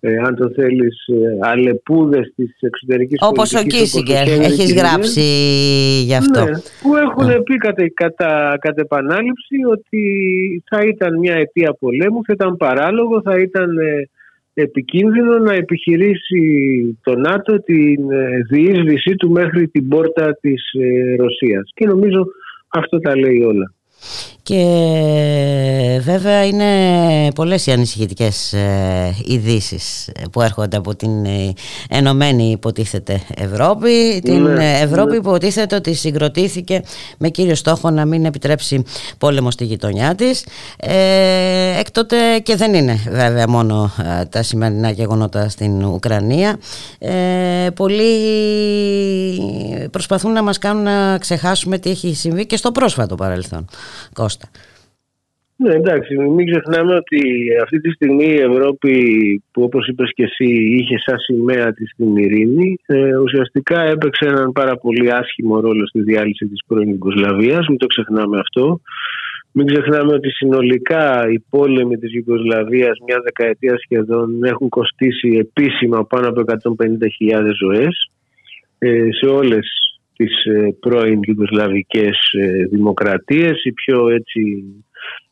[0.04, 5.20] ε, αν το θέλεις, ε, αλεπούδες της εξωτερικής όπως ο Κίσιγκερ, έχεις γράψει
[6.04, 6.44] γι' αυτό.
[6.44, 6.50] Ναι,
[6.82, 7.42] που έχουν ναι.
[7.42, 10.02] πει κατά, κατά, κατά επανάληψη ότι
[10.70, 14.08] θα ήταν μια αιτία πολέμου, θα ήταν παράλογο, θα ήταν ε,
[14.54, 16.42] επικίνδυνο να επιχειρήσει
[17.02, 21.70] το ΝΑΤΟ την ε, διείσδυσή του μέχρι την πόρτα της ε, Ρωσίας.
[21.74, 22.26] Και νομίζω
[22.68, 23.74] αυτό τα λέει όλα.
[24.42, 26.64] Και βέβαια είναι
[27.34, 31.52] πολλές οι ανησυχητικές ε, ειδήσεις που έρχονται από την ε,
[31.88, 34.20] Ενωμένη υποτίθεται Ευρώπη.
[34.24, 35.16] Την ναι, Ευρώπη ναι.
[35.16, 36.82] υποτίθεται ότι συγκροτήθηκε
[37.18, 38.84] με κύριο στόχο να μην επιτρέψει
[39.18, 40.44] πόλεμο στη γειτονιά της.
[40.76, 43.90] Ε, έκτοτε και δεν είναι βέβαια μόνο
[44.20, 46.58] ε, τα σημερινά γεγονότα στην Ουκρανία.
[46.98, 47.12] Ε,
[47.74, 48.08] πολλοί
[49.90, 53.64] προσπαθούν να μας κάνουν να ξεχάσουμε τι έχει συμβεί και στο πρόσφατο παρελθόν.
[54.32, 54.48] Κώστα.
[55.56, 57.20] Ναι, εντάξει, μην ξεχνάμε ότι
[57.62, 58.94] αυτή τη στιγμή η Ευρώπη
[59.52, 64.52] που όπως είπες και εσύ είχε σαν σημαία της την ειρήνη ε, ουσιαστικά έπαιξε έναν
[64.52, 68.80] πάρα πολύ άσχημο ρόλο στη διάλυση της πρώην Ιουγκοσλαβίας, μην το ξεχνάμε αυτό.
[69.52, 76.28] Μην ξεχνάμε ότι συνολικά οι πόλεμοι της Ιουγκοσλαβίας μια δεκαετία σχεδόν έχουν κοστίσει επίσημα πάνω
[76.28, 78.10] από 150.000 ζωές
[78.78, 79.91] ε, σε όλες
[80.24, 83.64] τις ε, πρώην Ιουγκοσλαβικές ε, δημοκρατίες.
[83.64, 84.64] Η πιο έτσι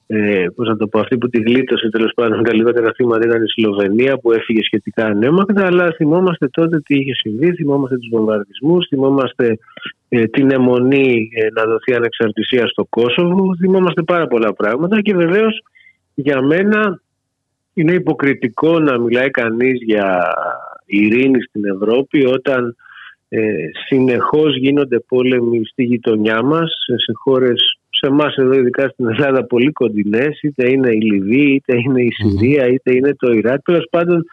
[0.07, 3.43] ε, πώς να το πω, αυτή που τη γλίτωσε τέλος πάντων τα λιγότερα θύματα ήταν
[3.43, 5.67] η Σλοβενία που έφυγε σχετικά ανέμακτα.
[5.67, 9.59] Αλλά θυμόμαστε τότε τι είχε συμβεί, θυμόμαστε τους βομβαρδισμούς, θυμόμαστε
[10.09, 15.63] ε, την αιμονή ε, να δοθεί ανεξαρτησία στο Κόσοβο, θυμόμαστε πάρα πολλά πράγματα και βεβαίως
[16.15, 17.01] για μένα
[17.75, 20.35] είναι υποκριτικό να μιλάει κανείς για
[20.87, 22.77] ειρήνη στην Ευρώπη όταν
[23.33, 23.41] ε,
[23.87, 29.73] συνεχώς γίνονται πόλεμοι στη γειτονιά μας σε χώρες σε εμάς εδώ, ειδικά στην Ελλάδα, πολύ
[29.73, 33.63] κοντινές, είτε είναι η Λιβύη, είτε είναι η Συρία, είτε είναι το Ιράκ.
[33.63, 34.25] Τέλος πάντων,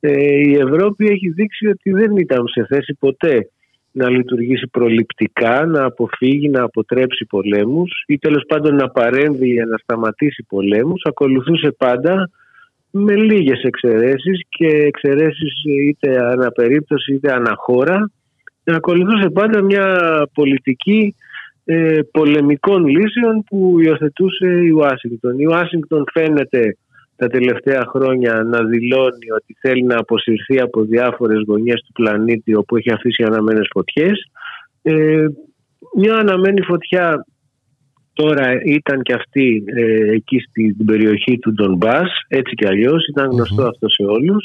[0.00, 0.12] ε,
[0.48, 3.48] η Ευρώπη έχει δείξει ότι δεν ήταν σε θέση ποτέ
[3.90, 9.76] να λειτουργήσει προληπτικά, να αποφύγει, να αποτρέψει πολέμους ή τέλος πάντων να παρέμβει για να
[9.76, 11.02] σταματήσει πολέμους.
[11.04, 12.30] Ακολουθούσε πάντα
[12.90, 18.10] με λίγες εξαιρέσεις και εξαιρέσεις είτε αναπερίπτωση είτε αναχώρα.
[18.64, 19.98] Ακολουθούσε πάντα μια
[20.34, 21.14] πολιτική
[21.64, 25.38] ε, πολεμικών λύσεων που υιοθετούσε η Ουάσιγκτον.
[25.38, 26.76] Η Ουάσιγκτον φαίνεται
[27.16, 32.76] τα τελευταία χρόνια να δηλώνει ότι θέλει να αποσυρθεί από διάφορες γωνιές του πλανήτη όπου
[32.76, 34.30] έχει αφήσει αναμένες φωτιές.
[34.82, 35.26] Ε,
[35.96, 37.26] μια αναμένη φωτιά
[38.12, 43.88] τώρα ήταν και αυτή ε, εκεί στην περιοχή του Ντονμπάς, έτσι κι αλλιώς, ήταν αυτό
[43.88, 44.44] σε όλους.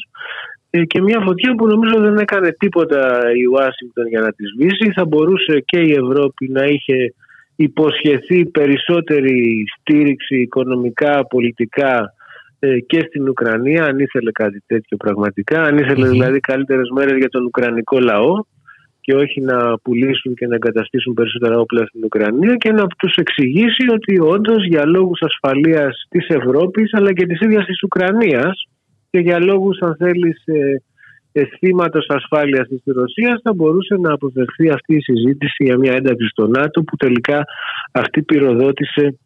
[0.69, 4.91] Ε, και μια φωτιά που νομίζω δεν έκανε τίποτα η Ουάσιγκτον για να της σβήσει.
[4.95, 7.13] Θα μπορούσε και η Ευρώπη να είχε
[7.55, 12.13] υποσχεθεί περισσότερη στήριξη οικονομικά, πολιτικά
[12.59, 17.29] ε, και στην Ουκρανία αν ήθελε κάτι τέτοιο πραγματικά, αν ήθελε δηλαδή καλύτερες μέρες για
[17.29, 18.43] τον Ουκρανικό λαό
[19.01, 23.85] και όχι να πουλήσουν και να εγκαταστήσουν περισσότερα όπλα στην Ουκρανία και να τους εξηγήσει
[23.91, 28.67] ότι όντως για λόγους ασφαλείας της Ευρώπης αλλά και της ίδιας της Ουκρανίας
[29.09, 30.81] και για λόγους αν θέλεις ε,
[31.31, 36.47] αισθήματο ασφάλειας της Ρωσίας θα μπορούσε να αποφευθεί αυτή η συζήτηση για μια ένταξη στο
[36.47, 37.43] ΝΑΤΟ που τελικά
[37.91, 39.19] αυτή πυροδότησε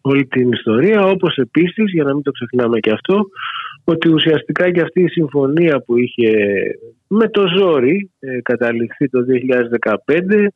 [0.00, 1.00] όλη την ιστορία.
[1.00, 3.26] Όπως επίσης για να μην το ξεχνάμε και αυτό
[3.84, 6.30] ότι ουσιαστικά και αυτή η συμφωνία που είχε
[7.08, 9.18] με το ζόρι ε, καταληφθεί το
[10.04, 10.46] 2015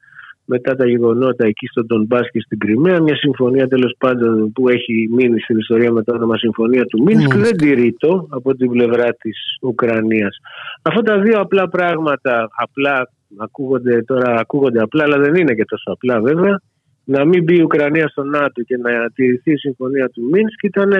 [0.46, 5.08] μετά τα γεγονότα εκεί στον Ντομπάς και στην Κρυμαία μια συμφωνία τέλος πάντων που έχει
[5.12, 7.38] μείνει στην ιστορία με το όνομα Συμφωνία του Μίνσκ mm.
[7.38, 10.36] δεν τηρείτο από την πλευρά της Ουκρανίας.
[10.82, 15.90] Αυτά τα δύο απλά πράγματα απλά ακούγονται τώρα ακούγονται απλά αλλά δεν είναι και τόσο
[15.90, 16.60] απλά βέβαια
[17.04, 20.92] να μην μπει η Ουκρανία στο ΝΑΤΟ και να τηρηθεί η συμφωνία του Μίνσκ ήταν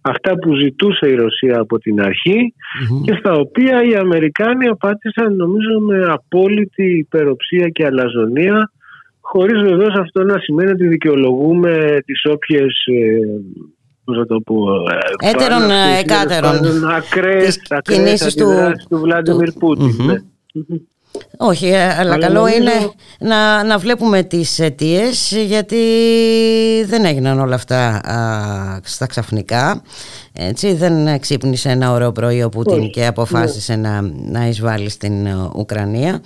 [0.00, 2.54] αυτά που ζητούσε η Ρωσία από την αρχη
[3.04, 8.70] και στα οποία οι Αμερικάνοι απάντησαν νομίζω με απόλυτη υπεροψία και αλαζονία
[9.32, 13.18] χωρίς βεβαίως αυτό να σημαίνει ότι δικαιολογούμε τις όποιες ε,
[14.04, 14.56] πώς θα το πω
[15.22, 18.46] ε, έτερον ε, εκάτερον ακραίες, ακραίες του,
[18.88, 20.14] του Βλάντιμιρ Πούτιν ναι.
[21.38, 22.72] Όχι, ε, αλλά, καλό είναι
[23.20, 25.76] να, να βλέπουμε τις αιτίες γιατί
[26.86, 29.82] δεν έγιναν όλα αυτά α, στα ξαφνικά.
[30.32, 33.88] Έτσι, δεν ξύπνησε ένα ωραίο πρωί ο Πούτιν και αποφάσισε ναι.
[33.88, 34.00] να,
[34.30, 35.26] να εισβάλλει στην
[35.56, 36.20] Ουκρανία.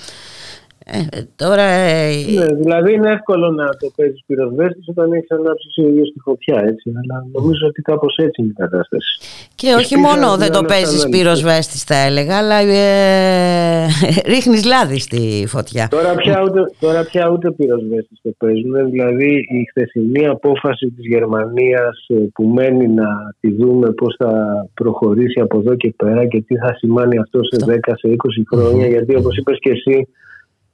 [0.86, 1.62] Ε, τώρα...
[1.62, 6.18] Ε, ναι, δηλαδή είναι εύκολο να το παίζεις πυροσβέστης όταν έχεις ανάψει ο ίδιο τη
[6.20, 6.62] φωτιά.
[6.66, 9.18] Έτσι, αλλά νομίζω ότι κάπως έτσι είναι η κατάσταση.
[9.54, 13.86] Και, όχι μόνο δεν το παίζεις πυροσβέστη, θα έλεγα, αλλά ε,
[14.32, 15.88] ρίχνεις λάδι στη φωτιά.
[15.90, 18.90] Τώρα πια ούτε, τώρα πια ούτε πυροσβέστης το παίζουν.
[18.90, 23.08] Δηλαδή η χθεσινή απόφαση της Γερμανίας ε, που μένει να
[23.40, 24.32] τη δούμε πώς θα
[24.74, 28.14] προχωρήσει από εδώ και πέρα και τι θα σημάνει αυτό σε 10, σε 20
[28.52, 28.86] χρόνια.
[28.86, 30.04] Γιατί όπως είπες και εσύ, ε,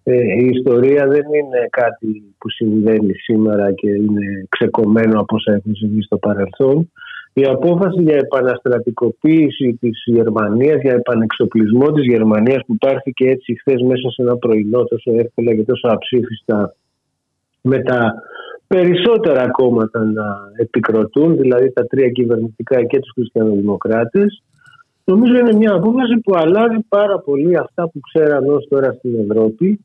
[0.05, 6.03] η ιστορία δεν είναι κάτι που συμβαίνει σήμερα και είναι ξεκομμένο από όσα έχουν συμβεί
[6.03, 6.91] στο παρελθόν.
[7.33, 14.11] Η απόφαση για επαναστρατικοποίηση της Γερμανίας, για επανεξοπλισμό της Γερμανίας που πάρθηκε έτσι χθες μέσα
[14.11, 16.75] σε ένα πρωινό τόσο εύκολα και τόσο αψήφιστα
[17.61, 18.15] με τα
[18.67, 24.43] περισσότερα κόμματα να επικροτούν, δηλαδή τα τρία κυβερνητικά και τους χριστιανοδημοκράτες,
[25.05, 29.85] Νομίζω είναι μια απόφαση που αλλάζει πάρα πολύ αυτά που ξέραν ως τώρα στην ευρωπη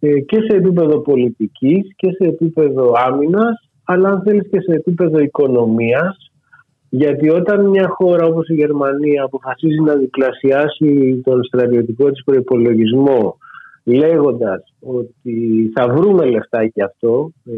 [0.00, 5.18] ε, και σε επίπεδο πολιτικής και σε επίπεδο άμυνας αλλά αν θέλεις και σε επίπεδο
[5.18, 6.30] οικονομίας.
[6.88, 13.38] Γιατί όταν μια χώρα όπως η Γερμανία αποφασίζει να διπλασιάσει τον στρατιωτικό της προπολογισμό
[13.86, 17.52] λέγοντας ότι θα βρούμε λεφτά και αυτό, ε,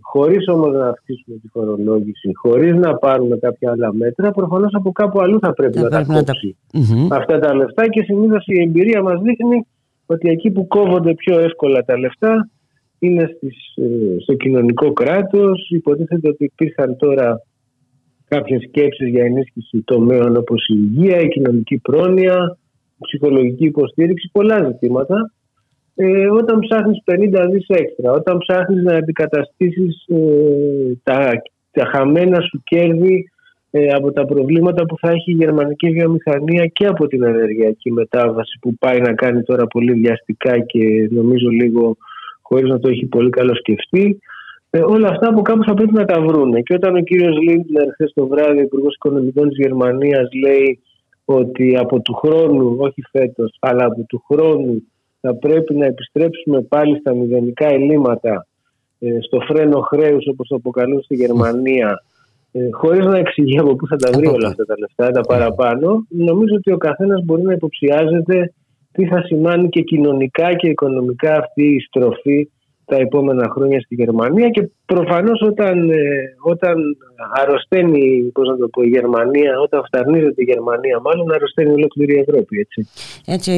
[0.00, 5.20] χωρίς όμως να αυξήσουμε τη φορολόγηση, χωρίς να πάρουμε κάποια άλλα μέτρα, προφανώς από κάπου
[5.20, 6.56] αλλού θα πρέπει να τα κόψει.
[7.10, 9.66] Αυτά τα λεφτά και συνήθως η εμπειρία μας δείχνει
[10.06, 12.50] ότι εκεί που κόβονται πιο εύκολα τα λεφτά
[12.98, 15.70] είναι στις, ε, στο κοινωνικό κράτος.
[15.70, 17.42] Υποτίθεται ότι υπήρχαν τώρα
[18.28, 22.58] κάποιες σκέψεις για ενίσχυση τομέων όπως η υγεία, η κοινωνική πρόνοια,
[22.98, 25.32] ψυχολογική υποστήριξη, πολλά ζητήματα
[25.94, 30.18] ε, όταν ψάχνεις 50 δις έξτρα, όταν ψάχνεις να αντικαταστήσεις ε,
[31.02, 31.30] τα,
[31.70, 33.30] τα χαμένα σου κέρδη
[33.70, 38.58] ε, από τα προβλήματα που θα έχει η γερμανική βιομηχανία και από την ενεργειακή μετάβαση
[38.60, 41.96] που πάει να κάνει τώρα πολύ βιαστικά και νομίζω λίγο
[42.42, 44.18] χωρίς να το έχει πολύ καλό σκεφτεί.
[44.70, 46.60] Ε, όλα αυτά από κάπου θα πρέπει να τα βρούνε.
[46.60, 50.80] Και όταν ο κύριος Λίντλερ χθες το βράδυ, υπουργός Οικονομικών της Γερμανίας, λέει
[51.24, 54.82] ότι από του χρόνου, όχι φέτος, αλλά από του χρόνου
[55.22, 58.46] θα πρέπει να επιστρέψουμε πάλι στα μηδενικά ελλείμματα
[58.98, 62.02] ε, στο φρένο χρέους όπως το αποκαλούν στη Γερμανία.
[62.52, 66.06] Ε, χωρίς να εξηγεί από πού θα τα βρει όλα αυτά τα λεφτά, τα παραπάνω
[66.08, 68.52] νομίζω ότι ο καθένας μπορεί να υποψιάζεται
[68.92, 72.50] τι θα σημάνει και κοινωνικά και οικονομικά αυτή η στροφή
[72.92, 75.96] τα επόμενα χρόνια στη Γερμανία και προφανώς όταν, ε,
[76.42, 76.76] όταν
[77.40, 82.24] αρρωσταίνει πώς να το πω, η Γερμανία, όταν φταρνίζεται η Γερμανία μάλλον αρρωσταίνει ολόκληρη η
[82.28, 82.58] Ευρώπη.
[82.58, 82.88] Έτσι.
[83.26, 83.52] έτσι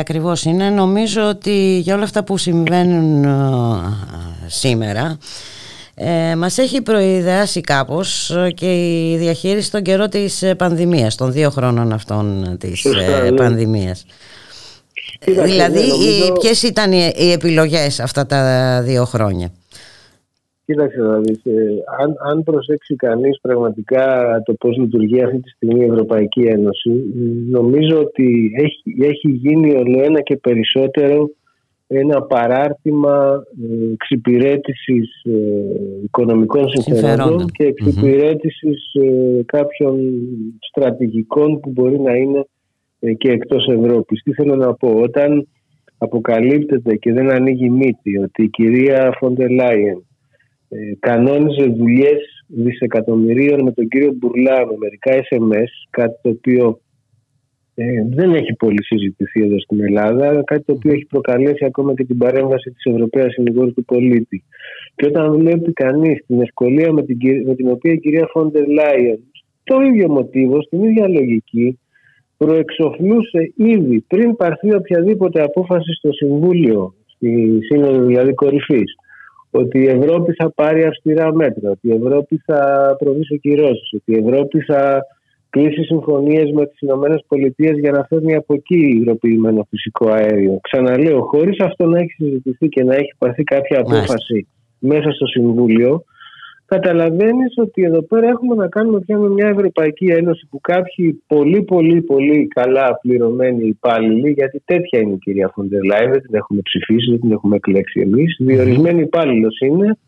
[0.00, 0.70] ακριβώς είναι.
[0.70, 3.28] Νομίζω ότι για όλα αυτά που συμβαίνουν ε,
[4.46, 5.18] σήμερα
[5.94, 8.72] ε, μας έχει προειδεάσει κάπως και
[9.10, 13.92] η διαχείριση των καιρό της πανδημίας, των δύο χρόνων αυτών της Σωστά, ναι.
[15.24, 16.32] Πανδημίας δηλαδή, νομίζω...
[16.32, 19.52] ποιες ήταν οι επιλογές αυτά τα δύο χρόνια;
[20.64, 21.52] Κοίταξε να δεις, ε,
[22.00, 26.90] αν, αν προσέξει κανείς πραγματικά το πώς λειτουργεί αυτή τη στιγμή η Ευρωπαϊκή Ένωση,
[27.50, 31.30] νομίζω ότι έχει, έχει γίνει ολοένα και περισσότερο
[31.86, 40.00] ένα παράρτημα ε, εξυπηρέτησης ε, οικονομικών συμφερόντων και εξυπηρέτησης ε, κάποιων
[40.58, 42.51] στρατηγικών που μπορεί να είναι ε,
[43.18, 44.22] και εκτός Ευρώπης.
[44.22, 45.48] Τι θέλω να πω, όταν
[45.98, 50.06] αποκαλύπτεται και δεν ανοίγει μύτη ότι η κυρία Φόντε Λάιεν
[50.68, 56.80] ε, κανόνιζε δουλειές δισεκατομμυρίων με τον κύριο Μπουρλά με μερικά SMS, κάτι το οποίο
[57.74, 62.04] ε, δεν έχει πολύ συζητηθεί εδώ στην Ελλάδα, κάτι το οποίο έχει προκαλέσει ακόμα και
[62.04, 64.44] την παρέμβαση της Ευρωπαίας Συνηγόρου του Πολίτη.
[64.94, 69.18] Και όταν βλέπει κανείς την ευκολία με την, με την οποία η κυρία Φόντερ Λάιεν
[69.64, 71.78] το ίδιο μοτίβο, στην ίδια λογική,
[72.44, 78.94] προεξοφλούσε ήδη πριν πάρθει οποιαδήποτε απόφαση στο Συμβούλιο, στη Σύνοδο δηλαδή κορυφής,
[79.50, 82.60] ότι η Ευρώπη θα πάρει αυστηρά μέτρα, ότι η Ευρώπη θα
[82.98, 85.02] προβεί σε κυρώσεις, ότι η Ευρώπη θα
[85.50, 90.58] κλείσει συμφωνίες με τις ΗΠΑ για να φέρνει από εκεί υγροποιημένο φυσικό αέριο.
[90.62, 94.46] Ξαναλέω, χωρίς αυτό να έχει συζητηθεί και να έχει πάρθει κάποια απόφαση
[94.78, 96.04] μέσα στο Συμβούλιο,
[96.74, 101.62] καταλαβαίνεις ότι εδώ πέρα έχουμε να κάνουμε πια με μια Ευρωπαϊκή Ένωση που κάποιοι πολύ
[101.62, 107.10] πολύ πολύ καλά πληρωμένοι υπάλληλοι, γιατί τέτοια είναι η κυρία Φοντερ δεν την έχουμε ψηφίσει,
[107.10, 109.98] δεν την έχουμε εκλέξει εμείς, διορισμένοι υπάλληλος είναι,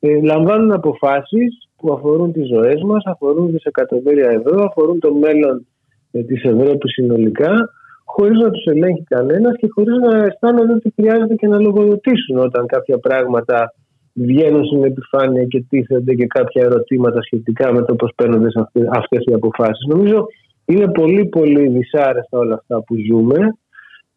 [0.00, 5.66] ε, λαμβάνουν αποφάσεις που αφορούν τις ζωές μας, αφορούν δισεκατομμύρια ευρώ, αφορούν το μέλλον
[6.12, 7.70] ε, της Ευρώπης συνολικά,
[8.04, 12.66] χωρίς να τους ελέγχει κανένας και χωρίς να αισθάνονται ότι χρειάζεται και να λογοδοτήσουν όταν
[12.66, 13.74] κάποια πράγματα
[14.14, 18.48] βγαίνουν στην επιφάνεια και τίθενται και κάποια ερωτήματα σχετικά με το πώς παίρνονται
[18.90, 19.86] αυτές οι αποφάσεις.
[19.88, 20.26] Νομίζω
[20.64, 23.38] είναι πολύ πολύ δυσάρεστα όλα αυτά που ζούμε.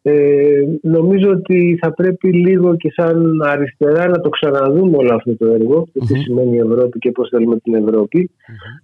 [0.02, 5.46] Ε, νομίζω ότι θα πρέπει λίγο και σαν αριστερά να το ξαναδούμε όλο αυτό το
[5.46, 6.06] έργο mm-hmm.
[6.06, 8.30] τι σημαίνει η Ευρώπη και πώς θέλουμε την ευρωπη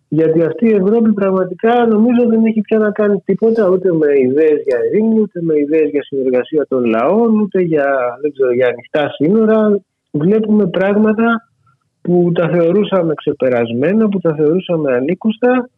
[0.08, 4.62] γιατί αυτή η Ευρώπη πραγματικά νομίζω δεν έχει πια να κάνει τίποτα ούτε με ιδέες
[4.66, 9.10] για ειρήνη ούτε με ιδέες για συνεργασία των λαών ούτε για, δεν ξέρω, για ανοιχτά
[9.14, 9.80] σύνορα
[10.18, 11.48] βλέπουμε πράγματα
[12.00, 15.68] που τα θεωρούσαμε ξεπερασμένα, που τα θεωρούσαμε ανήκουστα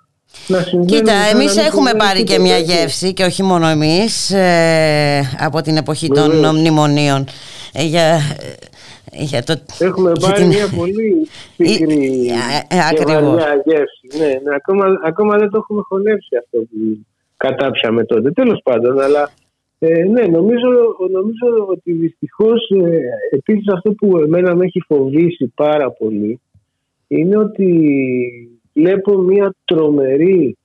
[0.46, 5.76] να Κοίτα, εμείς έχουμε πάρει και μια γεύση και όχι μόνο εμείς ε, από την
[5.76, 7.24] εποχή των μνημονίων
[7.72, 8.20] ε, για,
[9.12, 10.46] για το, Έχουμε πάρει την...
[10.46, 12.30] μια πολύ πικρή
[12.68, 14.18] ε, και βαριά γεύση.
[14.18, 17.06] Ναι, ναι, ακόμα, ακόμα δεν το έχουμε χωνεύσει αυτό που
[17.36, 18.30] κατάψαμε τότε.
[18.30, 19.30] Τέλος πάντων, αλλά
[19.78, 20.68] ε, ναι, νομίζω,
[21.10, 23.00] νομίζω ότι δυστυχώς ε,
[23.30, 26.40] επίσης αυτό που εμένα με έχει φοβήσει πάρα πολύ
[27.08, 27.90] είναι ότι
[28.72, 30.56] βλέπω μια τρομερή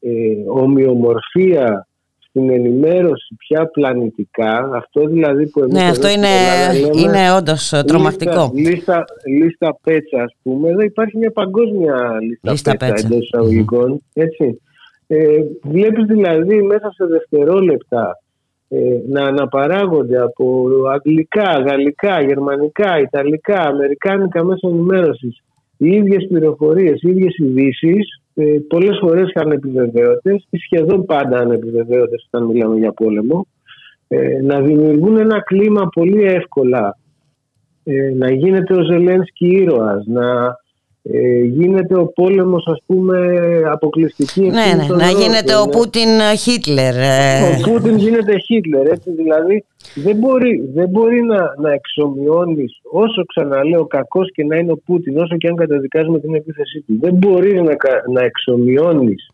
[0.00, 0.10] ε,
[0.48, 1.86] ομοιομορφία
[2.18, 4.70] στην ενημέρωση πια πλανητικά.
[4.74, 6.28] Αυτό δηλαδή που εμείς Ναι, αυτό είναι,
[6.72, 8.50] λέμε, είναι όντως τρομακτικό.
[8.54, 10.68] Λίστα, λίστα, λίστα πέτσα, ας πούμε.
[10.70, 13.06] Εδώ υπάρχει μια παγκόσμια λίστα, λίστα πέτσα, πέτσα.
[13.06, 14.02] εντός εισαγωγικών.
[14.12, 14.60] Έτσι.
[15.06, 18.23] Ε, βλέπεις δηλαδή μέσα σε δευτερόλεπτα ε,
[19.08, 25.44] να αναπαράγονται από αγγλικά, γαλλικά, γερμανικά, ιταλικά, αμερικάνικα μέσα ενημέρωσης
[25.76, 32.46] οι ίδιες πληροφορίες, οι ίδιες ειδήσεις, ε, πολλές φορές ανεπιβεβαίωτε ή σχεδόν πάντα ανεπιβεβαίωτε όταν
[32.46, 33.46] μιλάμε για πόλεμο,
[34.08, 36.98] ε, να δημιουργούν ένα κλίμα πολύ εύκολα.
[37.84, 40.56] Ε, να γίνεται ο Ζελένσκι ήρωας, να
[41.12, 43.18] ε, γίνεται ο πόλεμος ας πούμε
[43.72, 47.40] αποκλειστική ναι, ναι, να γίνεται ο Πούτιν Χίτλερ ε.
[47.66, 53.86] ο Πούτιν γίνεται Χίτλερ έτσι δηλαδή δεν μπορεί, δεν μπορεί να, να εξομοιώνεις όσο ξαναλέω
[53.86, 57.62] κακός και να είναι ο Πούτιν όσο και αν καταδικάζουμε την επίθεσή του δεν μπορεί
[57.62, 57.74] να,
[58.12, 59.28] να εξομοιώνεις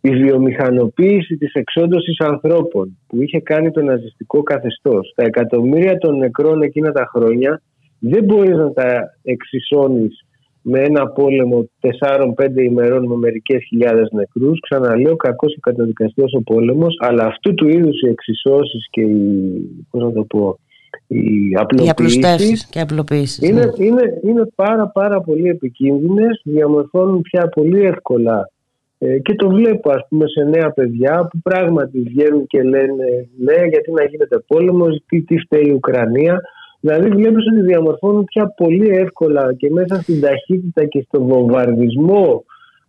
[0.00, 6.62] η βιομηχανοποίηση της εξόντωσης ανθρώπων που είχε κάνει το ναζιστικό καθεστώς τα εκατομμύρια των νεκρών
[6.62, 7.62] εκείνα τα χρόνια
[7.98, 10.27] δεν μπορείς να τα εξισώνεις
[10.70, 14.60] με ένα πόλεμο 4-5 ημερών με μερικές χιλιάδες νεκρούς.
[14.60, 20.02] Ξαναλέω, κακός και καταδικαστικός ο πόλεμος, αλλά αυτού του είδους οι εξισώσεις και οι, πώς
[20.02, 20.58] να το πω,
[21.06, 21.54] οι
[21.88, 23.84] απλοποιήσεις, και απλοποιήσεις είναι, ναι.
[23.84, 28.50] είναι, είναι πάρα πάρα πολύ επικίνδυνες, διαμορφώνουν πια πολύ εύκολα
[28.98, 33.66] ε, και το βλέπω ας πούμε σε νέα παιδιά που πράγματι βγαίνουν και λένε ναι
[33.68, 36.40] γιατί να γίνεται πόλεμος, τι, τι φταίει η Ουκρανία
[36.80, 42.44] Δηλαδή βλέπεις ότι διαμορφώνουν πια πολύ εύκολα και μέσα στην ταχύτητα και στον βομβαρδισμό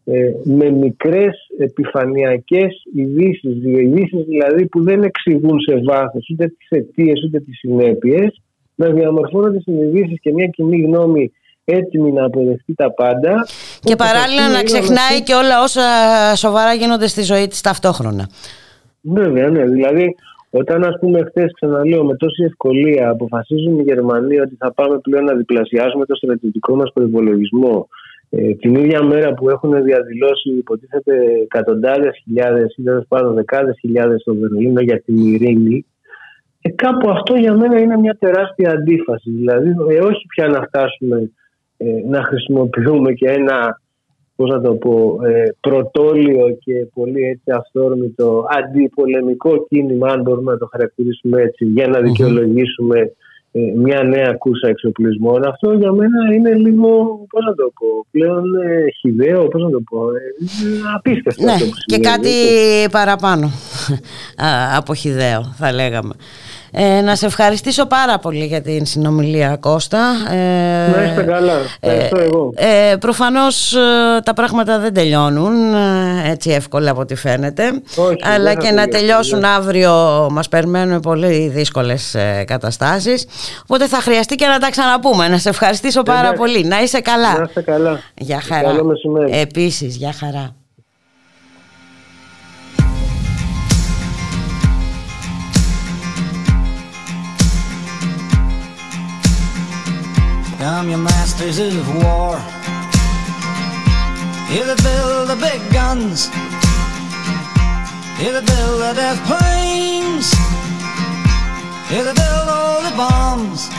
[0.05, 7.23] ε, με μικρές επιφανειακές ειδήσεις, ειδήσει δηλαδή που δεν εξηγούν σε βάθος ούτε τις αιτίες
[7.23, 8.41] ούτε τις συνέπειες
[8.75, 11.31] να διαμορφώνονται συνειδήσεις και μια κοινή γνώμη
[11.65, 13.47] έτοιμη να αποδεχτεί τα πάντα
[13.79, 15.81] και παράλληλα να ξεχνάει και όλα όσα
[16.35, 18.29] σοβαρά γίνονται στη ζωή της ταυτόχρονα.
[19.01, 19.65] Βέβαια, ναι.
[19.65, 20.15] Δηλαδή
[20.49, 25.23] όταν, ας πούμε, χθες ξαναλέω με τόση ευκολία αποφασίζουν οι Γερμανοί ότι θα πάμε πλέον
[25.23, 27.87] να διπλασιάσουμε το στρατιωτικό μας προπολογισμό
[28.29, 34.21] ε, την ίδια μέρα που έχουν διαδηλώσει, υποτίθεται, εκατοντάδες χιλιάδες ή τέλος πάντων δεκάδες χιλιάδες
[34.21, 35.85] στο Βερολίνο για την ειρήνη,
[36.61, 39.31] ε, κάπου αυτό για μένα είναι μια τεράστια αντίφαση.
[39.31, 41.31] Δηλαδή, ε, όχι πια να φτάσουμε
[41.77, 43.81] ε, να χρησιμοποιούμε και ένα
[44.39, 50.57] πώς να το πω, ε, πρωτόλιο και πολύ έτσι αυθόρμητο αντιπολεμικό κίνημα, αν μπορούμε να
[50.57, 53.11] το χαρακτηρίσουμε έτσι, για να δικαιολογήσουμε
[53.51, 55.47] ε, μια νέα κούρσα εξοπλισμών.
[55.47, 56.89] Αυτό για μένα είναι λίγο,
[57.29, 60.19] πώς να το πω, πλέον ε, χιδαίο, πώς να το πω, ε,
[60.95, 61.43] απίστευτο.
[61.43, 62.89] Ναι, αυτό που και συμβαίνει, κάτι έτσι.
[62.89, 63.45] παραπάνω
[64.45, 66.13] α, από χιδαίο θα λέγαμε.
[66.71, 69.99] Ε, να σε ευχαριστήσω πάρα πολύ για την συνομιλία Κώστα.
[70.31, 70.35] Ε,
[70.95, 71.53] Να είστε καλά.
[71.79, 72.51] Ευχαριστώ εγώ.
[72.55, 73.79] Ε, προφανώς ε,
[74.23, 77.63] τα πράγματα δεν τελειώνουν ε, έτσι εύκολα από ό,τι φαίνεται
[77.95, 79.47] Όχι, αλλά δεν θα και να τελειώσουν, τελειώσουν ναι.
[79.47, 83.25] αύριο μας περιμένουν πολύ δύσκολες ε, καταστάσεις
[83.63, 86.37] οπότε θα χρειαστεί και να τα ξαναπούμε να σε ευχαριστήσω πάρα Εντάξει.
[86.37, 87.99] πολύ να είσαι καλά Να είστε καλά.
[88.17, 89.39] για χαρά Καλό μεσημέρι.
[89.39, 90.55] Επίσης για χαρά
[100.59, 102.35] Come, your masters of war.
[104.51, 106.27] Here that build the big guns.
[108.19, 110.27] Here that build the death planes.
[111.87, 113.71] Here that build all the bombs.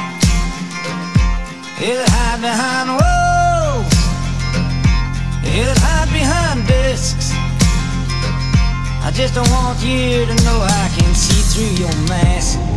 [1.76, 3.92] Here that hide behind walls.
[5.44, 7.28] Here that hide behind discs.
[9.04, 12.69] I just don't want you to know I can see through your mask.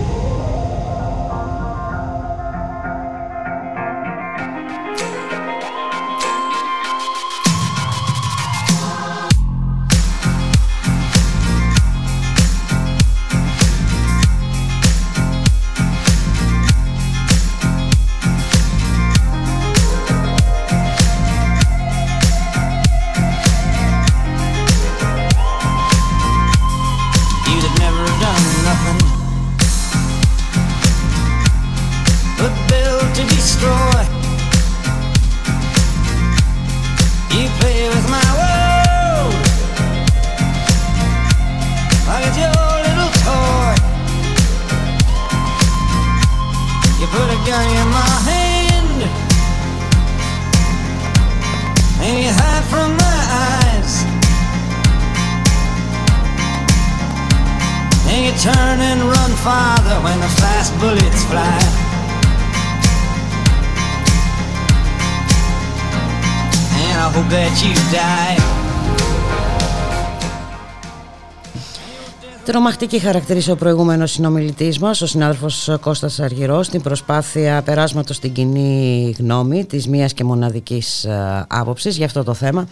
[72.54, 79.16] Τρομακτική χαρακτήρισε ο προηγούμενος συνομιλητής μας, ο συνάδελφος Κώστας Αργυρός, στην προσπάθεια περάσματος στην κοινή
[79.20, 82.68] γνώμη της μίας και μοναδικής ε, άποψης για αυτό το θέμα.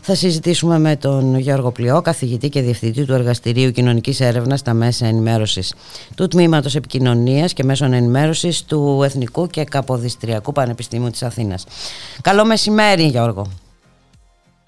[0.00, 5.06] Θα συζητήσουμε με τον Γιώργο Πλειό, καθηγητή και διευθυντή του Εργαστηρίου Κοινωνικής Έρευνας στα Μέσα
[5.06, 5.74] Ενημέρωσης
[6.14, 11.64] του Τμήματος Επικοινωνίας και Μέσων Ενημέρωσης του Εθνικού και Καποδιστριακού Πανεπιστήμιου της Αθήνας.
[12.20, 13.46] Καλό μεσημέρι Γιώργο.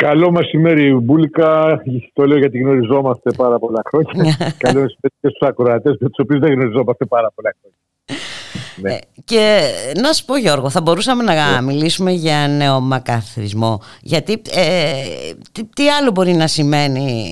[0.03, 1.83] Καλό μεσημέρι, Μπούλικα.
[2.13, 4.37] Το λέω γιατί γνωριζόμαστε πάρα πολλά χρόνια.
[4.65, 7.79] Καλό μεσημέρι και στους ακροατές με τους οποίους δεν γνωριζόμαστε πάρα πολλά χρόνια.
[8.81, 8.93] Ναι.
[8.93, 9.61] Ε, και
[10.01, 14.93] να σου πω Γιώργο, θα μπορούσαμε να μιλήσουμε για νεομακαθρισμό γιατί ε,
[15.53, 17.31] τι, τι άλλο μπορεί να σημαίνει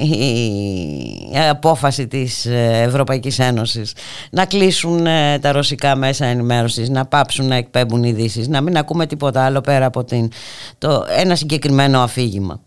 [1.32, 3.92] η απόφαση της ε, Ευρωπαϊκής Ένωσης;
[4.30, 9.06] Να κλείσουν ε, τα ρωσικά μέσα ενημέρωσης, να πάψουν να εκπέμπουν ειδήσεις, να μην ακούμε
[9.06, 10.30] τίποτα άλλο πέρα από την,
[10.78, 12.60] το, ένα συγκεκριμένο αφήγημα.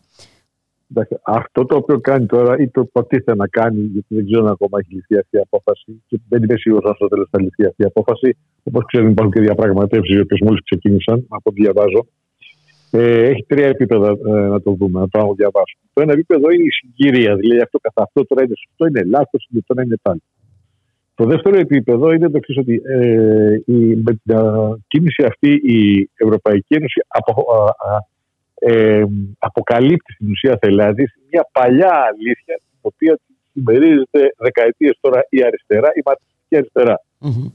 [0.92, 4.52] Εντάξει, Αυτό το οποίο κάνει τώρα ή το προτίθεται να κάνει, γιατί δεν ξέρω αν
[4.52, 7.66] ακόμα έχει ληφθεί αυτή η απόφαση και δεν είμαι σίγουρος αν στο τέλος θα ληφθεί
[7.66, 8.38] αυτή η απόφαση.
[8.64, 12.08] Όπως ξέρουμε, υπάρχουν και διαπραγματεύσεις οι οποίες μόλις ξεκίνησαν, από ό,τι διαβάζω.
[12.92, 15.84] Ε, έχει τρία επίπεδα ε, να το δούμε, να το διαβάσουμε.
[15.94, 19.48] Το ένα επίπεδο είναι η συγκυρία, δηλαδή αυτό καθ' αυτό τώρα είναι σωστό, είναι λάθος,
[19.52, 20.22] είναι τώρα είναι πάλι.
[21.16, 26.10] Το δεύτερο επίπεδο είναι το εξής, ότι ε, η, με την α, κίνηση αυτή η
[26.16, 27.98] Ευρωπαϊκή Ένωση απο, α, α,
[28.60, 29.04] ε,
[29.40, 33.20] αποκαλύπτει στην ουσία θελάδη μια παλιά αλήθεια, την οποία
[33.54, 37.02] συμμερίζεται δεκαετίες τώρα η αριστερά, η μαρτυρική αριστερά.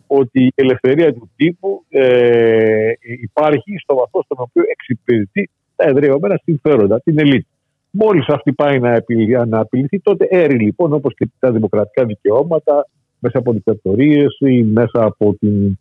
[0.06, 2.90] Ότι η ελευθερία του τύπου ε,
[3.22, 7.46] υπάρχει στο βαθμό στον οποίο εξυπηρετεί τα εδραιωμένα συμφέροντα, την ελίτ.
[7.90, 12.86] Μόλις αυτή πάει να, επιλυ, να απειληθεί, τότε έρει λοιπόν όπως και τα δημοκρατικά δικαιώματα
[13.18, 15.78] μέσα από δικτατορίες ή μέσα από την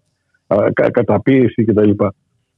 [0.47, 1.91] α, κα, καταπίεση κτλ.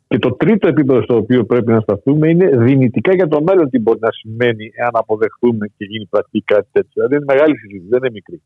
[0.07, 3.79] Και το τρίτο επίπεδο στο οποίο πρέπει να σταθούμε είναι δυνητικά για το μέλλον τι
[3.79, 6.91] μπορεί να σημαίνει εάν αποδεχθούμε και γίνει πρακτική κάτι τέτοιο.
[6.93, 8.41] Δηλαδή είναι μεγάλη συζήτηση, δεν είναι μικρή.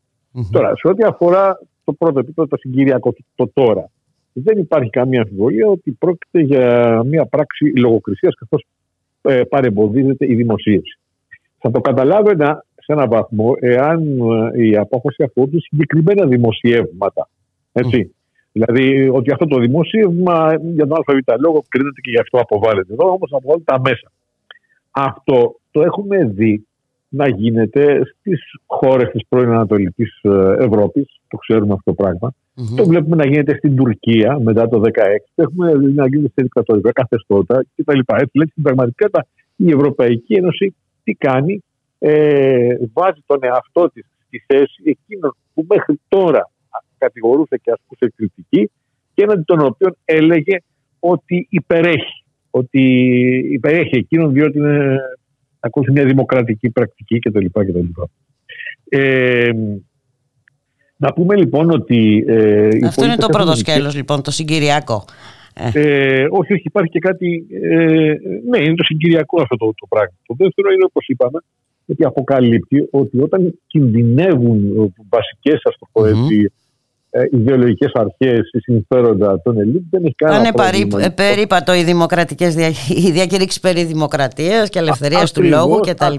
[0.51, 3.89] Τώρα, σε ό,τι αφορά το πρώτο επίπεδο, το συγκυριακό, το τώρα,
[4.33, 8.65] δεν υπάρχει καμία αμφιβολία ότι πρόκειται για μια πράξη λογοκρισίας καθώς
[9.21, 10.99] ε, παρεμποδίζεται η δημοσίευση.
[11.57, 14.19] Θα το καταλάβαινα σε έναν βαθμό εάν
[14.53, 17.29] ε, η απόφαση αφορούσε συγκεκριμένα δημοσιεύματα.
[17.71, 18.13] Έτσι.
[18.59, 22.93] Δηλαδή ότι αυτό το δημοσίευμα για τον ΑΒ λόγο κρίνεται και γι' αυτό αποβάλλεται.
[22.93, 24.11] Εδώ όμως αποβάλλεται τα μέσα.
[24.91, 26.67] Αυτό το έχουμε δει
[27.09, 30.19] να γίνεται στις χώρες της πρώην Ανατολικής
[30.57, 31.19] Ευρώπης.
[31.27, 32.33] Το ξέρουμε αυτό το πράγμα.
[32.75, 34.89] Το βλέπουμε να γίνεται στην Τουρκία μετά το 2016.
[35.35, 37.99] Το έχουμε δει να γίνεται σε δικτατορικά καθεστώτα κτλ.
[38.05, 41.63] Έτσι, λέει, στην πραγματικότητα η Ευρωπαϊκή Ένωση τι κάνει,
[41.99, 46.49] ε, βάζει τον εαυτό της στη θέση εκείνων που μέχρι τώρα
[46.99, 48.71] κατηγορούσε και ασκούσε κριτική
[49.13, 50.57] και έναντι των οποίων έλεγε
[50.99, 52.23] ότι υπερέχει.
[52.51, 52.81] Ότι
[53.51, 54.97] υπερέχει εκείνον διότι είναι,
[55.59, 57.45] ακούσει μια δημοκρατική πρακτική κτλ.
[57.45, 57.79] κτλ.
[58.89, 59.49] Ε,
[60.97, 62.23] να πούμε λοιπόν ότι...
[62.27, 65.05] Ε, Αυτό είναι το πρώτο σκέλος λοιπόν, το συγκυριακό.
[65.73, 67.47] Ε, όχι, όχι, υπάρχει και κάτι...
[67.61, 68.13] Ε,
[68.49, 70.15] ναι, είναι το συγκυριακό αυτό το, το πράγμα.
[70.25, 71.39] Το δεύτερο είναι όπως είπαμε,
[71.87, 74.59] ότι αποκαλύπτει ότι όταν κινδυνεύουν
[75.09, 76.51] βασικές, ας το πω έτσι,
[77.09, 80.99] ε, ιδεολογικές αρχές ή συμφέροντα των ελίτ δεν έχει κανένα πρόβλημα.
[80.99, 82.67] Είναι περίπατο οι δημοκρατικές δια...
[83.05, 86.13] οι διακηρύξει περί δημοκρατίας και ελευθερίας του λόγου κτλ.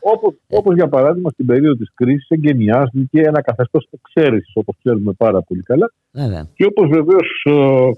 [0.00, 5.42] Όπως όπως για παράδειγμα στην περίοδο της κρίσης εγκαινιάστηκε ένα καθεστώς εξαίρεσης, όπως ξέρουμε πάρα
[5.42, 5.92] πολύ καλά.
[6.12, 6.48] Βέβαια.
[6.54, 7.90] Και όπως βεβαίως ε,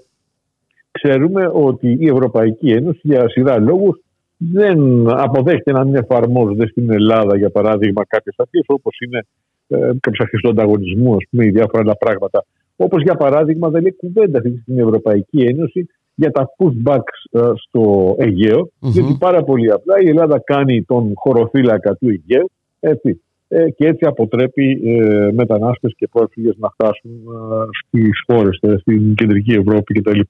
[0.90, 4.00] ξέρουμε ότι η Ευρωπαϊκή Ένωση για σειρά λόγους
[4.36, 9.26] δεν αποδέχεται να μην εφαρμόζονται στην Ελλάδα, για παράδειγμα, κάποιες αρχές όπως είναι
[9.68, 12.44] ε, κάποιε αρχέ του ανταγωνισμού, ας πούμε, ή διάφορα άλλα πράγματα.
[12.76, 18.14] Όπως για παράδειγμα, δεν λέει κουβέντα αυτή στην Ευρωπαϊκή Ένωση για τα pushbacks ε, στο
[18.18, 18.90] Αιγαίο, mm-hmm.
[18.90, 22.50] γιατί πάρα πολύ απλά η Ελλάδα κάνει τον χωροφύλακα του Αιγαίου
[22.80, 28.76] έτσι, ε, και έτσι αποτρέπει ε, μετανάστες και πρόσφυγες να φτάσουν ε, στις χώρες, ε,
[28.80, 30.20] στην κεντρική Ευρώπη κτλ.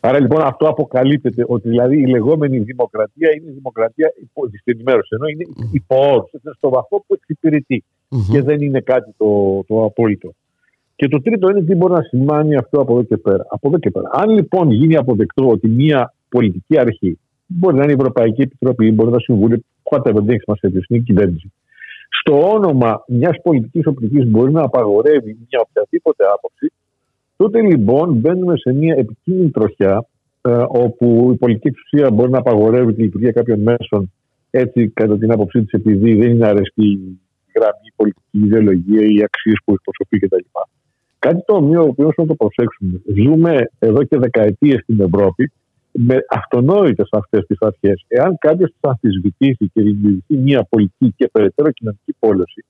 [0.00, 5.08] Άρα λοιπόν αυτό αποκαλύπτεται ότι δηλαδή η λεγόμενη δημοκρατία είναι η δημοκρατία υπό, στην ενημέρωση,
[5.10, 7.84] ενώ είναι υπό στο βαθμό που εξυπηρετεί
[8.30, 10.34] και δεν είναι κάτι το, το απόλυτο.
[10.96, 13.46] Και το τρίτο είναι τι μπορεί να σημαίνει αυτό από εδώ και πέρα.
[13.48, 14.10] Από εδώ και πέρα.
[14.12, 19.10] Αν λοιπόν γίνει αποδεκτό ότι μια πολιτική αρχή μπορεί να είναι η Ευρωπαϊκή Επιτροπή, μπορεί
[19.10, 19.58] να είναι το Συμβούλιο,
[19.90, 21.52] whatever, δεν έχει σημασία, είναι η κυβέρνηση.
[22.20, 26.72] Στο όνομα μιας πολιτικής οπτικής μπορεί να απαγορεύει μια οποιαδήποτε άποψη,
[27.36, 30.06] τότε λοιπόν μπαίνουμε σε μια επικίνδυνη τροχιά
[30.42, 34.12] ε, όπου η πολιτική εξουσία μπορεί να απαγορεύει τη λειτουργία κάποιων μέσων
[34.50, 37.18] έτσι κατά την άποψή της επειδή δεν είναι αρεστή η
[37.64, 40.44] γραμμή, η πολιτική ιδεολογία, οι αξίες που εκπροσωπεί κτλ.
[41.18, 43.02] Κάτι το οποίο πρέπει να το προσέξουμε.
[43.16, 45.52] Ζούμε εδώ και δεκαετίες στην Ευρώπη
[45.92, 48.04] με αυτονόητες αυτές τις αρχές.
[48.08, 52.64] Εάν κάποιος τις αμφισβητήσει και δημιουργηθεί μια πολιτική και περαιτέρω κοινωνική πόλωση,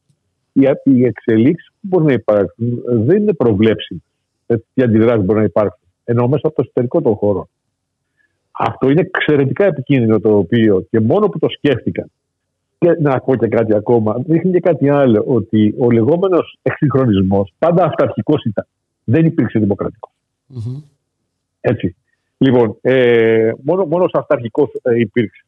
[0.52, 4.02] οι εξελίξεις που μπορεί να υπάρξουν δεν είναι προβλέψιμες.
[4.74, 5.88] Τι αντιδράσεις μπορεί να υπάρξουν.
[6.04, 7.48] Ενώ μέσα από το εσωτερικό των χώρων.
[8.50, 12.10] Αυτό είναι εξαιρετικά επικίνδυνο το οποίο και μόνο που το σκέφτηκαν.
[12.84, 17.84] Και να πω και κάτι ακόμα, δείχνει και κάτι άλλο, ότι ο λεγόμενος εξυγχρονισμός πάντα
[17.84, 18.66] αυταρχικός ήταν.
[19.04, 19.58] Δεν υπήρξε
[21.60, 21.96] Έτσι.
[22.38, 25.44] Λοιπόν, ε, μόνο, μόνος αυταρχικός ε, υπήρξε.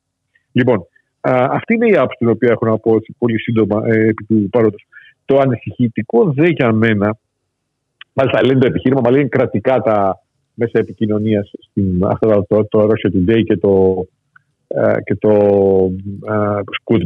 [0.52, 0.86] Λοιπόν,
[1.20, 4.48] α, αυτή είναι η άποψη την οποία έχω να πω πολύ σύντομα ε, επί του
[4.50, 4.86] παρόντος.
[5.24, 7.18] Το ανησυχητικό δε για μένα,
[8.12, 10.22] μάλιστα λένε το επιχείρημα, αλλά είναι κρατικά τα,
[10.54, 11.50] μέσα επικοινωνίας
[12.02, 14.25] αυτό το, το Russia Today και το, ε,
[15.04, 15.30] και το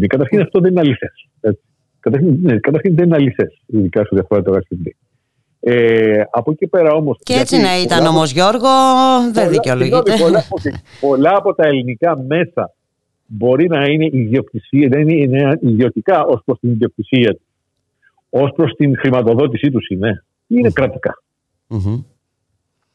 [0.00, 1.28] ε, Καταρχήν αυτό δεν είναι αληθές.
[2.00, 4.92] Καταρχήν, ναι, καταρχήν δεν είναι αληθές, ειδικά σε διαφορά το Russia Today.
[5.61, 7.18] Ε, από εκεί πέρα όμως...
[7.22, 8.68] Και έτσι να ήταν όμως Γιώργο,
[9.32, 10.16] δεν δικαιολογείται.
[10.18, 10.44] Πολλά,
[11.00, 12.74] πολλά, από τα ελληνικά μέσα
[13.26, 17.48] μπορεί να είναι ιδιοκτησία, δεν είναι ιδιωτικά ως προς την ιδιοκτησία τους.
[18.30, 20.24] Ω προς την χρηματοδότησή τους είναι.
[20.46, 21.22] Είναι κρατικά.
[21.68, 22.04] Mm-hmm.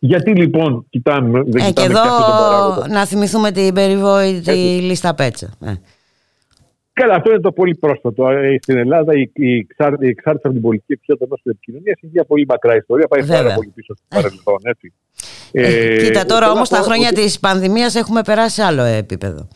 [0.05, 4.51] Γιατί λοιπόν κοιτάμε, δεν ε, κοιτάμε και εδώ να θυμηθούμε την περιβόητη
[4.81, 5.53] λίστα πέτσα.
[5.65, 5.73] Ε.
[6.93, 8.29] Καλά, αυτό είναι το πολύ πρόσφατο.
[8.29, 9.67] Ε, στην Ελλάδα η, η,
[9.99, 13.07] εξάρτηση από την πολιτική εξουσία των μέσων επικοινωνίας έχει μια πολύ μακρά ιστορία.
[13.07, 13.43] Πάει Βέβαια.
[13.43, 14.59] πάρα πολύ πίσω στο παρελθόν.
[14.63, 14.93] Έτσι.
[15.51, 17.21] Ε, κοίτα, τώρα όμως τα χρόνια ότι...
[17.21, 19.47] της πανδημίας έχουμε περάσει άλλο επίπεδο.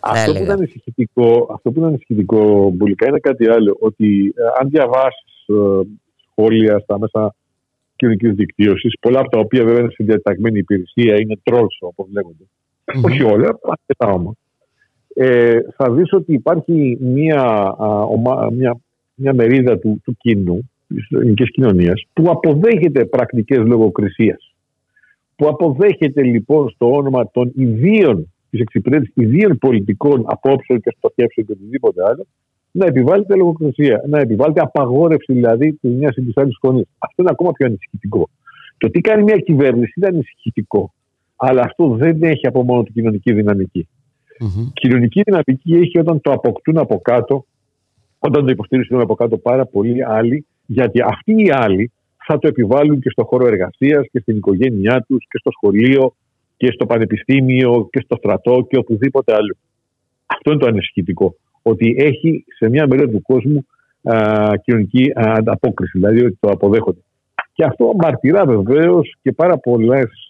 [0.00, 3.76] Αυτό που, ήταν ανησυχητικό, αυτό που ήταν ανησυχητικό, Μπουλικά, είναι κάτι άλλο.
[3.80, 5.46] Ότι αν διαβάσεις
[6.30, 7.34] σχόλια στα μέσα
[7.96, 12.44] κοινωνικής δικτύωσης, πολλά από τα οποία βέβαια είναι στην διαταγμένη υπηρεσία, είναι trolls όπως λέγονται.
[12.84, 13.04] Mm-hmm.
[13.04, 14.34] Όχι όλα, αρκετά όμως.
[15.14, 17.74] Ε, θα δεις ότι υπάρχει μια,
[18.52, 18.76] μια,
[19.14, 24.54] μια μερίδα του, του κοινού, της ελληνικής κοινωνίας, που αποδέχεται πρακτικές λογοκρισίας.
[25.36, 31.52] Που αποδέχεται λοιπόν στο όνομα των ιδίων της εξυπηρέτησης ιδίων πολιτικών απόψεων και στοχεύσεων και
[31.52, 32.26] οτιδήποτε άλλο,
[32.76, 36.86] να επιβάλλεται λογοκρισία, να επιβάλλεται απαγόρευση δηλαδή της μιας ή της άλλης φωνής.
[36.98, 38.28] Αυτό είναι ακόμα πιο ανησυχητικό.
[38.78, 40.92] Το τι κάνει μια κυβέρνηση είναι ανησυχητικό.
[41.36, 43.88] Αλλά αυτό δεν έχει από μόνο την κοινωνική δυναμική.
[44.40, 44.70] Mm-hmm.
[44.72, 47.44] Κοινωνική δυναμική έχει όταν το αποκτούν από κάτω,
[48.18, 51.92] όταν το υποστηρίζουν από κάτω πάρα πολλοί άλλοι, γιατί αυτοί οι άλλοι
[52.26, 56.14] θα το επιβάλλουν και στο χώρο εργασίας και στην οικογένειά τους και στο σχολείο
[56.56, 59.56] και στο πανεπιστήμιο και στο στρατό και οπουδήποτε άλλο.
[60.26, 61.36] Αυτό είναι το ανησυχητικό
[61.70, 63.66] ότι έχει σε μια μερίδα του κόσμου
[64.02, 67.00] α, κοινωνική ανταπόκριση, δηλαδή ότι το αποδέχονται.
[67.52, 70.28] Και αυτό μαρτυρά βεβαίως και πάρα πολλές,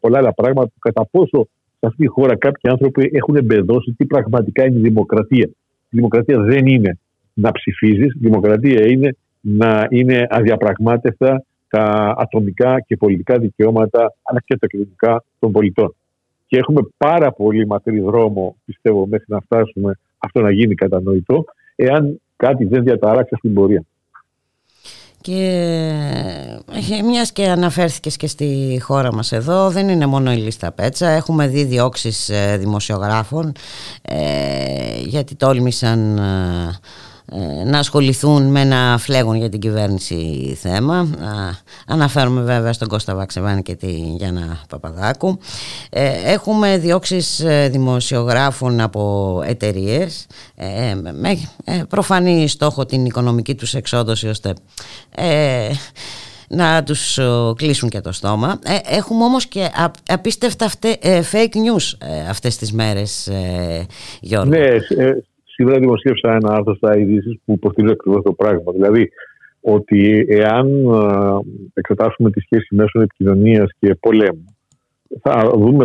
[0.00, 1.48] πολλά άλλα πράγματα που κατά πόσο
[1.78, 5.48] σε αυτή τη χώρα κάποιοι άνθρωποι έχουν εμπεδώσει τι πραγματικά είναι η δημοκρατία.
[5.88, 6.98] Η δημοκρατία δεν είναι
[7.34, 14.56] να ψηφίζεις, η δημοκρατία είναι να είναι αδιαπραγμάτευτα τα ατομικά και πολιτικά δικαιώματα αλλά και
[14.56, 15.94] τα κοινωνικά των πολιτών.
[16.46, 21.44] Και έχουμε πάρα πολύ μακρύ δρόμο, πιστεύω, μέχρι να φτάσουμε αυτό να γίνει κατανοητό,
[21.76, 23.84] εάν κάτι δεν διαταράξει αυτή την πορεία.
[25.20, 31.08] Και μιας και αναφέρθηκες και στη χώρα μας εδώ δεν είναι μόνο η λίστα πέτσα
[31.08, 33.52] έχουμε δει διώξεις ε, δημοσιογράφων
[34.02, 36.78] ε, γιατί τόλμησαν ε, ε,
[37.64, 41.08] να ασχοληθούν με ένα φλέγον για την κυβέρνηση θέμα.
[41.86, 45.38] Αναφέρομαι βέβαια στον Κώστα Βαξεβάνη και τη Γιάννα Παπαδάκου.
[45.90, 50.26] Ε, έχουμε διώξεις ε, δημοσιογράφων από εταιρείες
[51.12, 51.38] με
[51.88, 54.54] προφανή στόχο την οικονομική τους εξόδωση ώστε
[56.48, 57.18] να τους
[57.56, 58.58] κλείσουν και το στόμα.
[58.84, 59.70] Έχουμε όμως και
[60.08, 60.70] απίστευτα
[61.32, 61.98] fake news
[62.28, 63.30] αυτές τις μέρες,
[64.20, 64.50] Γιώργο.
[64.50, 64.68] Ναι,
[65.56, 68.72] σήμερα δημοσίευσα ένα άρθρο στα ειδήσεις που υποστηρίζει ακριβώς το πράγμα.
[68.72, 69.10] Δηλαδή,
[69.60, 70.66] ότι εάν
[71.74, 74.44] εξετάσουμε τη σχέση μέσων επικοινωνίας και πολέμου,
[75.22, 75.84] θα δούμε,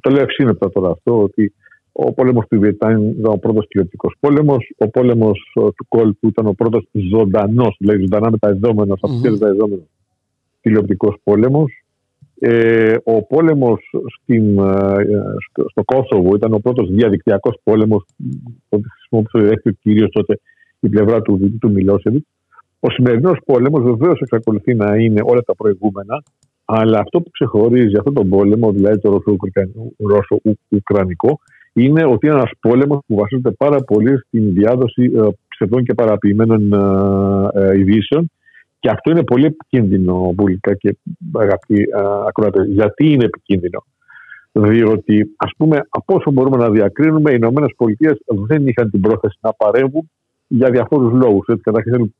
[0.00, 1.52] το λέω ευσύνοπτα τώρα αυτό, ότι
[1.92, 6.52] ο πόλεμος του Βιετνάμ ήταν ο πρώτος τηλεοπτικό πόλεμος, ο πόλεμος του κόλπου ήταν ο
[6.52, 9.30] πρώτος ζωντανός, δηλαδή ζωντανά μεταδεδόμενο, mm-hmm.
[9.30, 9.82] μεταδεδόμενο
[10.60, 11.83] τηλεοπτικό πόλεμος.
[12.38, 13.80] Ε, ο πόλεμος
[14.20, 15.04] στην, ε,
[15.50, 18.04] στο, στο Κόσοβο ήταν ο πρώτος διαδικτυακός πόλεμος
[18.68, 20.40] που χρησιμοποιούσε κυρίως τότε
[20.80, 22.26] η πλευρά του, του Μιλόσεβιτς.
[22.80, 26.22] Ο σημερινός πόλεμος βεβαίως εξακολουθεί να είναι όλα τα προηγούμενα,
[26.64, 29.22] αλλά αυτό που ξεχωρίζει αυτόν τον πόλεμο, δηλαδή το
[29.98, 31.40] Ρώσο-Ουκρανικό,
[31.72, 36.72] είναι ότι είναι ένας πόλεμος που βασίζεται πάρα πολύ στην διάδοση ε, ψευδών και παραποιημένων
[37.54, 38.30] ε, ειδήσεων
[38.84, 40.96] και αυτό είναι πολύ επικίνδυνο, Μπουλικά και
[41.32, 41.86] αγαπητοί
[42.26, 42.66] ακροατές.
[42.66, 43.84] Γιατί είναι επικίνδυνο,
[44.52, 49.38] Διότι, ας πούμε, από όσο μπορούμε να διακρίνουμε, οι Ηνωμένες Πολιτείες δεν είχαν την πρόθεση
[49.40, 50.10] να παρέμβουν
[50.46, 51.46] για διαφόρους λόγους.
[51.62, 52.14] Καταρχήν,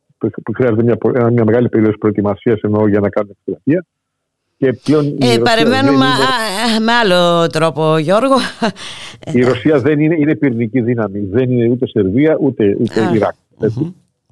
[0.54, 0.96] χρειάζεται μια,
[1.30, 3.84] μια μεγάλη περίοδος προετοιμασίας για να κάνουν εκστρατεία.
[4.56, 6.06] Και πλέον ε, παρεμβαίνουμε
[6.84, 8.36] με άλλο τρόπο, Γιώργο.
[9.32, 11.20] Η Ρωσία δεν είναι, είναι πυρηνική δύναμη.
[11.20, 13.34] Δεν είναι ούτε Σερβία ούτε, ούτε Ιράκ.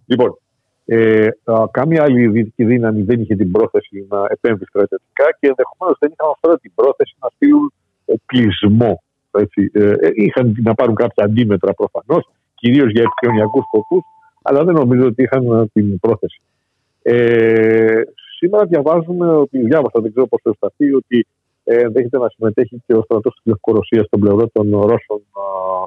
[0.07, 0.37] Λοιπόν,
[0.85, 1.29] ε,
[1.71, 6.31] κάμια άλλη δυτική δύναμη δεν είχε την πρόθεση να επέμβει στρατιωτικά και ενδεχομένως δεν είχαν
[6.35, 7.73] αυτό την πρόθεση να στείλουν
[8.05, 9.03] οπλισμό.
[9.31, 9.71] Έτσι.
[9.75, 14.03] Ε, ε, είχαν να πάρουν κάποια αντίμετρα προφανώς, κυρίως για επικοινωνιακούς σκοπούς,
[14.43, 16.41] αλλά δεν νομίζω ότι είχαν ε, την πρόθεση.
[17.03, 18.03] Ε,
[18.39, 21.27] σήμερα διαβάζουμε ότι, διάβασα, δεν ξέρω πώς θα σταθεί, ότι
[21.65, 25.21] ε, ενδέχεται να συμμετέχει και ο στρατός της Λευκορωσίας στον πλευρό των Ρώσων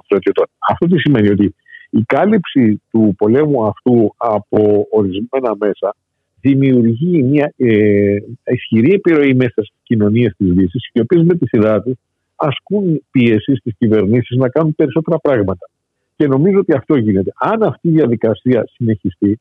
[0.03, 0.45] στρατιωτών.
[0.69, 1.55] Αυτό τι σημαίνει, ότι
[1.89, 5.95] η κάλυψη του πολέμου αυτού από ορισμένα μέσα
[6.41, 8.15] δημιουργεί μια ε,
[8.45, 11.97] ισχυρή επιρροή μέσα στις κοινωνίες της Δύσης, οι οποίες με τη σειρά τους
[12.35, 15.69] ασκούν πίεση στις κυβερνήσεις να κάνουν περισσότερα πράγματα.
[16.15, 17.31] Και νομίζω ότι αυτό γίνεται.
[17.39, 19.39] Αν αυτή η διαδικασία συνεχιστεί,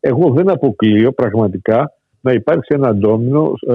[0.00, 3.74] εγώ δεν αποκλείω πραγματικά να υπάρξει ένα ντόμινο ε,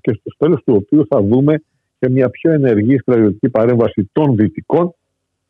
[0.00, 1.62] και στο τέλος του οποίου θα δούμε
[1.98, 4.94] και μια πιο ενεργή στρατιωτική παρέμβαση των Δυτικών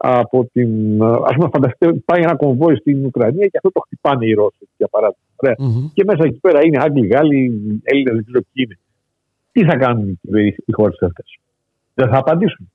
[0.02, 1.02] από την.
[1.02, 4.88] Α πούμε, φανταστείτε, πάει ένα κομβόι στην Ουκρανία και αυτό το χτυπάνε οι Ρώσοι, για
[4.88, 5.90] παράδειγμα.
[5.94, 7.38] Και μέσα εκεί πέρα είναι Άγγλοι, Γάλλοι,
[7.82, 8.78] Έλληνες, δεν ξέρω ποιοι είναι.
[9.52, 10.20] Τι θα κάνουν
[10.66, 11.38] οι χώρες αυτές;
[11.94, 12.70] Δεν θα απαντήσουν.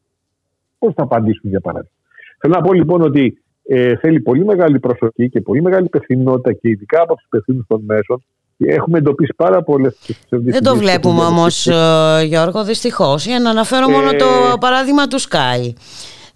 [0.79, 1.95] Πώς θα απαντήσουν, για παράδειγμα;
[2.39, 6.69] Θέλω να πω λοιπόν ότι ε, θέλει πολύ μεγάλη προσοχή και πολύ μεγάλη υπευθυνότητα και
[6.69, 8.23] ειδικά από τους υπευθύνους των μέσων.
[8.57, 9.97] Έχουμε εντοπίσει πάρα πολλές
[10.29, 13.25] Δεν το βλέπουμε όμως, ε, Γιώργο, δυστυχώς.
[13.25, 15.73] Για να αναφέρω μόνο το ε, παράδειγμα του Sky.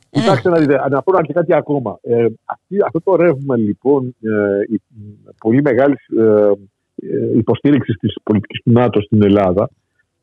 [0.10, 2.00] Κοιτάξτε να δείτε, να πω και κάτι ακόμα.
[2.02, 2.26] Ε,
[2.86, 4.82] αυτό το ρεύμα λοιπόν ε, η,
[5.40, 6.52] πολύ μεγάλη ε,
[6.96, 9.70] ε, υποστήριξη της πολιτικής του ΝΑΤΟ στην Ελλάδα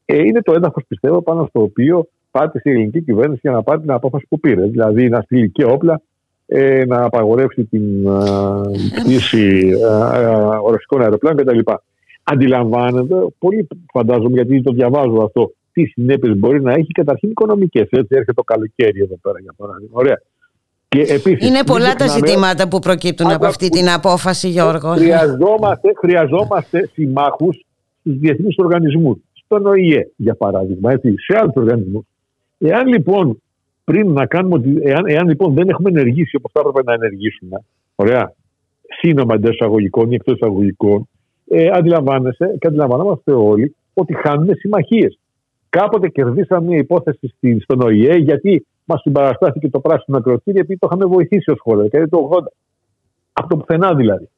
[0.04, 3.80] ε, είναι το έδαφος πιστεύω πάνω στο οποίο πάτησε η ελληνική κυβέρνηση για να πάρει
[3.80, 4.66] την απόφαση που πήρε.
[4.66, 6.00] Δηλαδή να στείλει και όπλα,
[6.46, 8.04] ε, να απαγορεύσει την
[9.00, 9.70] πτήση
[10.70, 11.58] ρωσικών αεροπλάνων κτλ.
[12.22, 17.88] Αντιλαμβάνεται, πολύ φαντάζομαι γιατί το διαβάζω αυτό, τι συνέπειες μπορεί να έχει καταρχήν οικονομικές.
[17.90, 19.92] Έτσι έρχεται το καλοκαίρι εδώ πέρα για παράδειγμα.
[19.92, 20.22] Ωραία.
[20.88, 24.92] Και επίσης, Είναι πολλά τα ζητήματα που προκύπτουν από αυτή την απόφαση, Γιώργο.
[24.92, 27.64] Χρειαζόμαστε, χρειαζόμαστε συμμάχους
[28.00, 29.18] στους διεθνείς οργανισμούς.
[29.44, 32.04] Στον ΟΗΕ, για παράδειγμα, έτσι, σε άλλους οργανισμούς.
[32.58, 33.42] Εάν λοιπόν
[33.84, 38.34] πριν να κάνουμε εάν, εάν λοιπόν δεν έχουμε ενεργήσει όπως θα έπρεπε να ενεργήσουμε, ωραία,
[39.00, 41.08] σύνομα εντός εισαγωγικών ή εκτός εισαγωγικών,
[41.48, 45.18] ε, αντιλαμβάνεσαι και αντιλαμβανόμαστε όλοι ότι χάνουμε συμμαχίες.
[45.68, 51.14] Κάποτε κερδίσαμε μια υπόθεση στον ΟΗΕ γιατί μας συμπαραστάθηκε το πράσινο ακροτήριο επειδή το είχαμε
[51.14, 52.42] βοηθήσει ως χώρα, δηλαδή το 80.
[53.32, 54.28] Αυτό πουθενά δηλαδή.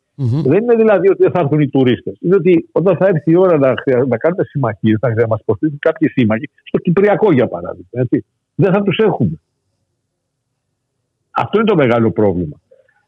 [0.45, 2.17] Δεν είναι δηλαδή ότι δεν θα έρθουν οι τουρίστες.
[2.21, 3.75] Είναι ότι όταν θα έρθει η ώρα να,
[4.07, 8.25] να κάνουμε συμμαχίες, να μα υποστήριξουν κάποιοι σύμμαχοι, στο Κυπριακό για παράδειγμα, έτσι,
[8.55, 9.41] δεν θα τους έχουμε.
[11.31, 12.57] Αυτό είναι το μεγάλο πρόβλημα.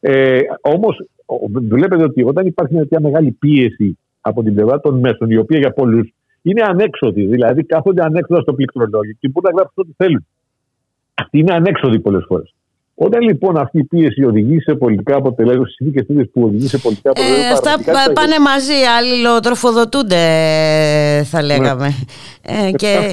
[0.01, 1.05] Ε, Όμως,
[1.53, 5.73] βλέπετε ότι όταν υπάρχει μια μεγάλη πίεση από την πλευρά των μέσων, η οποία για
[5.73, 10.27] πολλούς είναι ανέξοδη, δηλαδή κάθονται ανέξοδα στο πληκτρολόγιο και μπορούν να γράψουν ό,τι θέλουν.
[11.15, 12.55] Αυτή είναι ανέξοδη πολλές φορές.
[13.03, 17.11] Όταν λοιπόν αυτή η πίεση οδηγεί σε πολιτικά αποτελέσματα, στις συνθήκε που οδηγεί σε πολιτικά
[17.11, 17.71] αποτελέσματα.
[17.71, 20.17] Ε, αυτά πάνε μαζί, αλληλοτροφοδοτούνται,
[21.25, 21.47] θα ναι.
[21.47, 21.95] λέγαμε.
[22.43, 23.11] Ε, και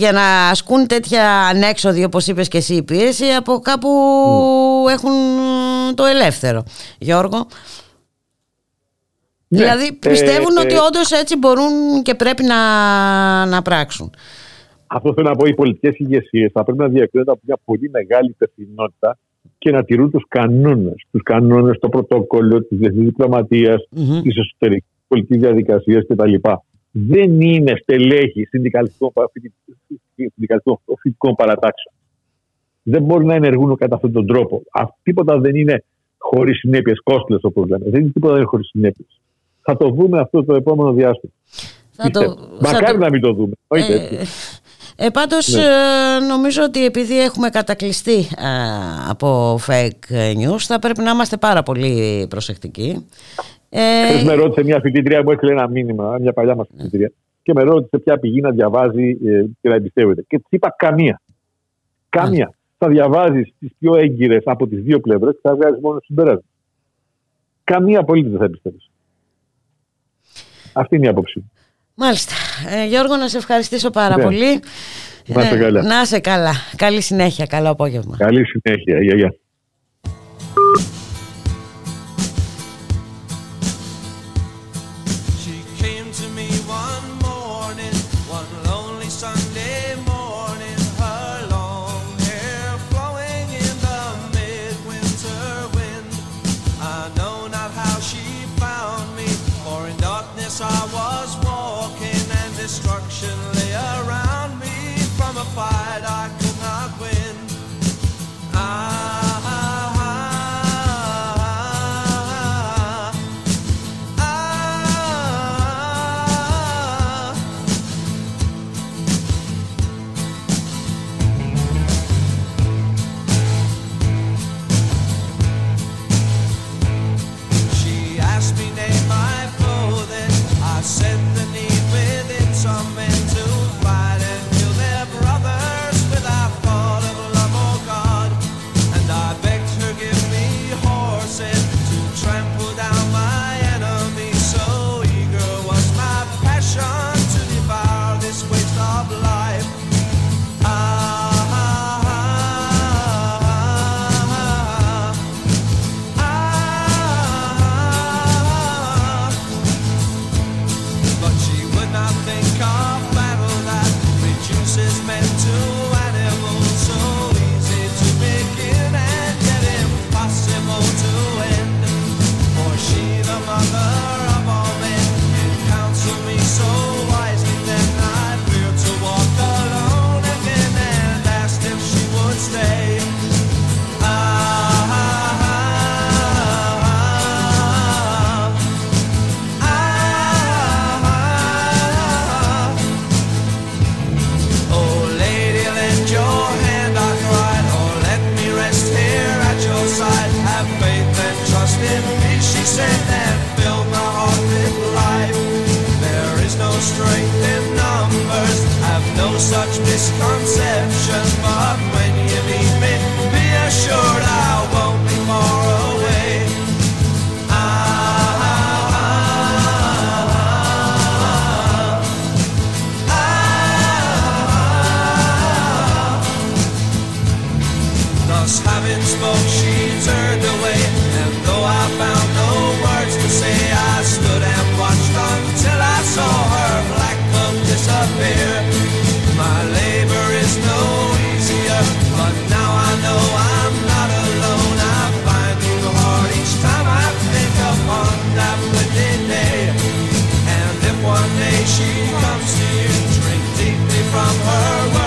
[0.00, 4.92] για να ασκούν τέτοια ανέξοδη, όπως είπες και εσύ, η πίεση, από κάπου mm.
[4.92, 5.12] έχουν
[5.94, 6.64] το ελεύθερο.
[6.98, 7.46] Γιώργο.
[9.48, 9.58] Ναι.
[9.58, 12.60] Δηλαδή ε, πιστεύουν ε, ότι όντως έτσι μπορούν και πρέπει να,
[13.46, 14.12] να πράξουν.
[14.86, 18.28] Αυτό θέλω να πω, οι πολιτικές ηγεσίες θα πρέπει να διακρίνονται από μια πολύ μεγάλη
[18.30, 19.18] υπευθυνότητα
[19.58, 21.06] και να τηρούν τους κανόνες.
[21.10, 24.22] Τους κανόνες, το πρωτόκολλο της διεθνής διπλωματίας, mm-hmm.
[24.22, 26.34] της εσωτερικής πολιτικής διαδικασίας κτλ.
[26.90, 29.12] Δεν είναι στελέχη συνδικαλιστικών
[31.36, 31.94] παρατάξεων.
[32.82, 34.62] Δεν μπορούν να ενεργούν κατά αυτόν τον τρόπο.
[35.02, 35.84] τίποτα δεν είναι
[36.18, 37.84] χωρίς συνέπειες, κόστλε όπως λέμε.
[37.90, 39.20] Δεν είναι τίποτα δεν είναι χωρίς συνέπειες.
[39.64, 41.32] Θα το δούμε αυτό το επόμενο διάστημα.
[41.90, 43.52] Θα το, Μακάρι να μην το δούμε.
[43.68, 44.24] Ε,
[44.96, 45.62] ε, πάντως ναι.
[45.62, 51.62] ε, νομίζω ότι επειδή έχουμε κατακλειστεί ε, από fake news θα πρέπει να είμαστε πάρα
[51.62, 53.06] πολύ προσεκτικοί.
[53.68, 57.12] Ε, με ρώτησε μια φοιτητρία μου έστειλε ένα μήνυμα, μια παλιά μας φοιτητρία
[57.44, 60.24] και με ρώτησε ποια πηγή να διαβάζει ε, και να εμπιστεύεται.
[60.28, 61.20] Και της είπα καμία.
[62.08, 62.54] Καμία.
[62.78, 66.48] Θα διαβάζεις τις πιο έγκυρες από τις δύο πλευρές και θα βγάζεις μόνο συμπέρασμα.
[67.64, 68.78] Καμία πολίτη δεν θα εμπιστεύει.
[70.74, 71.50] Αυτή είναι η άποψή μου.
[71.94, 72.34] Μάλιστα.
[72.70, 74.22] Ε, Γιώργο, να σε ευχαριστήσω πάρα ναι.
[74.22, 74.60] πολύ.
[75.26, 75.82] Να είσαι καλά.
[75.82, 76.52] να είσαι καλά.
[76.76, 77.46] Καλή συνέχεια.
[77.46, 78.16] Καλό απόγευμα.
[78.16, 79.02] Καλή συνέχεια.
[79.02, 79.34] Γεια, γεια.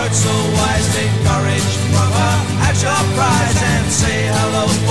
[0.07, 2.11] words so wise, take courage from
[2.67, 4.86] at your prize and say hello.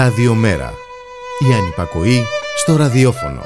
[0.00, 0.72] Ραδιομέρα.
[1.50, 2.22] Η ανυπακοή
[2.56, 3.40] στο ραδιόφωνο.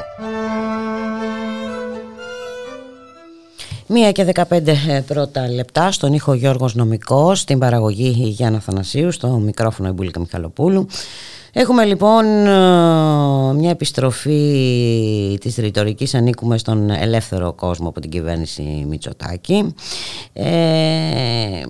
[3.86, 9.28] Μία και 15 ε, πρώτα λεπτά στον ήχο Γιώργος Νομικός, στην παραγωγή Γιάννα Θανασίου, στο
[9.28, 10.86] μικρόφωνο Εμπούλικα Μιχαλοπούλου.
[11.52, 12.50] Έχουμε λοιπόν ε,
[13.54, 19.74] μια επιστροφή της ρητορικής ανήκουμε στον ελεύθερο κόσμο από την κυβέρνηση Μητσοτάκη.
[20.32, 21.62] Ε,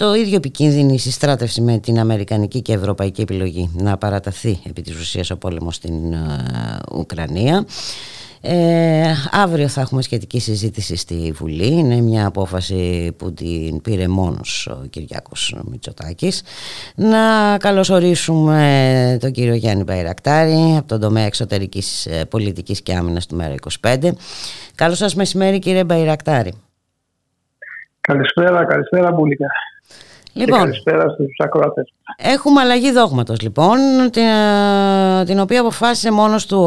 [0.00, 4.98] το ίδιο επικίνδυνη η συστράτευση με την Αμερικανική και Ευρωπαϊκή επιλογή να παραταθεί επί της
[4.98, 5.94] ουσίας ο πόλεμος στην
[6.92, 7.64] Ουκρανία.
[8.40, 11.66] Ε, αύριο θα έχουμε σχετική συζήτηση στη Βουλή.
[11.66, 16.42] Είναι μια απόφαση που την πήρε μόνος ο Κυριάκος Μητσοτάκης.
[16.94, 23.38] Να καλωσορίσουμε τον κύριο Γιάννη Παϊρακτάρη από τον τομέα εξωτερικής ε, πολιτικής και άμυνας του
[23.40, 24.10] ΜΕΡΑ25.
[24.74, 26.52] Καλώς σας μεσημέρι κύριε Μπαϊρακτάρη.
[28.00, 29.46] Καλησπέρα, καλησπέρα Μπουλίκα.
[30.32, 31.92] Λοιπόν, και καλησπέρα στους ακροατές.
[32.16, 33.78] Έχουμε αλλαγή δόγματος λοιπόν,
[34.10, 34.24] την,
[35.26, 36.58] την οποία αποφάσισε μόνος του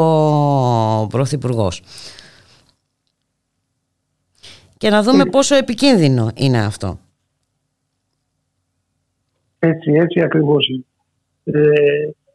[1.03, 1.81] ο Πρωθυπουργός.
[4.77, 6.99] Και να δούμε πόσο επικίνδυνο είναι αυτό.
[9.59, 10.67] Έτσι, έτσι ακριβώς.
[11.43, 11.59] Ε,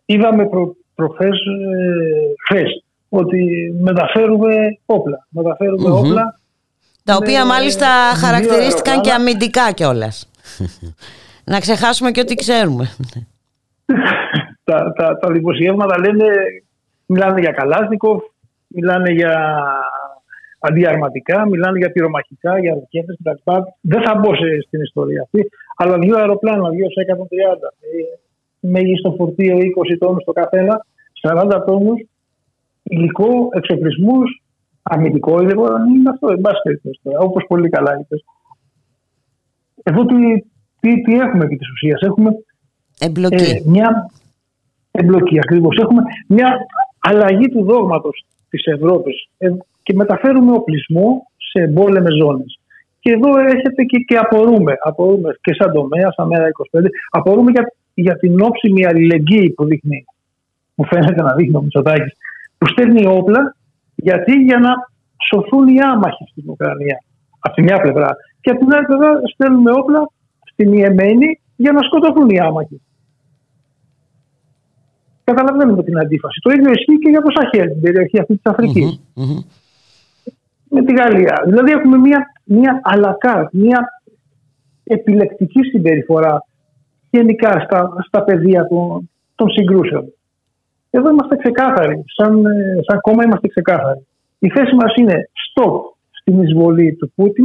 [0.05, 1.39] είδαμε προ, προχθές,
[2.55, 2.63] ε,
[3.09, 5.27] ότι μεταφέρουμε όπλα.
[5.29, 6.41] Μεταφέρουμε όπλα.
[7.05, 10.29] Τα οποία μάλιστα χαρακτηρίστηκαν και αμυντικά κιόλας.
[11.45, 12.89] Να ξεχάσουμε και ό,τι ξέρουμε.
[14.65, 16.25] τα, τα, τα δημοσιεύματα λένε,
[17.07, 18.23] μιλάνε για Καλάσνικοφ,
[18.67, 19.63] μιλάνε για
[20.59, 23.53] αντιαρματικά, μιλάνε για πυρομαχικά, για ροκέτες κτλ.
[23.81, 24.35] Δεν θα μπω
[24.67, 27.17] στην ιστορία αυτή, αλλά δύο αεροπλάνα, δύο σε 130,
[28.61, 30.85] μέγιστο φορτίο 20 τόνους το καθένα,
[31.23, 32.01] 40 τόνους,
[32.83, 34.43] υλικό, εξοπλισμούς,
[34.83, 38.25] αμυντικό υλικό, είναι αυτό, εν πάση περιπτώσει, όπως πολύ καλά είπες.
[39.89, 40.15] Εδώ τι,
[40.81, 42.01] τι, τι έχουμε επί της ουσίας.
[42.01, 42.31] Έχουμε
[42.99, 43.45] εμπλοκή.
[43.45, 44.11] Ε, μια
[44.91, 45.77] εμπλοκή ακριβώς.
[45.77, 46.57] Έχουμε μια
[46.99, 49.49] αλλαγή του δόγματος της Ευρώπης ε,
[49.83, 52.61] και μεταφέρουμε οπλισμό σε εμπόλεμες ζώνες.
[53.01, 57.73] Και εδώ έρχεται και, και απορούμε, απορούμε και σαν τομέα, σαν μέρα 25, απορούμε για,
[57.95, 60.05] για την όψιμη αλληλεγγύη που δείχνει,
[60.75, 62.13] μου φαίνεται να δείχνει ο Μητσοτάκης,
[62.59, 63.57] που στέλνει όπλα
[63.95, 64.71] γιατί για να
[65.29, 67.03] σωθούν οι άμαχοι στην Ουκρανία.
[67.39, 68.17] Από τη μια πλευρά.
[68.41, 70.11] Και από την άλλη πλευρά στέλνουμε όπλα
[70.53, 72.81] στην Ιεμένη για να σκοτωθούν οι άμαχοι.
[75.25, 76.41] Καταλαβαίνουμε την αντίφαση.
[76.43, 79.01] Το ίδιο ισχύει και για το Σαχέλ, την περιοχή αυτή της αφρικη
[80.69, 81.43] Με τη Γαλλία.
[81.47, 84.03] Δηλαδή έχουμε μια, μια αλακά, μια
[84.85, 86.45] επιλεκτική συμπεριφορά
[87.11, 90.13] γενικά στα, στα πεδία των, των συγκρούσεων.
[90.91, 92.05] Εδώ είμαστε ξεκάθαροι.
[92.17, 94.07] Σαν, ε, σαν κόμμα είμαστε ξεκάθαροι.
[94.39, 97.45] Η θέση μας είναι stop στην εισβολή του Πούτιν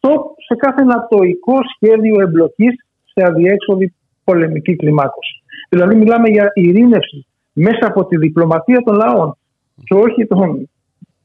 [0.00, 2.74] στο, σε κάθε νατοϊκό σχέδιο εμπλοκής
[3.04, 3.94] σε αδιέξοδη
[4.24, 5.42] πολεμική κλιμάκωση.
[5.68, 9.36] Δηλαδή, μιλάμε για ειρήνευση μέσα από τη διπλωματία των λαών
[9.84, 10.68] και όχι των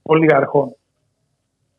[0.02, 0.76] ολιγαρχών.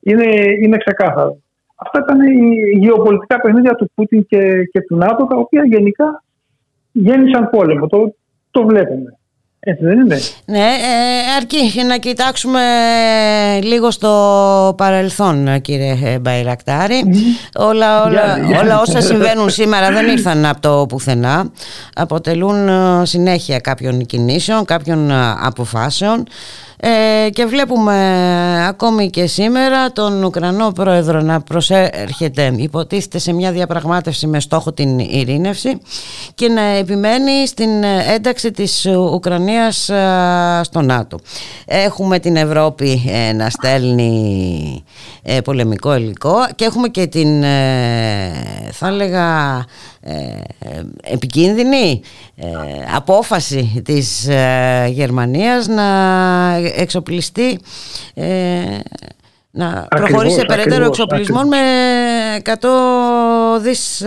[0.00, 0.26] Είναι,
[0.62, 1.36] είναι ξεκάθαρο.
[1.74, 6.24] Αυτά ήταν οι γεωπολιτικά παιχνίδια του Πούτιν και, και του ΝΑΤΟ, τα οποία γενικά
[6.92, 7.86] γέννησαν πόλεμο.
[7.86, 8.14] Το,
[8.50, 9.18] το βλέπουμε.
[9.68, 10.18] Έτσι δεν είναι.
[10.44, 12.60] Ναι, ε, αρκεί να κοιτάξουμε
[13.62, 17.02] λίγο στο παρελθόν κύριε Μπαϊρακτάρη.
[17.54, 21.50] Όλα, όλα, όλα όσα συμβαίνουν σήμερα δεν ήρθαν από το πουθενά.
[21.94, 26.26] Αποτελούν ε, συνέχεια κάποιων κινήσεων, κάποιων ε, αποφάσεων
[26.80, 34.26] ε, και βλέπουμε ακόμη και σήμερα τον Ουκρανό πρόεδρο να προσέρχεται υποτίθεται σε μια διαπραγμάτευση
[34.26, 35.78] με στόχο την ειρήνευση
[36.34, 37.82] και να επιμένει στην
[38.14, 41.18] ένταξη της Ουκρανίας ε, στο ΝΑΤΟ.
[41.66, 44.84] Έχουμε την Ευρώπη ε, να στέλνει
[45.28, 47.42] ε, πολεμικό υλικό και έχουμε και την
[48.70, 49.64] θα έλεγα
[51.02, 52.00] επικίνδυνη
[52.96, 54.28] απόφαση της
[54.88, 55.84] Γερμανίας να
[56.76, 57.60] εξοπλιστεί
[59.50, 61.56] να προχωρήσει σε περαιτέρω εξοπλισμό με
[62.44, 62.52] 100
[63.60, 64.04] δις...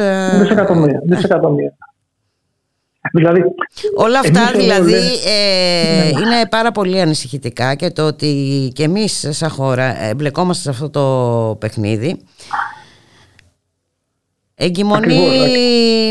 [1.03, 1.77] Δισεκατομμύρια.
[3.11, 3.31] Δισεκατομμύρια.
[3.31, 3.55] Δηλαδή,
[3.95, 4.93] Όλα αυτά δηλαδή
[5.25, 6.19] ε, ναι.
[6.19, 11.55] είναι πάρα πολύ ανησυχητικά και το ότι και εμείς σαν χώρα εμπλεκόμαστε σε αυτό το
[11.59, 12.19] παιχνίδι
[14.55, 15.19] εγκυμονεί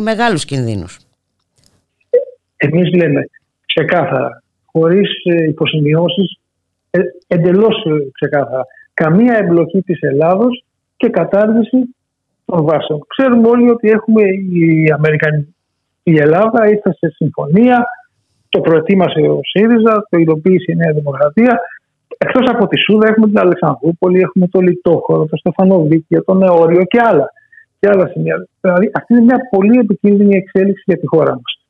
[0.02, 0.98] μεγάλους κινδύνους.
[2.56, 3.20] Εμείς λέμε
[3.66, 6.38] ξεκάθαρα, χωρίς ε, υποσημειώσεις,
[6.90, 7.74] ε, εντελώς
[8.12, 8.64] ξεκάθαρα,
[8.94, 10.64] καμία εμπλοκή της Ελλάδος
[10.96, 11.94] και κατάργηση
[12.44, 13.00] των βάσεων.
[13.06, 15.54] Ξέρουμε όλοι ότι έχουμε οι Αμερικανοί
[16.02, 17.86] η Ελλάδα ήρθε σε συμφωνία,
[18.48, 21.60] το προετοίμασε ο ΣΥΡΙΖΑ, το υλοποίησε η Νέα Δημοκρατία.
[22.18, 27.00] Εκτός από τη Σούδα έχουμε την Αλεξανδρούπολη, έχουμε το Λιτόχωρο, το Στεφανοβίκιο, το Νεόριο και
[27.08, 27.32] άλλα.
[27.80, 28.48] Και άλλα σημεία.
[28.60, 31.60] Δηλαδή αυτή είναι μια πολύ επικίνδυνη εξέλιξη για τη χώρα μας.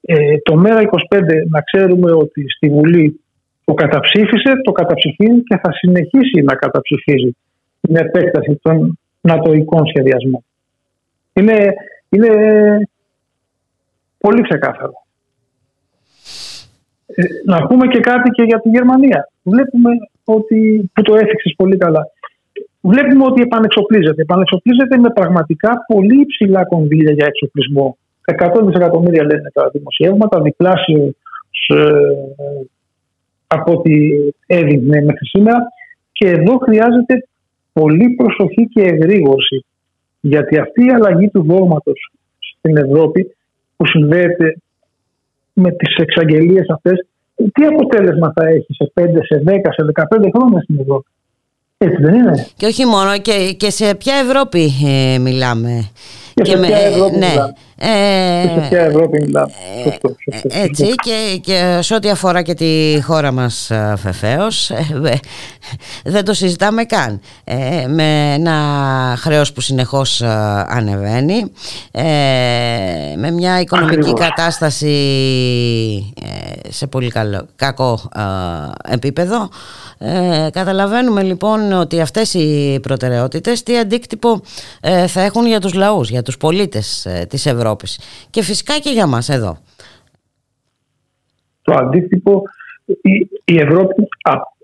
[0.00, 3.20] ε, το ΜΕΡΑ25 να ξέρουμε ότι στη Βουλή
[3.64, 7.36] το καταψήφισε, το καταψηφίζει και θα συνεχίσει να καταψηφίζει
[7.80, 10.44] την επέκταση των νατοικών σχεδιασμών.
[11.32, 11.74] Είναι,
[12.08, 12.28] είναι
[14.20, 14.92] πολύ ξεκάθαρο.
[17.06, 19.28] Ε, να πούμε και κάτι και για τη Γερμανία.
[19.42, 19.90] Βλέπουμε
[20.24, 22.02] ότι, που το έφυξες πολύ καλά.
[22.80, 24.22] Βλέπουμε ότι επανεξοπλίζεται.
[24.22, 27.98] Επανεξοπλίζεται με πραγματικά πολύ υψηλά κονδύλια για εξοπλισμό.
[28.38, 31.14] 100 δισεκατομμύρια λένε τα δημοσιεύματα, διπλάσιο
[31.66, 31.90] ε,
[33.46, 33.92] από ό,τι
[34.46, 35.58] έδειχνε μέχρι σήμερα.
[36.12, 37.14] Και εδώ χρειάζεται
[37.72, 39.64] πολύ προσοχή και εγρήγορση.
[40.20, 43.34] Γιατί αυτή η αλλαγή του δόγματος στην Ευρώπη
[43.80, 44.56] που συνδέεται
[45.52, 50.60] με τις εξαγγελίες αυτές, τι αποτέλεσμα θα έχει σε 5, σε 10, σε 15 χρόνια
[50.60, 51.08] στην Ευρώπη;
[51.78, 55.90] Έτσι δεν είναι; Και όχι μόνο, και, και σε ποια Ευρώπη ε, μιλάμε;
[56.34, 57.26] Και, και σε ποια Ευρώπη ναι.
[57.26, 59.52] μιλάμε; Ε, και σε ποια Ευρώπη μιλάμε.
[60.38, 63.70] Ε, έτσι και, και σε ό,τι αφορά και τη χώρα μας
[64.02, 64.84] βεβαίως, ε,
[66.04, 67.20] δεν το συζητάμε καν.
[67.88, 68.54] με ένα
[69.18, 70.22] χρέος που συνεχώς
[70.66, 71.52] ανεβαίνει,
[73.16, 74.94] με μια οικονομική κατάσταση
[76.68, 78.08] σε πολύ καλό, κακό
[78.88, 79.48] επίπεδο,
[80.02, 84.40] ε, καταλαβαίνουμε λοιπόν ότι αυτές οι προτεραιότητες τι αντίκτυπο
[84.80, 87.69] ε, θα έχουν για τους λαούς, για τους πολίτες ε, της Ευρώπης
[88.30, 89.58] και φυσικά και για μας εδώ.
[91.62, 92.42] Το αντίκτυπο,
[92.86, 94.08] η, η Ευρώπη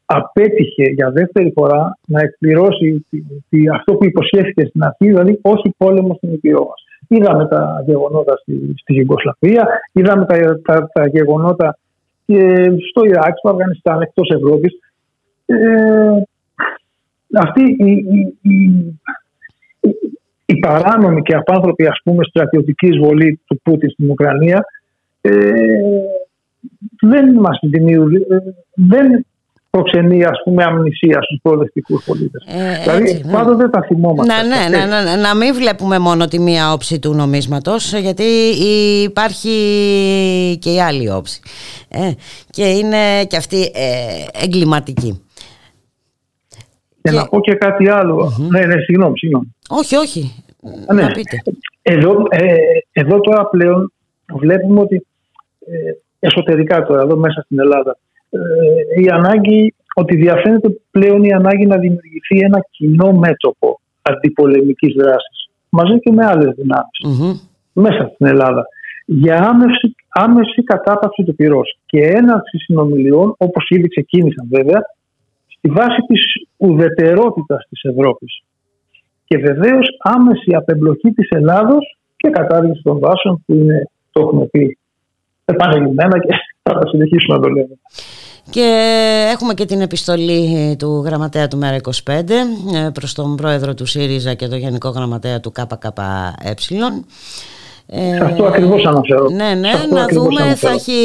[0.07, 3.07] απέτυχε για δεύτερη φορά να εκπληρώσει
[3.49, 6.85] τη, αυτό που υποσχέθηκε στην αρχή, δηλαδή όχι πόλεμο στην Υπηρώ μας.
[7.09, 11.79] Είδαμε τα γεγονότα στη, στη Γιουγκοσλαβία, είδαμε τα, τα, τα γεγονότα
[12.27, 14.79] και στο Ιράκ, στο Αφγανιστάν, εκτός Ευρώπης
[15.47, 16.23] ε,
[17.35, 18.85] αυτή η, η, η,
[20.47, 24.65] η, παράνομη και απάνθρωπη ας πούμε στρατιωτική εισβολή του Πούτιν στην Ουκρανία
[25.21, 25.33] ε,
[27.01, 28.37] δεν μας δημιουργεί, ε,
[28.75, 29.27] δεν
[29.71, 32.45] προξενεί ας πούμε αμνησία στους προοδευτικούς πολίτες.
[32.47, 33.33] Ε, δηλαδή ναι.
[33.33, 34.35] πάντοτε τα θυμόμαστε.
[34.35, 38.25] Να, ναι, ναι, ναι, να μην βλέπουμε μόνο τη μία όψη του νομίσματος γιατί
[39.05, 39.49] υπάρχει
[40.61, 41.41] και η άλλη όψη
[41.89, 42.11] ε,
[42.51, 45.26] και είναι και αυτή ε, εγκληματική.
[47.11, 47.85] Και, να πω και κάτι
[48.51, 49.55] Ναι, ναι, συγγνώμη, συγγνώμη.
[49.69, 50.45] Όχι, όχι.
[50.95, 51.03] ναι.
[51.03, 51.43] Να πείτε.
[51.83, 52.55] Εδώ, ε,
[52.93, 53.93] εδώ τώρα πλέον
[54.35, 55.07] βλέπουμε ότι
[55.67, 57.99] ε, εσωτερικά τώρα, εδώ μέσα στην Ελλάδα,
[58.31, 65.51] ε, η ανάγκη, ότι διαφαίνεται πλέον η ανάγκη να δημιουργηθεί ένα κοινό μέτωπο αντιπολεμικής δράσης,
[65.69, 66.55] μαζί και με άλλες
[67.73, 68.67] μέσα στην Ελλάδα,
[69.05, 74.81] για άμεση, άμεση κατάπαυση του πυρός και έναρξη συνομιλιών, όπως ήδη ξεκίνησαν βέβαια,
[75.47, 78.43] στη βάση της ουδετερότητας της Ευρώπης.
[79.25, 84.79] Και βεβαίως άμεση απεμπλοκή της Ελλάδος και κατάργηση των βάσεων που είναι, το έχουμε πει
[85.45, 87.79] επανελειμμένα και θα τα συνεχίσουμε να το λέμε.
[88.51, 88.67] Και
[89.33, 94.49] έχουμε και την επιστολή του γραμματέα του ΜΕΡΑ25 ε, προς τον πρόεδρο του ΣΥΡΙΖΑ και
[94.49, 95.93] τον γενικό γραμματέα του ΚΚΕ.
[97.89, 99.29] Σε αυτό ακριβώς αναφέρω.
[99.29, 101.01] Ναι, ναι, να δούμε, θα έχει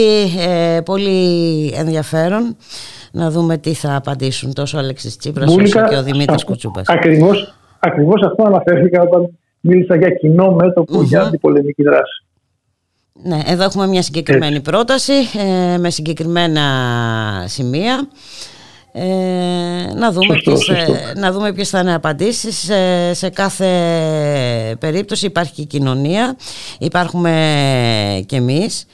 [0.49, 2.55] ε, πολύ ενδιαφέρον
[3.11, 6.87] να δούμε τι θα απαντήσουν τόσο ο Αλέξης Τσίπρας όσο και ο Δημήτρης Κουτσούπας.
[6.87, 12.25] Ακριβώς, ακριβώς αυτό αναφέρθηκα όταν μίλησα για κοινό μέτωπο για αντιπολεμική δράση.
[13.23, 15.13] Ναι, εδώ έχουμε μια συγκεκριμένη πρόταση
[15.73, 16.63] ε, με συγκεκριμένα
[17.45, 18.07] σημεία.
[18.93, 19.03] Ε,
[19.95, 23.67] να, δούμε σωστό, ποιες, ε, να δούμε ποιες θα είναι απαντήσεις σε, σε κάθε
[24.79, 26.35] περίπτωση υπάρχει και η κοινωνία
[26.79, 28.85] υπάρχουμε και εμείς ε,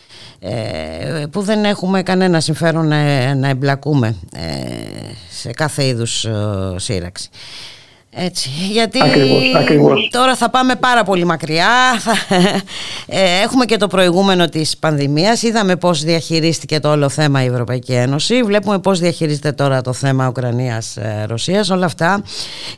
[1.31, 4.41] που δεν έχουμε κανένα συμφέρον να, να εμπλακούμε ε,
[5.29, 7.29] σε κάθε είδους ε, σύραξη.
[8.19, 8.99] Έτσι, γιατί
[10.11, 11.67] τώρα θα πάμε πάρα πολύ μακριά
[13.07, 17.93] ε, Έχουμε και το προηγούμενο της πανδημίας Είδαμε πώς διαχειρίστηκε το όλο θέμα η Ευρωπαϊκή
[17.93, 22.23] Ένωση Βλέπουμε πώς διαχειρίζεται τώρα το θέμα Ουκρανίας-Ρωσίας Όλα αυτά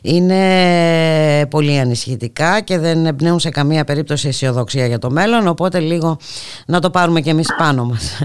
[0.02, 6.18] είναι πολύ ανησυχητικά Και δεν εμπνέουν σε καμία περίπτωση αισιοδοξία για το μέλλον Οπότε λίγο
[6.66, 8.18] να το πάρουμε και εμείς πάνω μας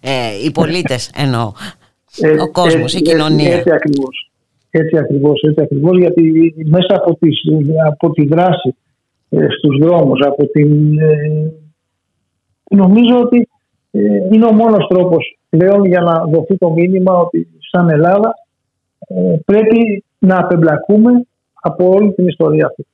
[0.00, 0.10] ε,
[0.44, 1.52] Οι πολίτες εννοώ
[2.20, 4.25] ε, Ο κόσμος, η κοινωνία Έτσι ακριβώς
[4.76, 7.40] έτσι ακριβώς, έτσι ακριβώς γιατί μέσα από, τις,
[7.86, 8.74] από τη δράση
[9.28, 11.52] ε, στους δρόμους, από την, ε,
[12.70, 13.48] νομίζω ότι
[13.90, 14.00] ε,
[14.32, 18.34] είναι ο μόνος τρόπος πλέον για να δοθεί το μήνυμα ότι σαν Ελλάδα
[18.98, 21.10] ε, πρέπει να απεμπλακούμε
[21.60, 22.86] από όλη την ιστορία αυτή.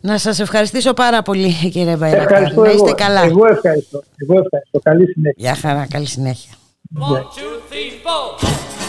[0.00, 2.22] Να σας ευχαριστήσω πάρα πολύ κύριε Βαϊρακά.
[2.22, 2.94] Ευχαριστώ να είστε εγώ.
[2.94, 3.22] καλά.
[3.22, 4.02] Εγώ ευχαριστώ.
[4.16, 4.78] Εγώ ευχαριστώ.
[4.82, 5.34] Καλή συνέχεια.
[5.36, 5.86] Γεια χαρά.
[5.90, 6.52] Καλή συνέχεια.
[6.94, 8.83] One, two, three,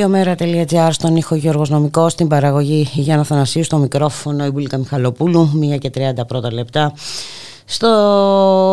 [0.00, 5.78] Ραδιομέρα.gr στον ήχο Γιώργος Νομικός, στην παραγωγή Γιάννα Θανασίου, στο μικρόφωνο η Μπουλίκα Μιχαλοπούλου, 1
[5.78, 6.92] και 30 πρώτα λεπτά.
[7.64, 7.88] Στο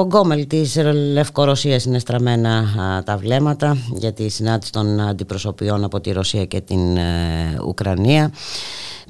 [0.08, 0.78] γκόμελ της
[1.14, 2.64] Λευκορωσίας είναι στραμμένα
[3.06, 7.04] τα βλέμματα για τη συνάντηση των αντιπροσωπιών από τη Ρωσία και την ε,
[7.68, 8.32] Ουκρανία.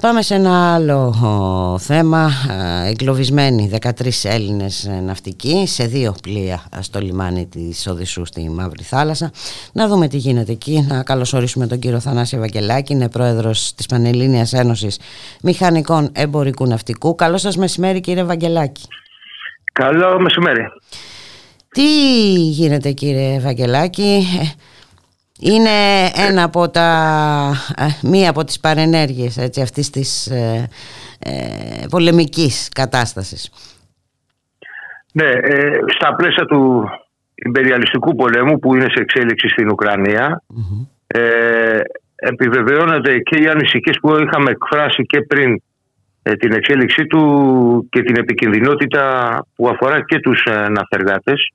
[0.02, 2.32] Πάμε σε ένα άλλο θέμα.
[2.86, 3.90] Εγκλωβισμένοι 13
[4.24, 9.32] Έλληνες ναυτικοί σε δύο πλοία στο λιμάνι της Οδυσσού στη Μαύρη Θάλασσα.
[9.72, 10.86] Να δούμε τι γίνεται εκεί.
[10.90, 15.00] Να καλωσορίσουμε τον κύριο Θανάση Ευαγγελάκη, είναι πρόεδρος της Πανελλήνιας Ένωσης
[15.42, 17.16] Μηχανικών Εμπορικού Ναυτικού.
[17.16, 18.84] Καλό σας μεσημέρι κύριε Ευαγγελάκη.
[19.74, 20.62] Καλό μεσημέρι.
[21.70, 21.90] Τι
[22.34, 24.28] γίνεται κύριε Ευαγγελάκη,
[25.40, 25.70] είναι
[26.30, 26.90] ένα από τα,
[27.78, 30.70] ε, μία από τις παρενέργειες έτσι, αυτής της ε,
[31.20, 33.52] ε, πολεμικής κατάστασης.
[35.14, 36.90] Ναι, ε, στα πλαίσια του
[37.36, 40.44] υπεριαλιστικού πολέμου που είναι σε εξέλιξη στην ουκρανια
[41.08, 41.80] ε,
[42.16, 45.62] επιβεβαιώνονται και οι ανησυχίες που είχαμε εκφράσει και πριν
[46.40, 49.04] την εξέλιξή του και την επικινδυνότητα
[49.56, 51.52] που αφορά και τους ναυτεργάτες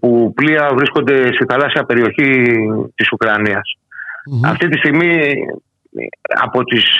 [0.00, 2.44] που πλοία βρίσκονται στη θαλάσσια περιοχή
[2.94, 3.76] της ουκρανιας
[4.44, 5.34] Αυτή τη στιγμή
[6.42, 6.98] από τις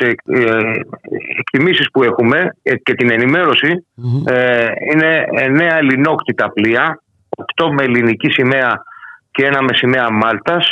[1.38, 3.86] εκτιμήσεις που έχουμε και την ενημέρωση
[4.92, 7.02] είναι νέα ελληνόκτητα πλοία,
[7.56, 8.82] 8 με ελληνική σημαία
[9.30, 10.68] και ένα με σημαία Μάλτας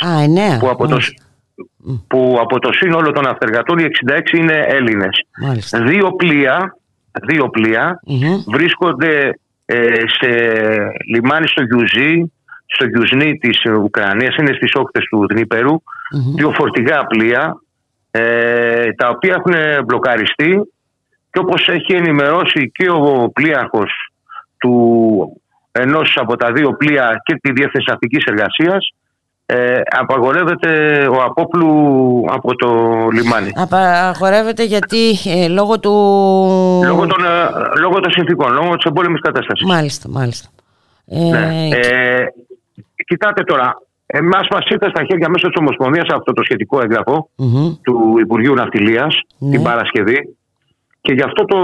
[0.59, 0.97] που από το,
[2.07, 3.85] που από το σύνολο των αυτεργατών οι
[4.33, 5.27] 66 είναι Έλληνες.
[5.83, 6.77] Δύο πλοία,
[7.27, 7.49] δύο
[8.47, 9.39] βρίσκονται
[9.73, 10.29] ε, σε
[11.13, 12.31] λιμάνι στο Γιουζί,
[12.65, 15.75] στο Γιουσνί της Ουκρανίας, είναι στις όχθες του δνηπερου
[16.35, 17.61] δύο φορτηγά πλοία,
[18.11, 20.61] ε, τα οποία έχουν μπλοκαριστεί
[21.31, 23.91] και όπως έχει ενημερώσει και ο πλοίαρχος
[24.57, 25.41] του
[25.71, 28.93] ενός από τα δύο πλοία και τη Διεύθυνση Ναυτικής Εργασίας
[29.53, 30.69] ε, απαγορεύεται
[31.07, 32.69] ο Απόπλου από το
[33.11, 33.51] λιμάνι.
[33.55, 35.91] Απαγορεύεται γιατί ε, λόγω του...
[36.85, 39.67] Λόγω των, ε, λόγω των συνθήκων, λόγω της εμπόλεμης κατάστασης.
[39.67, 40.49] Μάλιστα, μάλιστα.
[41.05, 41.67] Ναι.
[41.71, 42.25] Ε,
[43.05, 46.79] κοιτάτε τώρα, εμάς μας ήρθε στα χέρια μέσω της Ομοσπονδίας αυτό το σχετικό
[47.81, 49.51] του Υπουργείου Ναυτιλίας ναι.
[49.51, 50.35] την Παρασκευή
[51.01, 51.57] και γι' αυτό το,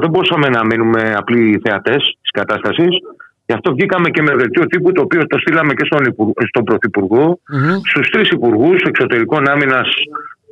[0.00, 2.96] δεν μπορούσαμε να μείνουμε απλοί θεατές της κατάστασης
[3.50, 6.00] Γι' αυτό βγήκαμε και με δελτίο τύπου το οποίο το στείλαμε και στον,
[6.50, 7.76] στον Πρωθυπουργό, mm-hmm.
[7.90, 9.88] στους τρεις υπουργούς εξωτερικών άμυνας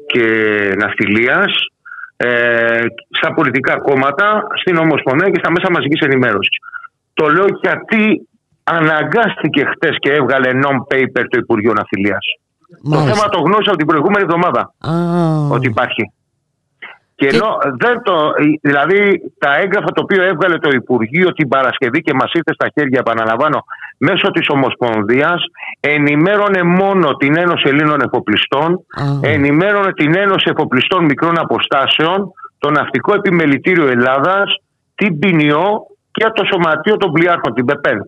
[0.07, 0.27] και
[0.79, 1.53] ναυτιλίας,
[2.17, 2.81] ε,
[3.19, 6.57] στα πολιτικά κόμματα, στην Ομοσπονδία και στα μέσα μαζικής ενημέρωσης.
[7.15, 8.29] Το λέω γιατί
[8.65, 12.25] αναγκάστηκε χτες και έβγαλε non-paper το Υπουργείο Ναυτιλίας.
[12.91, 14.73] Το θέμα το γνώρισα από την προηγούμενη εβδομάδα
[15.51, 16.13] ότι υπάρχει.
[17.19, 18.15] Και ενώ δεν το,
[18.61, 19.01] δηλαδή
[19.39, 23.65] τα έγγραφα το οποίο έβγαλε το Υπουργείο την Παρασκευή και μας ήρθε στα χέρια, επαναλαμβάνω,
[23.99, 25.43] μέσω της Ομοσπονδίας,
[25.81, 28.85] ενημέρωνε μόνο την Ένωση Ελλήνων Εφοπλιστών,
[29.21, 34.63] ενημέρωνε την Ένωση Εφοπλιστών Μικρών Αποστάσεων, το Ναυτικό Επιμελητήριο Ελλάδας,
[34.95, 37.99] την Ποινιό και το Σωματείο των Πλοιάρχων, την ΠΕΠΕΝ.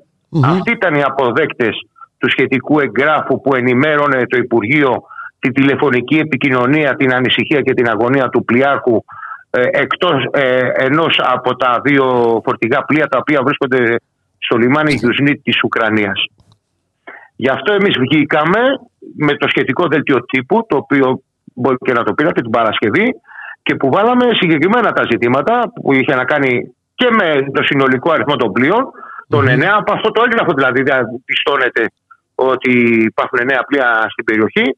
[0.44, 1.74] Αυτοί ήταν οι αποδέκτες
[2.18, 5.02] του σχετικού εγγράφου που ενημέρωνε το Υπουργείο
[5.40, 9.04] τη τηλεφωνική επικοινωνία, την ανησυχία και την αγωνία του πλοιάρχου
[9.50, 12.04] ε, εκτός ε, ενός από τα δύο
[12.44, 13.96] φορτηγά πλοία τα οποία βρίσκονται
[14.38, 16.24] στο λιμάνι Γιουσνίτ της Ουκρανίας.
[17.36, 18.60] Γι' αυτό εμείς βγήκαμε
[19.16, 21.22] με το σχετικό δελτίο τύπου το οποίο
[21.54, 23.06] μπορεί και να το πήρατε την Παρασκευή
[23.62, 28.36] και που βάλαμε συγκεκριμένα τα ζητήματα που είχε να κάνει και με το συνολικό αριθμό
[28.36, 28.82] των πλοίων,
[29.28, 29.62] των mm-hmm.
[29.62, 30.82] 9, από αυτό το έγγραφο δηλαδή
[31.24, 31.84] πιστώνεται
[32.34, 32.72] ότι
[33.10, 34.76] υπάρχουν 9 πλοία στην περιοχή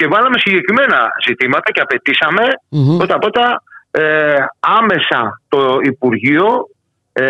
[0.00, 2.96] και βάλαμε συγκεκριμένα ζητήματα και απαιτήσαμε mm-hmm.
[2.98, 6.46] πρώτα πρώτα ε, άμεσα το Υπουργείο,
[7.12, 7.24] ε,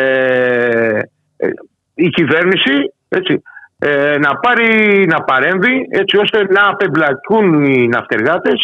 [1.36, 1.48] ε
[1.94, 2.74] η κυβέρνηση
[3.08, 3.42] έτσι,
[3.78, 4.70] ε, να, πάρει,
[5.06, 8.58] να παρέμβει έτσι ώστε να απεμπλακούν οι ναυτεργάτες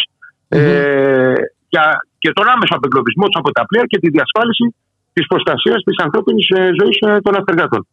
[0.49, 1.33] mm-hmm.
[1.67, 1.79] και,
[2.17, 4.75] και τον άμεσο απεγκλωβισμό τους από τα πλοία και τη διασφάλιση
[5.13, 6.47] της προστασίας της ανθρώπινης
[6.79, 7.87] ζωής των ναυτεργάτων.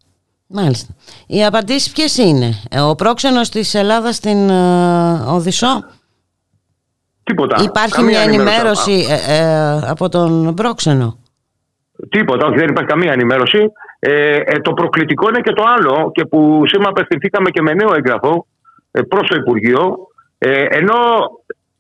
[0.47, 0.95] Μάλιστα.
[1.27, 2.51] Οι απαντήσεις ποιες είναι,
[2.89, 4.51] ο πρόξενος της Ελλάδας στην
[5.37, 5.85] Οδυσσό;
[7.25, 7.57] Τίποτα.
[7.63, 11.19] Υπάρχει μια ενημέρωση ε, ε, από τον πρόξενο;
[12.09, 13.73] Τίποτα, όχι, δεν υπάρχει καμία ενημέρωση.
[14.07, 17.95] Ε, ε, το προκλητικό είναι και το άλλο και που σήμερα απευθυνθήκαμε και με νέο
[17.95, 18.47] έγγραφο
[18.91, 19.97] ε, προς το Υπουργείο
[20.69, 20.97] ενώ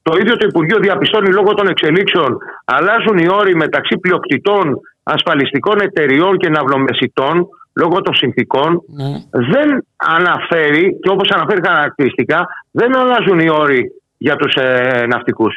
[0.02, 6.36] το ίδιο το Υπουργείο διαπιστώνει λόγω των εξελίξεων αλλάζουν οι όροι μεταξύ πλειοκτητών ασφαλιστικών εταιριών
[6.36, 9.40] και ναυλομεσητών λόγω των συνθήκων ναι.
[9.52, 13.92] δεν αναφέρει και όπως αναφέρει χαρακτηριστικά δεν αλλάζουν οι όροι
[14.26, 15.54] για τους ε, ναυτικούς.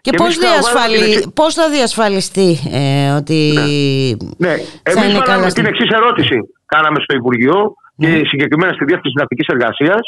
[0.00, 1.32] Και, και πώς, διασφαλι...
[1.34, 3.38] πώς θα διασφαλιστεί ε, ότι
[4.38, 4.48] ναι.
[4.48, 4.54] ναι.
[4.90, 6.36] Εμείς βάλαμε την εξής ερώτηση.
[6.66, 7.56] Κάναμε στο Υπουργείο
[7.96, 8.20] και ναι.
[8.30, 10.02] συγκεκριμένα στη Διεύθυνση Ναυτικής Εργασίας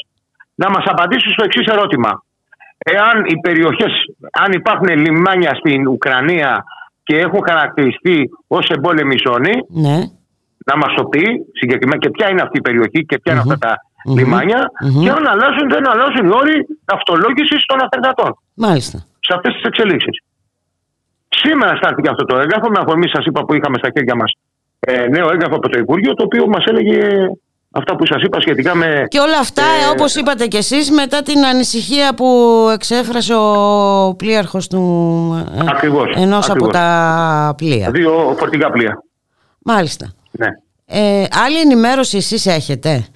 [0.55, 2.11] να μας απαντήσουν στο εξής ερώτημα.
[2.79, 3.93] Εάν οι περιοχές,
[4.43, 6.65] αν υπάρχουν λιμάνια στην Ουκρανία
[7.03, 9.55] και έχουν χαρακτηριστεί ως εμπόλεμη ζώνη,
[9.85, 9.99] ναι.
[10.69, 11.25] να μας το πει
[11.61, 13.73] συγκεκριμένα και ποια είναι αυτή η περιοχή και ποια είναι αυτά τα
[14.05, 14.17] mm-hmm.
[14.19, 15.03] λιμάνια mm-hmm.
[15.03, 18.31] και αν αλλάζουν, δεν αλλάζουν οι όροι αυτολόγηση των αφεντατών.
[18.55, 18.99] Μάλιστα.
[19.27, 20.17] Σε αυτές τις εξελίξεις.
[21.29, 24.33] Σήμερα στάθηκε αυτό το έγγραφο, με αφορμή σας είπα που είχαμε στα χέρια μας
[24.81, 27.29] ε, νέο έγγραφο από το Υπουργείο, το οποίο μας έλεγε
[27.71, 29.05] αυτά που σας είπα σχετικά με.
[29.09, 32.27] Και όλα αυτά, ε, όπως είπατε κι εσείς, μετά την ανησυχία που
[32.73, 34.81] εξέφρασε ο πλοίαρχος του.
[36.17, 37.91] Ε, Ενός από τα πλοία.
[37.91, 39.03] Δύο φορτηγά πλοία.
[39.65, 40.13] Μάλιστα.
[40.31, 40.47] Ναι.
[40.87, 43.07] Ε, άλλη ενημέρωση εσείς έχετε;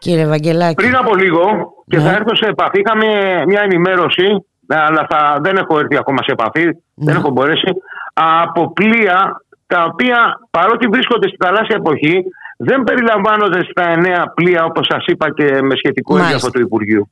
[0.00, 0.74] Κύριε Βαγγελάκη.
[0.74, 1.44] Πριν από λίγο
[1.86, 2.02] και ναι.
[2.02, 3.06] θα έρθω σε επαφή, είχαμε
[3.46, 4.26] μια ενημέρωση,
[4.66, 6.64] αλλά θα, δεν έχω έρθει ακόμα σε επαφή,
[6.94, 7.20] δεν ναι.
[7.20, 7.70] έχω μπορέσει,
[8.12, 10.18] από πλοία τα οποία
[10.50, 12.24] παρότι βρίσκονται στη θαλάσσια εποχή
[12.56, 17.10] δεν περιλαμβάνονται στα εννέα πλοία όπως σας είπα και με σχετικό έγγραφο του Υπουργείου.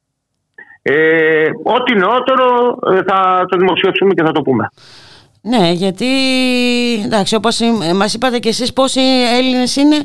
[0.82, 4.68] Ε, ό,τι νεότερο ε, θα το δημοσιεύσουμε και θα το πούμε.
[5.42, 6.06] Ναι, γιατί
[7.04, 7.60] εντάξει, όπως
[7.94, 9.00] μας είπατε και εσείς πόσοι
[9.38, 9.96] Έλληνες είναι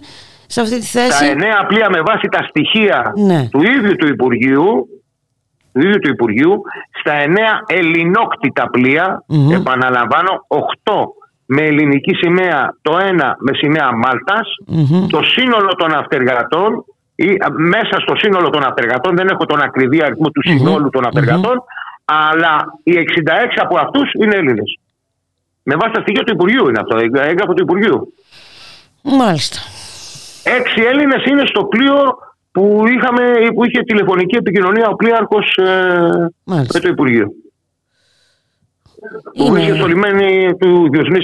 [0.54, 1.20] σε αυτή τη θέση.
[1.20, 3.48] Τα εννέα πλοία με βάση τα στοιχεία ναι.
[3.52, 4.88] του ίδιου του Υπουργείου
[5.74, 6.62] του ίδιου του Υπουργείου
[7.00, 9.54] στα εννέα ελληνόκτητα πλοία, mm-hmm.
[9.60, 10.94] επαναλαμβάνω, 8
[11.46, 15.08] με ελληνική σημαία, το ένα με σημαία Μάλτας, mm-hmm.
[15.10, 16.86] το σύνολο των αυτεργατών
[17.16, 17.28] ή
[17.58, 21.64] μέσα στο σύνολο των αυτεργατών, δεν έχω τον ακριβή αριθμό του συνόλου των αυτεργατών,
[22.06, 22.54] αλλά
[22.84, 23.00] οι 66
[23.62, 24.80] από αυτούς είναι Έλληνες.
[25.64, 28.14] Με βάση τα στοιχεία του Υπουργείου είναι αυτό, έγγραφο του Υπουργείου.
[29.02, 29.60] Μάλιστα.
[30.44, 31.96] Έξι Έλληνες είναι στο πλοίο
[32.52, 37.28] που, είχαμε, που είχε τηλεφωνική επικοινωνία ο πλοίαρχος ε, με το Υπουργείο.
[39.34, 39.50] Είναι...
[39.50, 41.24] Που είχε στο λιμένι του Διοσμής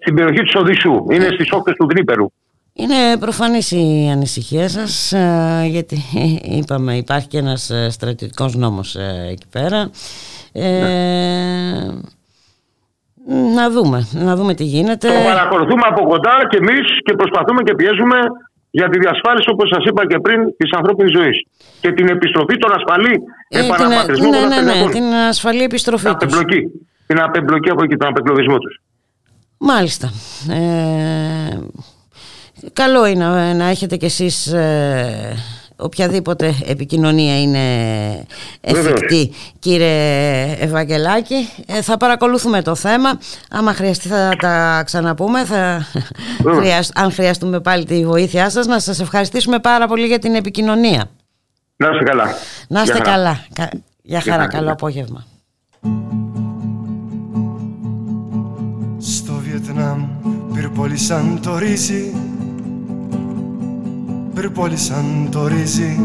[0.00, 1.04] στην περιοχή της Οδυσσού.
[1.10, 2.26] Είναι στις όχθες του Δνήπερου.
[2.74, 6.02] Είναι προφανής η ανησυχία σας ε, γιατί
[6.58, 9.90] είπαμε υπάρχει και ένας ε, στρατιωτικός νόμος ε, εκεί πέρα.
[10.52, 11.90] Ε,
[13.54, 15.08] Να δούμε, να δούμε τι γίνεται.
[15.08, 18.18] Το παρακολουθούμε από κοντά και εμείς και προσπαθούμε και πιέζουμε
[18.70, 21.36] για τη διασφάλιση, όπως σας είπα και πριν, της ανθρώπινης ζωής
[21.80, 23.14] και την επιστροφή των ασφαλή
[23.48, 26.60] ε, επαναπατρισμών ναι, ναι, ναι, την ασφαλή επιστροφή την απεμπλοκή,
[27.06, 28.80] την απεμπλοκή από εκεί, τον απεμπλοκισμό τους.
[29.58, 30.10] Μάλιστα.
[30.50, 31.58] Ε,
[32.72, 35.36] καλό είναι να έχετε κι εσείς ε,
[35.82, 37.58] οποιαδήποτε επικοινωνία είναι
[38.60, 43.18] εφικτή κύριε Ευαγγελάκη ε, θα παρακολουθούμε το θέμα.
[43.50, 45.86] Άμα χρειαστεί θα τα ξαναπούμε θα...
[46.94, 48.66] αν χρειαστούμε πάλι τη βοήθειά σας.
[48.66, 51.10] Να σας ευχαριστήσουμε πάρα πολύ για την επικοινωνία.
[51.76, 52.34] Να είστε καλά.
[52.68, 53.44] Να είστε καλά.
[54.02, 55.24] Για χαρά, καλό απόγευμα.
[58.98, 60.08] Στο Βιετνάμ
[60.54, 62.12] πυρπόλησαν το ρύζι
[64.34, 66.00] πυρπόλησαν το ρύζι.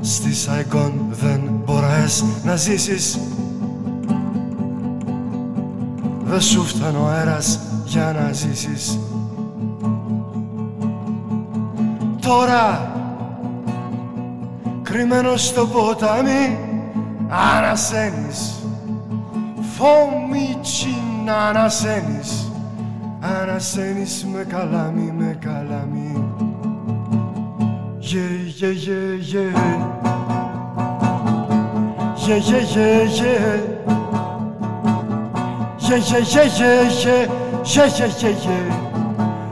[0.00, 3.18] Στη Σαϊκόν δεν μπορείς να ζήσεις.
[6.24, 8.98] Δεν σου φτάνει ο αέρας για να ζήσεις.
[12.20, 12.92] Τώρα
[14.82, 16.58] κρυμμένος στο ποτάμι
[17.28, 18.54] ανασένεις.
[19.76, 22.49] Φωμίτσι να ανασένεις
[23.22, 26.34] Ανασένεις με καλάμι, με καλάμι.
[27.98, 28.26] Γε,
[28.56, 29.52] γε, γε, γε.
[32.16, 33.36] Γε, γε, γε, γε.
[35.78, 36.72] Γε, γε, γε, γε,
[37.02, 37.28] γε.
[37.62, 38.60] Γε, γε, γε, γε.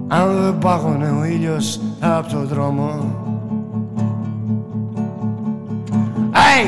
[0.08, 3.16] αν δεν πάγωνε ο ήλιος από το δρόμο.
[6.32, 6.66] Αϊ!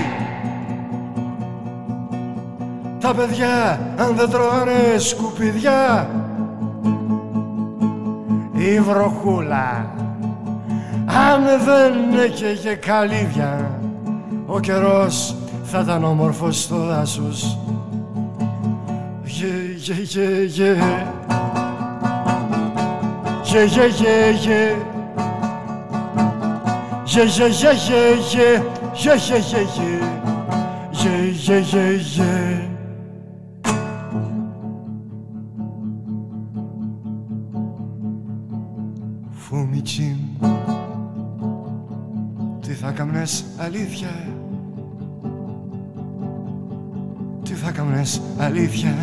[3.00, 6.10] Τα παιδιά αν δεν τρώγανε σκουπιδιά
[8.54, 9.94] η βροχούλα
[11.16, 13.80] αν δεν έκαιγε καλύβια
[14.46, 17.58] ο καιρός θα ήταν όμορφος στο δάσος.
[19.24, 20.76] Γε, γε, γε, γε
[23.44, 24.76] Γε, γε, γε, γε
[27.04, 28.64] Γε, γε, γε, γε, γε
[28.94, 30.00] Γε, γε, γε, γε.
[30.92, 32.75] Γε, γε, γε, γε
[43.66, 44.10] αλήθεια.
[47.44, 48.94] Τι θα κάμνες αλήθεια.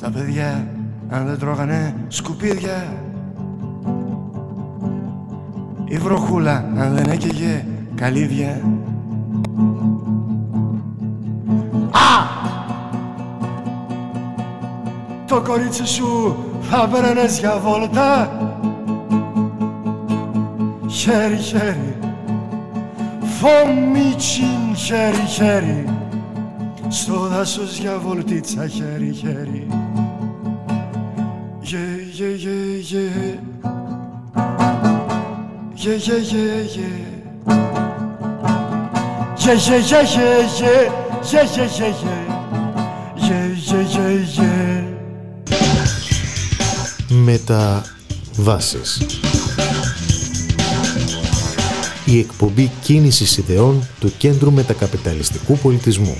[0.00, 0.66] Τα παιδιά
[1.08, 2.94] αν δεν τρώγανε σκουπίδια.
[5.84, 8.60] Η βροχούλα αν δεν έκαιγε καλύβια.
[15.26, 18.30] Το κορίτσι σου θα παίρνες για βόλτα
[21.00, 21.96] χέρι χέρι.
[23.38, 25.84] Φωμίτσιν χέρι χέρι.
[26.88, 29.66] Στο δάσος για βολτίτσα χέρι χέρι.
[31.60, 31.78] Γε
[32.12, 33.38] γε γε.
[35.74, 36.92] Γε γε γε γε.
[39.36, 40.90] Γε γε γε γε γε.
[41.30, 42.18] Γε γε γε γε.
[43.14, 44.84] Γε γε γε γε.
[47.08, 48.90] Μεταβάσεις
[52.10, 56.16] Η εκπομπή κίνησης ιδεών του Κέντρου Μετακαπιταλιστικού Πολιτισμού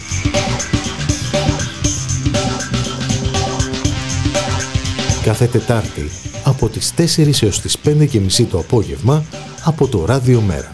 [5.24, 6.10] Κάθε Τετάρτη
[6.44, 9.24] από τις 4 έως τις 5 και μισή το απόγευμα
[9.64, 10.70] από το Ράδιο Μέρα.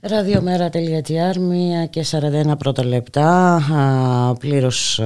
[0.00, 5.04] Ραδιομέρα.gr, μία και 41 πρώτα λεπτά, πλήρως ε,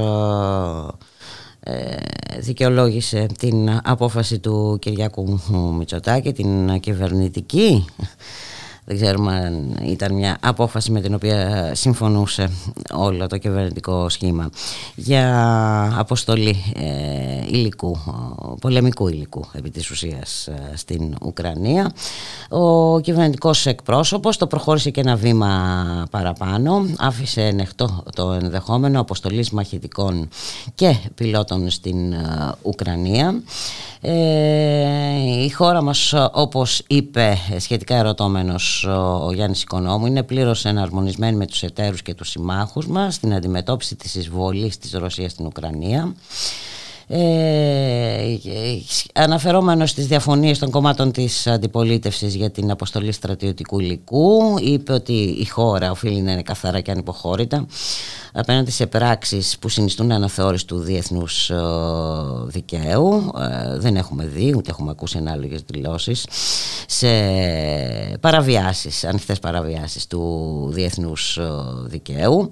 [2.38, 5.40] δικαιολόγησε την απόφαση του Κυριάκου
[5.78, 7.84] Μητσοτάκη, την κυβερνητική
[8.88, 12.50] δεν ξέρουμε αν ήταν μια απόφαση με την οποία συμφωνούσε
[12.92, 14.50] όλο το κυβερνητικό σχήμα
[14.94, 17.98] για αποστολή ε, υλικού,
[18.60, 21.92] πολεμικού υλικού επί της ουσίας ε, στην Ουκρανία.
[22.48, 30.28] Ο κυβερνητικός εκπρόσωπος το προχώρησε και ένα βήμα παραπάνω, άφησε ενεχτό το ενδεχόμενο αποστολής μαχητικών
[30.74, 33.42] και πιλότων στην ε, Ουκρανία.
[34.00, 41.46] Ε, η χώρα μας όπως είπε σχετικά ερωτώμενος ο Γιάννης Οικονόμου είναι πλήρως εναρμονισμένη με
[41.46, 46.14] τους εταίρους και τους συμμάχους μας στην αντιμετώπιση της εισβολής της Ρωσίας στην Ουκρανία
[47.10, 48.36] ε,
[49.14, 55.44] αναφερόμενος στις διαφωνίες των κομμάτων της αντιπολίτευσης για την αποστολή στρατιωτικού υλικού είπε ότι η
[55.44, 57.66] χώρα οφείλει να είναι καθαρά και ανυποχώρητα
[58.32, 61.56] απέναντι σε πράξεις που συνιστούν αναθεώρηση του διεθνούς ε,
[62.46, 63.30] δικαίου.
[63.38, 66.26] Ε, δεν έχουμε δει ούτε έχουμε ακούσει ανάλογες δηλώσεις
[66.86, 67.08] σε
[68.20, 71.48] παραβιάσεις, ανοιχτές παραβιάσεις του διεθνούς ε,
[71.84, 72.50] δικαίου.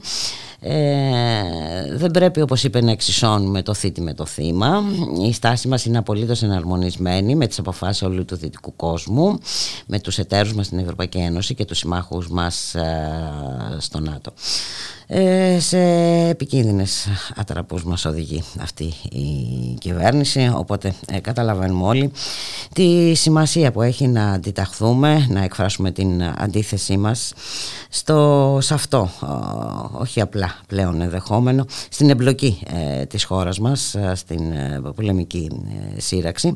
[0.61, 4.83] Ε, δεν πρέπει όπως είπε να εξισώνουμε το θήτη με το θύμα
[5.27, 9.39] η στάση μας είναι απολύτως εναρμονισμένη με τις αποφάσεις όλου του δυτικού κόσμου
[9.87, 14.33] με τους εταίρους μας στην Ευρωπαϊκή Ένωση και τους συμμάχους μας ε, στο ΝΑΤΟ.
[14.33, 14.96] ε,
[15.59, 15.79] σε
[16.29, 22.11] επικίνδυνες ατραπούς μας οδηγεί αυτή η κυβέρνηση οπότε ε, καταλαβαίνουμε όλοι
[22.73, 27.33] τη σημασία που έχει να αντιταχθούμε να εκφράσουμε την αντίθεσή μας
[27.89, 29.11] στο, σε αυτό
[29.93, 35.51] όχι απλά πλέον ενδεχόμενο στην εμπλοκή ε, της χώρας μας ε, στην ε, πολεμική
[35.97, 36.55] σύραξη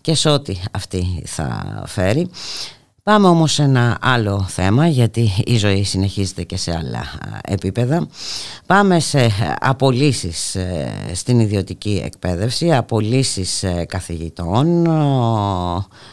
[0.00, 2.30] και σε ό,τι αυτή θα φέρει
[3.10, 7.04] Πάμε όμως σε ένα άλλο θέμα γιατί η ζωή συνεχίζεται και σε άλλα
[7.44, 8.06] επίπεδα.
[8.66, 9.30] Πάμε σε
[9.60, 14.66] απολύσεις ε, στην ιδιωτική εκπαίδευση, απολύσεις ε, καθηγητών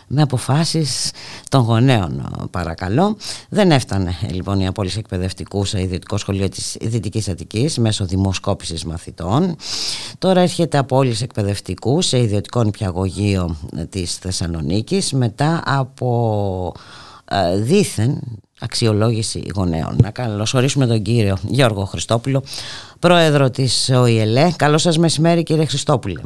[0.08, 1.12] με αποφάσεις
[1.50, 3.18] των γονέων παρακαλώ.
[3.50, 9.56] Δεν έφτανε λοιπόν η απόλυση εκπαιδευτικού σε ιδιωτικό σχολείο της Δυτικής Αττικής μέσω δημοσκόπησης μαθητών.
[10.18, 13.56] Τώρα έρχεται απόλυση εκπαιδευτικού σε ιδιωτικό νηπιαγωγείο
[13.90, 16.83] της Θεσσαλονίκης μετά από ε,
[17.56, 18.22] δήθεν
[18.60, 19.98] αξιολόγηση γονέων.
[20.04, 22.44] Να καλωσορίσουμε τον κύριο Γιώργο Χριστόπουλο,
[23.00, 24.52] πρόεδρο της ΟΗΕΛΕ.
[24.58, 26.22] Καλό σας μεσημέρι κύριε Χριστόπουλε.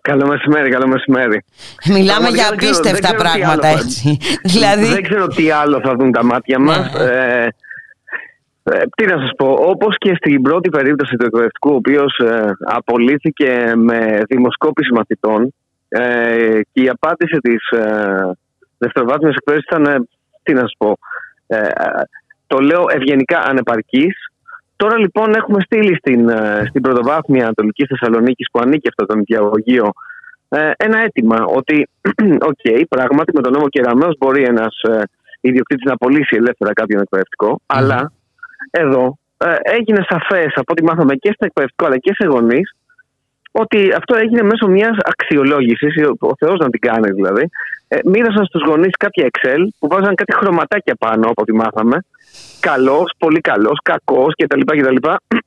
[0.00, 1.44] Καλό μεσημέρι, καλό μεσημέρι.
[1.88, 4.18] Μιλάμε για απίστευτα πράγματα έτσι.
[4.44, 4.86] δηλαδή...
[4.86, 6.92] Δεν ξέρω τι άλλο θα δουν τα μάτια μας.
[6.92, 7.04] Ναι.
[7.04, 7.48] Ε,
[8.62, 12.50] ε, τι να σας πω, όπως και στην πρώτη περίπτωση του εκπαιδευτικού, ο οποίος ε,
[12.64, 15.54] απολύθηκε με δημοσκόπηση μαθητών
[15.88, 18.36] ε, και η απάντηση της ε,
[18.78, 20.08] δευτεροβάθμιας εκπαίδευσης ήταν
[20.44, 20.98] τι να σου πω.
[21.46, 21.68] Ε,
[22.46, 24.16] το λέω ευγενικά ανεπαρκής.
[24.76, 29.92] Τώρα λοιπόν έχουμε στείλει στην, ε, στην πρωτοβάθμια Ανατολική Θεσσαλονίκης που ανήκει αυτό το νοικιαγωγείο
[30.48, 31.88] ε, ένα αίτημα ότι,
[32.50, 35.02] OK, okay, πράγματι με τον νόμο Κεραμέως μπορεί ένας ε,
[35.40, 37.04] ιδιοκτήτης να απολύσει ελεύθερα κάποιον
[37.66, 38.12] αλλά
[38.70, 42.76] εδώ ε, έγινε σαφές από ό,τι μάθαμε και στην εκπαιδευτικό αλλά και σε γονείς
[43.62, 47.44] ότι αυτό έγινε μέσω μιας αξιολόγησης, ο Θεός να την κάνει δηλαδή.
[47.88, 51.96] Ε, μοίρασαν στους γονείς κάποια Excel που βάζαν κάτι χρωματάκια πάνω από ό,τι μάθαμε.
[52.60, 54.60] Καλός, πολύ καλός, κακός κτλ.
[54.60, 54.96] κτλ.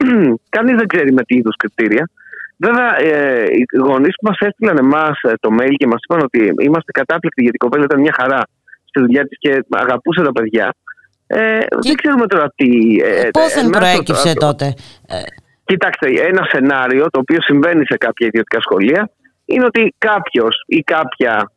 [0.55, 2.09] Κανείς δεν ξέρει με τι είδους κριτήρια.
[2.57, 6.53] Βέβαια, ε, οι γονείς που μας έστειλαν εμάς ε, το mail και μας είπαν ότι
[6.59, 8.41] είμαστε κατάπληκτοι γιατί η κοπέλα ήταν μια χαρά
[8.83, 10.73] στη δουλειά της και αγαπούσε τα παιδιά.
[11.27, 12.67] Ε, Δεν ξέρουμε τώρα τι.
[13.03, 14.73] Ε, Πώς δεν προέκυψε τότε;
[15.67, 19.09] Ε, Κοιτάξτε, ένα σενάριο το οποίο συμβαίνει σε κάποια ιδιωτικά σχολεία
[19.45, 21.51] είναι ότι κάποιος ή κάποια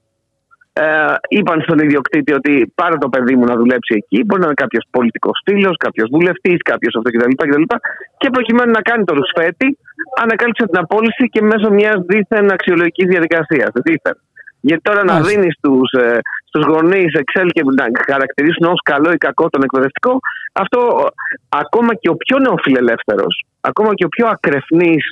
[0.72, 4.24] ε, είπαν στον ιδιοκτήτη ότι πάρε το παιδί μου να δουλέψει εκεί.
[4.24, 7.28] Μπορεί να είναι κάποιος πολιτικός φίλο, κάποιος βουλευτής, κάποιος αυτό κτλ.
[7.28, 7.64] Και,
[8.18, 9.78] και προκειμένου να κάνει το ρουσφέτη,
[10.22, 13.70] ανακάλυψε την απόλυση και μέσω μιας δίθεν αξιολογικής διαδικασίας.
[13.74, 14.16] Δίθεν.
[14.60, 15.80] Γιατί τώρα να δίνεις στου
[16.52, 20.12] ε, στους γονείς Excel και να χαρακτηρίσουν ως καλό ή κακό τον εκπαιδευτικό,
[20.52, 20.80] αυτό
[21.48, 25.04] ακόμα και ο πιο νεοφιλελεύθερος, ακόμα και ο πιο ακρεφνής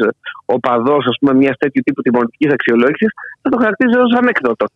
[0.45, 1.05] οπαδός
[1.35, 3.11] μιας τέτοιου τύπου τιμωρητικής αξιολόγησης,
[3.43, 4.67] θα το χαρακτηρίζει ως ανέκδοτο.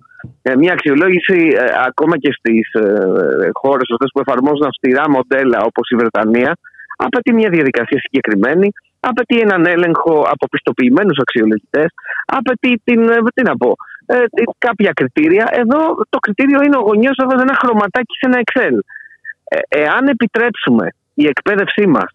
[0.42, 5.96] Ε, μια αξιολόγηση ε, ακόμα και στις ε, χώρες που εφαρμόζουν αυστηρά μοντέλα όπως η
[5.96, 6.52] Βρετανία,
[6.96, 8.68] απαιτεί μια διαδικασία συγκεκριμένη,
[9.00, 11.88] απαιτεί έναν έλεγχο από πιστοποιημένους αξιολογητές,
[12.26, 13.70] απαιτεί την, ε, τι να πω,
[14.06, 14.16] ε,
[14.58, 15.48] κάποια κριτήρια.
[15.50, 18.76] Εδώ το κριτήριο είναι ο γονιός έβαζε ένα χρωματάκι σε ένα Excel.
[19.44, 22.10] Ε, εάν επιτρέψουμε η εκπαίδευσή μας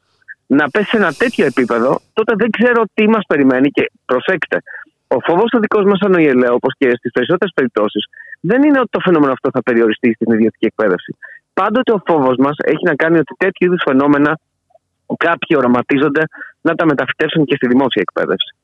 [0.47, 3.69] να πέσει σε ένα τέτοιο επίπεδο, τότε δεν ξέρω τι μας περιμένει.
[3.69, 4.57] Και προσέξτε,
[5.07, 8.03] ο φόβο ο δικός μας σαν ΟΗΕΛΕ, όπως και στις περισσότερες περιπτώσεις,
[8.41, 11.17] δεν είναι ότι το φαινόμενο αυτό θα περιοριστεί στην ιδιωτική εκπαίδευση.
[11.53, 14.39] Πάντοτε ο φόβος μας έχει να κάνει ότι τέτοιου είδους φαινόμενα
[15.17, 16.23] κάποιοι οραματίζονται
[16.61, 18.55] να τα μεταφυτεύσουν και στη δημόσια εκπαίδευση.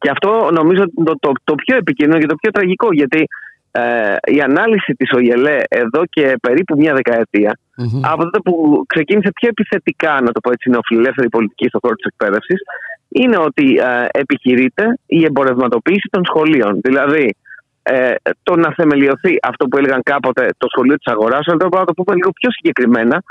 [0.00, 3.26] Και αυτό νομίζω το, το, το πιο επικίνδυνο και το πιο τραγικό, γιατί
[3.70, 8.00] ε, η ανάλυση της ΟΙΕΛΕ εδώ και περίπου μια δεκαετία, mm-hmm.
[8.02, 12.04] από τότε που ξεκίνησε πιο επιθετικά, να το πω έτσι, νεοφιλελεύθερη πολιτική στον χώρο της
[12.04, 12.60] εκπαίδευσης,
[13.08, 16.80] είναι ότι ε, επιχειρείται η εμπορευματοποίηση των σχολείων.
[16.82, 17.36] Δηλαδή,
[17.82, 21.84] ε, το να θεμελιωθεί αυτό που έλεγαν κάποτε το σχολείο της αγοράς, αλλά το να
[21.84, 23.22] το πούμε λίγο πιο συγκεκριμένα,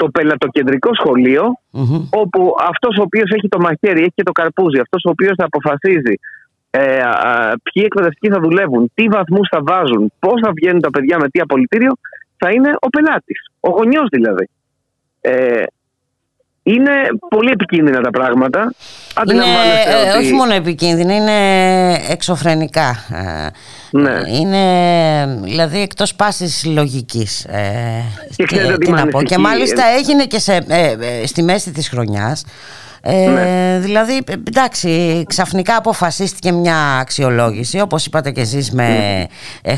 [0.00, 0.90] το πελατοκεντρικό
[2.22, 2.40] όπου
[2.70, 6.14] αυτός ο οποίος έχει το μαχαίρι, έχει και το καρπούζι, αυτός ο οποίος θα αποφασίζει
[6.70, 7.00] ε,
[7.62, 11.40] ποιοι εκπαιδευτικοί θα δουλεύουν, τι βαθμούς θα βάζουν, πώς θα βγαίνουν τα παιδιά με τι
[11.40, 11.92] απολυτήριο,
[12.36, 14.48] θα είναι ο πελάτης, ο γονιός δηλαδή.
[15.20, 15.62] Ε,
[16.62, 16.92] είναι
[17.28, 18.74] πολύ επικίνδυνα τα πράγματα.
[19.32, 19.42] Είναι,
[19.86, 21.38] ε, Όχι μόνο επικίνδυνα, είναι
[22.08, 22.96] εξωφρενικά.
[23.92, 24.20] Ε, ναι.
[24.26, 27.44] Είναι δηλαδή εκτός πάσης λογικής.
[27.44, 28.02] Ε,
[28.36, 29.22] και, τι, να πω.
[29.22, 30.66] και μάλιστα έγινε και σε,
[31.24, 32.44] στη μέση της χρονιάς.
[33.04, 33.78] ναι.
[33.80, 39.26] Δηλαδή, εντάξει, ξαφνικά αποφασίστηκε μια αξιολόγηση, όπως είπατε και εσείς με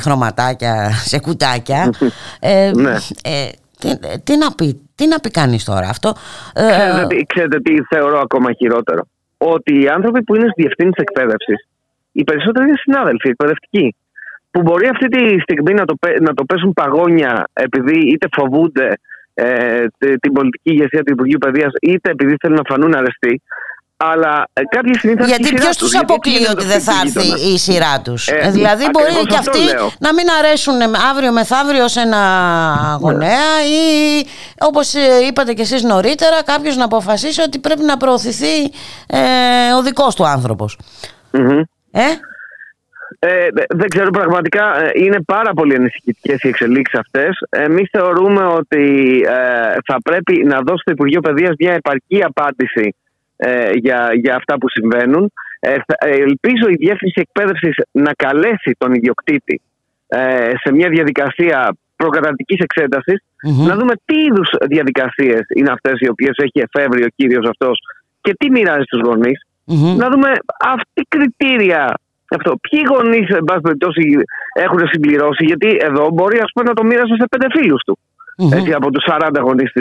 [0.01, 1.91] χρωματάκια σε κουτάκια.
[2.75, 2.97] ναι.
[3.79, 6.13] τι, τι, να πει, τι να πει κανείς τώρα αυτό.
[6.55, 9.03] Ε, ξέρετε, ξέρετε τι θεωρώ ακόμα χειρότερο.
[9.39, 11.69] Ότι οι άνθρωποι που είναι στη διευθύνση εκπαίδευσης,
[12.13, 13.95] οι περισσότεροι είναι συνάδελφοι, εκπαιδευτικοί,
[14.53, 18.99] που μπορεί αυτή τη στιγμή να το, να το πέσουν παγόνια επειδή είτε φοβούνται
[19.35, 19.85] ε,
[20.21, 23.43] την πολιτική ηγεσία του Υπουργείου Παιδείας, είτε επειδή θέλουν να φανούν αρεστοί,
[23.97, 28.01] αλλά ε, κάποια στιγμή θα Γιατί ποιος τους αποκλεί ότι δεν θα έρθει η σειρά
[28.01, 29.59] τους; Ε, ε, δηλαδή, μπορεί και αυτοί
[29.99, 30.75] να μην αρέσουν
[31.11, 32.19] αύριο μεθαύριο σε ένα
[33.01, 34.27] γονέα ή
[34.59, 34.93] όπως
[35.29, 38.63] είπατε κι εσείς νωρίτερα, κάποιος να αποφασίσει ότι πρέπει να προωθηθεί
[39.07, 39.19] ε,
[39.79, 40.79] ο δικός του άνθρωπος.
[41.91, 42.03] Ε;
[43.25, 47.39] Ε, δεν ξέρω πραγματικά, είναι πάρα πολύ ανησυχητικέ οι εξελίξεις αυτές.
[47.51, 48.85] Εμείς θεωρούμε ότι
[49.27, 52.95] ε, θα πρέπει να δώσει το Υπουργείο Παιδείας μια επαρκή απάντηση
[53.37, 55.33] ε, για, για αυτά που συμβαίνουν.
[55.61, 59.61] Ε, ελπίζω η Διεύθυνση Εκπαίδευσης να καλέσει τον ιδιοκτήτη
[60.07, 62.59] ε, σε μια διαδικασία προκαταρτικής
[63.43, 67.79] να δούμε τι είδους διαδικασίες είναι αυτές οι οποίες έχει εφεύρει ο κύριος αυτός
[68.21, 69.33] και τι μοιράζει στους γονείς
[69.97, 71.95] Να δούμε αυτή κριτήρια.
[72.37, 72.57] Αυτό.
[72.71, 74.03] Ποιοι γονείς, εν πάση περιπτώσει,
[74.53, 77.99] έχουν συμπληρώσει, γιατί εδώ μπορεί ας πούμε, να το μοίρασε σε πέντε φίλους του.
[78.53, 79.73] Έτσι, από τους 40 γονείς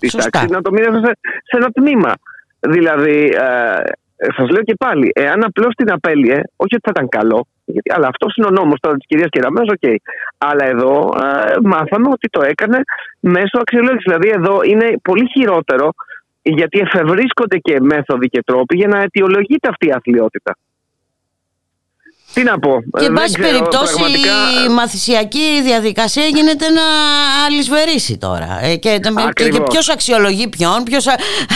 [0.00, 2.12] της τάξης, να το μοίρασε σε, σε ένα τμήμα.
[2.60, 7.46] Δηλαδή, ε, σας λέω και πάλι, εάν απλώς την απέλυε, όχι ότι θα ήταν καλό,
[7.64, 9.78] γιατί, αλλά αυτός είναι ο νόμος τώρα της κυρίας Κεραμέως, OK.
[9.80, 9.96] Okay.
[10.38, 12.78] Αλλά εδώ ε, μάθαμε ότι το έκανε
[13.20, 14.04] μέσω αξιολόγησης.
[14.04, 15.88] Δηλαδή, εδώ είναι πολύ χειρότερο,
[16.42, 20.56] γιατί εφευρίσκονται και μέθοδοι και τρόποι για να αιτιολογείται αυτή η αθλειότητα.
[22.34, 22.82] Τι να πω.
[22.98, 24.02] Και εν πάση περιπτώσει
[24.66, 26.86] η μαθησιακή διαδικασία γίνεται να
[27.46, 28.58] αλυσβερίσει τώρα.
[28.62, 28.98] Ε, και,
[29.32, 31.06] και, και ποιος αξιολογεί ποιον, ποιος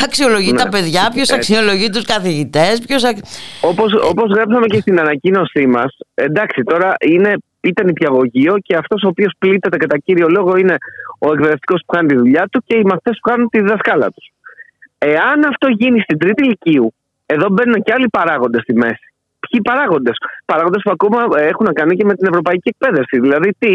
[0.04, 0.70] αξιολογεί τα ναι.
[0.70, 2.80] παιδιά, ποιος αξιολογεί τους καθηγητές.
[2.86, 3.02] Ποιος...
[3.60, 9.08] Όπως όπως γράψαμε και στην ανακοίνωσή μας, εντάξει τώρα είναι, ήταν υπηαγωγείο και αυτός ο
[9.08, 10.76] οποίος πλήττεται κατά κύριο λόγο είναι
[11.18, 14.30] ο εκπαιδευτικός που κάνει τη δουλειά του και οι μαθητές που κάνουν τη διδασκάλα τους.
[14.98, 16.94] Εάν αυτό γίνει στην τρίτη ηλικίου,
[17.26, 19.06] εδώ μπαίνουν και άλλοι παράγοντες στη μέση
[19.50, 20.16] ποιοι παράγοντες.
[20.44, 21.18] Παράγοντες που ακόμα
[21.50, 23.20] έχουν να κάνουν και με την ευρωπαϊκή εκπαίδευση.
[23.20, 23.74] Δηλαδή, τι,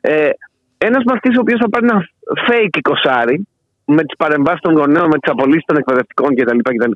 [0.00, 0.30] ε,
[0.88, 1.98] ένας μαθητής ο οποίος θα πάρει ένα
[2.46, 3.46] fake κοσάρι
[3.84, 6.94] με τις παρεμβάσεις των γονέων, με τις απολύσεις των εκπαιδευτικών κτλ, κτλ.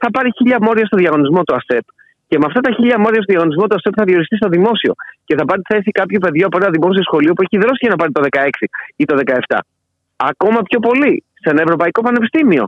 [0.00, 1.86] Θα πάρει χίλια μόρια στο διαγωνισμό του ΑΣΕΠ.
[2.28, 4.92] Και με αυτά τα χίλια μόρια στο διαγωνισμό του ΑΣΕΠ θα διοριστεί στο δημόσιο.
[5.24, 7.90] Και θα πάρει τη θέση κάποιο παιδιού από ένα δημόσιο σχολείο που έχει δρώσει για
[7.94, 8.48] να πάρει το 16
[8.96, 9.58] ή το 17.
[10.16, 12.64] Ακόμα πιο πολύ, σε ένα ευρωπαϊκό πανεπιστήμιο.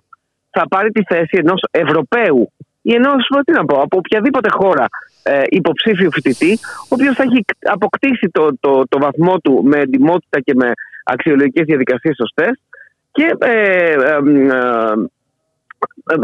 [0.51, 2.53] Θα πάρει τη θέση ενός Ευρωπαίου
[2.89, 3.13] ή ενό,
[3.45, 4.87] τι να πω, από οποιαδήποτε χώρα
[5.23, 7.45] ε, υποψήφιο φοιτητή, ο οποίος θα έχει
[7.77, 10.73] αποκτήσει το, το, το βαθμό του με εντυμότητα και με
[11.05, 12.49] αξιολογικές διαδικασίες σωστέ
[13.13, 14.21] και ε, ε,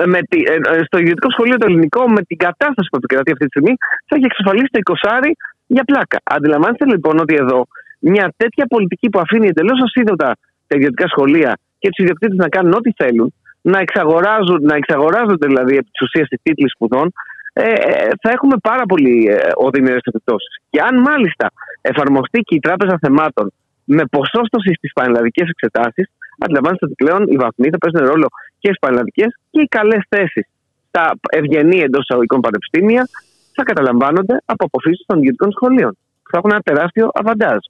[0.06, 0.38] με τη,
[0.86, 3.74] στο ιδιωτικό σχολείο το ελληνικό, με την κατάσταση που επικρατεί αυτή τη στιγμή,
[4.06, 5.30] θα έχει εξασφαλίσει το 20
[5.66, 6.18] για πλάκα.
[6.22, 7.66] Αντιλαμβάνεστε λοιπόν ότι εδώ
[7.98, 10.36] μια τέτοια πολιτική που αφήνει εντελώς ασίδωτα
[10.66, 15.74] τα ιδιωτικά σχολεία και τους ιδιοκτήτες να κάνουν ό,τι θέλουν, να, εξαγοράζουν, να εξαγοράζονται δηλαδή
[15.76, 17.12] επί της ουσίας τίτλοι σπουδών,
[17.52, 20.54] ε, ε, θα έχουμε πάρα πολύ ε, οδυνηρές επιπτώσεις.
[20.70, 21.46] Και αν μάλιστα
[21.80, 23.52] εφαρμοστεί και η Τράπεζα Θεμάτων
[23.84, 26.06] με ποσόστοση στις πανελλαδικές εξετάσεις,
[26.38, 28.28] αντιλαμβάνεστε ότι πλέον οι βαθμοί θα παίζουν ρόλο
[28.58, 30.46] και στις πανελλαδικές και οι καλές θέσεις
[30.88, 33.08] στα ευγενή εντός εισαγωγικών πανεπιστήμια
[33.54, 35.96] θα καταλαμβάνονται από αποφύσει των ιδιωτικών σχολείων.
[36.30, 37.60] Θα έχουν ένα τεράστιο αβαντάζ.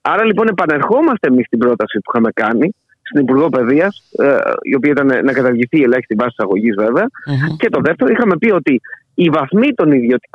[0.00, 2.74] Άρα λοιπόν επανερχόμαστε εμείς στην πρόταση που είχαμε κάνει
[3.12, 4.38] στην Υπουργό Παιδείας, ε,
[4.70, 7.06] η οποία ήταν να καταργηθεί η ελάχιστη βάση αγωγή βέβαια.
[7.60, 8.74] Και το δεύτερο, είχαμε πει ότι
[9.14, 9.88] οι βαθμοί των,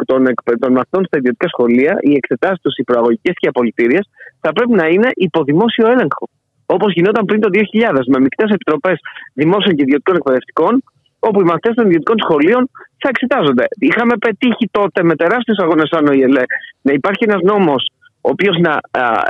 [0.09, 0.19] των,
[0.59, 4.05] των μαθητών στα ιδιωτικά σχολεία, οι εξετάσεις τους, οι προαγωγικές και οι απολυτήριες,
[4.41, 6.25] θα πρέπει να είναι υπό δημόσιο έλεγχο.
[6.65, 8.97] Όπως γινόταν πριν το 2000, με μεικτές επιτροπές
[9.33, 10.83] δημόσιων και ιδιωτικών εκπαιδευτικών,
[11.19, 12.69] όπου οι μαθητές των ιδιωτικών σχολείων
[13.01, 13.65] θα εξετάζονται.
[13.79, 16.43] Είχαμε πετύχει τότε με τεράστιους αγώνες σαν ο ΙΕΛΕ
[16.81, 17.81] να υπάρχει ένας νόμος
[18.27, 18.79] ο οποίος να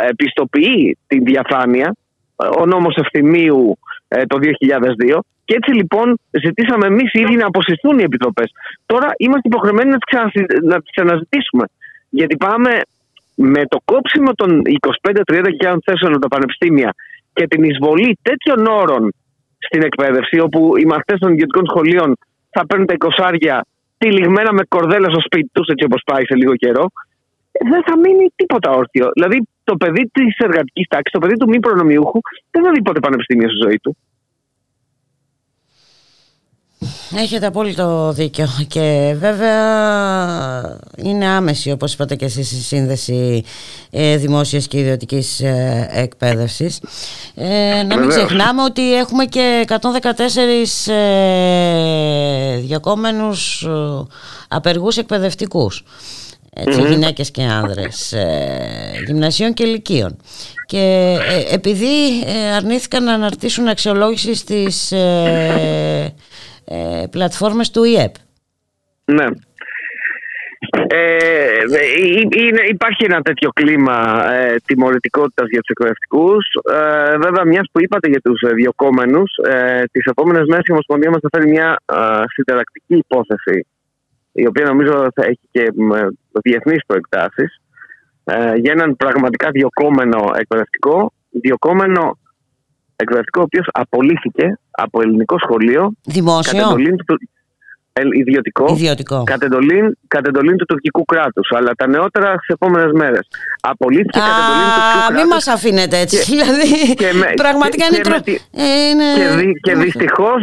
[0.10, 1.96] επιστοποιεί τη διαφάνεια,
[2.60, 3.78] ο νόμος Ευθυμίου
[4.08, 5.20] ε, το 2002.
[5.46, 8.52] Και έτσι λοιπόν ζητήσαμε εμείς ήδη να αποσυρθούν οι επιτροπές.
[8.86, 9.90] Τώρα είμαστε υποχρεωμένοι
[10.64, 11.66] να τις ξαναζητήσουμε.
[12.10, 12.82] Γιατί πάμε
[13.36, 14.62] με το κόψιμο των
[15.02, 16.94] 25-30 θέσεων από τα πανεπιστήμια
[17.34, 19.14] και την εισβολή τέτοιων όρων
[19.58, 22.18] στην εκπαίδευση, όπου οι μαθητές των ιδιωτικών σχολείων
[22.50, 23.60] θα παίρνουν τα 20
[23.98, 26.86] τυλιγμένα με κορδέλα στο σπίτι τους, έτσι όπως πάει σε λίγο καιρό,
[27.72, 29.10] δεν θα μείνει τίποτα όρθιο.
[29.14, 32.20] Δηλαδή, το παιδί της εργατικής τάξης, το παιδί του μη προνομιούχου,
[32.52, 33.98] δεν θα δει ποτέ πανεπιστήμιο στη ζωή του.
[37.16, 43.44] Έχετε απόλυτο δίκιο και βέβαια είναι άμεση όπως είπατε και εσείς η σύνδεση
[43.90, 46.82] ε, δημόσιας και ιδιωτικής ε, εκπαίδευσης.
[47.36, 54.06] Ε, να μην ξεχνάμε ότι έχουμε και 114 ε, διακόμενους ε,
[54.48, 55.84] απεργούς εκπαιδευτικούς
[56.66, 60.18] έτσι, mm γυναίκες και άνδρες ε, γυμνασίων και ηλικίων.
[60.66, 66.14] Και ε, επειδή ε, αρνήθηκαν να αναρτήσουν αξιολόγηση στις ε,
[67.10, 68.14] πλατφόρμες του ΙΕΠ.
[69.06, 69.26] Ναι.
[70.88, 71.48] Ε,
[72.70, 76.46] υπάρχει ένα τέτοιο κλίμα ε, τιμωρητικότητας για τους εκπαιδευτικούς.
[76.72, 81.20] Ε, βέβαια, μιας που είπατε για τους διοκόμενου, ε, τις επόμενες μέρες η Ομοσπονδία μας
[81.22, 81.80] θα φέρει μια
[82.34, 83.68] συνταρακτική υπόθεση
[84.42, 85.74] η οποία νομίζω θα έχει και
[86.44, 87.62] διεθνείς προεκτάσεις
[88.24, 92.18] ε, για έναν πραγματικά διοκόμενο εκπαιδευτικό, διοκόμενο
[92.96, 95.92] εκπαιδευτικό ο οποίος απολύθηκε από ελληνικό σχολείο.
[96.04, 96.76] Δημόσιο;
[98.12, 99.24] Ιδιωτικό, ιδιωτικό.
[99.24, 101.52] Κατ, εντολή, του τουρκικού κράτους.
[101.58, 103.28] Αλλά τα νεότερα στις επόμενες μέρες.
[103.62, 105.22] Απολύθηκε κατ' εντολή του τουρκικού κράτους.
[105.22, 106.18] Μην μας αφήνετε έτσι.
[106.18, 108.04] Και, δηλαδή, και με, πραγματικά και, είναι.
[108.08, 108.20] Τρο...
[108.20, 108.38] Και,
[108.90, 109.08] είναι...
[109.18, 110.40] και, δι, και δυστυχώς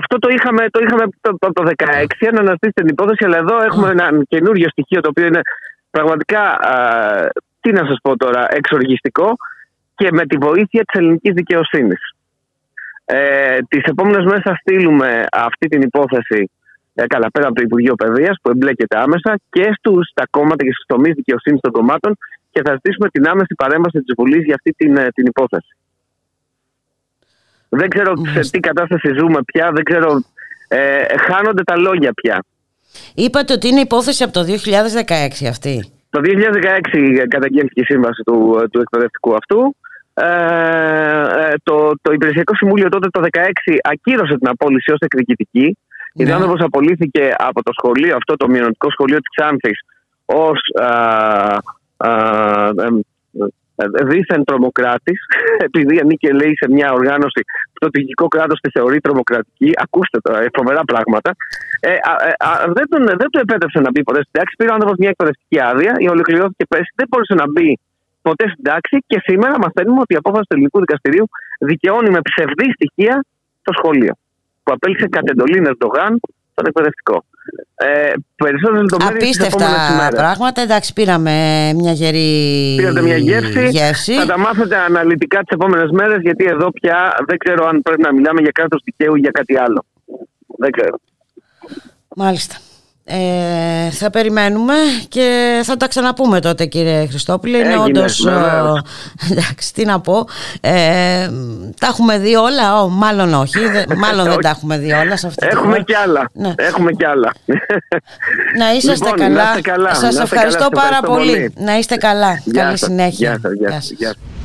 [0.00, 3.56] αυτό το είχαμε, το είχαμε το, το, το 2016, αν αναστήσει την υπόθεση, αλλά εδώ
[3.68, 5.40] έχουμε ένα καινούριο στοιχείο το οποίο είναι
[5.90, 6.42] πραγματικά.
[6.42, 6.74] Α,
[7.60, 9.36] τι να σας πω τώρα, εξοργιστικό
[9.94, 12.00] και με τη βοήθεια της ελληνικής δικαιοσύνης.
[13.04, 16.59] Ε, τις επόμενες μέρες θα στείλουμε αυτή την υπόθεση ε,
[17.06, 20.86] καλά, πέρα από το Υπουργείο Παιδείας που εμπλέκεται άμεσα και στους, στα κόμματα και στους
[20.86, 22.16] τομείς δικαιοσύνης των κομμάτων
[22.50, 25.76] και θα ζητήσουμε την άμεση παρέμβαση της Βουλής για αυτή την, ε, την υπόθεση.
[27.68, 30.22] Δεν ξέρω σε τι κατάσταση ζούμε πια, δεν ξέρω.
[30.68, 32.44] Ε, χάνονται τα λόγια πια.
[33.14, 35.92] Είπατε ότι είναι υπόθεση από το 2016 αυτή.
[36.10, 39.76] Το 2016 καταγγέλθηκε η σύμβαση του, του εκπαιδευτικού αυτού.
[40.14, 45.78] Ε, ε, το, το Υπηρεσιακό Συμβούλιο τότε το 2016 ακύρωσε την απόλυση ως εκδικητική.
[46.12, 46.40] Γιατί ο ναι.
[46.40, 49.70] άνθρωπος απολύθηκε από το σχολείο, αυτό το μειονοτικό σχολείο της Ξάνθη,
[50.24, 50.60] ως
[53.86, 55.20] δίθεν τρομοκράτης,
[55.66, 57.40] επειδή ανήκε, λέει, σε μια οργάνωση
[57.72, 59.70] που το τουρκικό κράτος τη θεωρεί τρομοκρατική.
[59.76, 61.30] Ακούστε τώρα, ε, φοβερά πράγματα.
[61.80, 61.94] Ε,
[62.72, 64.54] δεν, τον, δεν του επέτρεψε να μπει ποτέ στην τάξη.
[64.58, 67.78] Πήρε ο άνθρωπος μια εκπαιδευτική άδεια, η ολοκληρώθηκε πέρσι, δεν μπορούσε να μπει
[68.22, 71.26] ποτέ στην τάξη και σήμερα μαθαίνουμε ότι η απόφαση του ελληνικού δικαστηρίου
[71.58, 73.24] δικαιώνει με ψευδή στοιχεία
[73.62, 74.14] το σχολείο
[74.62, 76.20] που απέλησε κατ' εντολή Ερντογάν
[76.52, 77.24] στον εκπαιδευτικό.
[77.74, 79.66] Ε, Περισσότερες λεπτομέρειες Απίστευτα
[80.10, 80.60] πράγματα.
[80.60, 81.32] Εντάξει, πήραμε
[81.74, 83.68] μια γερή Πήρατε μια γεύση.
[83.68, 84.14] γεύση.
[84.14, 88.12] Θα τα μάθετε αναλυτικά τις επόμενες μέρες, γιατί εδώ πια δεν ξέρω αν πρέπει να
[88.12, 89.84] μιλάμε για κράτος δικαίου ή για κάτι άλλο.
[90.58, 90.96] Δεν ξέρω.
[92.16, 92.56] Μάλιστα.
[93.12, 94.74] Ε, θα περιμένουμε
[95.08, 97.58] και θα τα ξαναπούμε τότε κύριε Χριστόπουλε.
[97.58, 98.26] Είναι όντως
[99.30, 100.26] εντάξει τι να πω.
[100.60, 101.28] Ε,
[101.80, 103.58] τα έχουμε δει όλα μάλλον όχι
[103.96, 106.30] μάλλον δεν τα έχουμε δει όλα σε αυτή έχουμε κι άλλα.
[106.32, 106.52] Ναι.
[106.56, 107.32] έχουμε κι άλλα.
[108.58, 109.94] Να είσαστε λοιπόν, καλά, να καλά.
[109.94, 111.52] Σας ευχαριστώ πάρα πολύ.
[111.56, 112.42] να είστε καλά.
[112.52, 113.40] Καλή συνέχεια.
[113.58, 114.39] Γεια σας, γεια σας.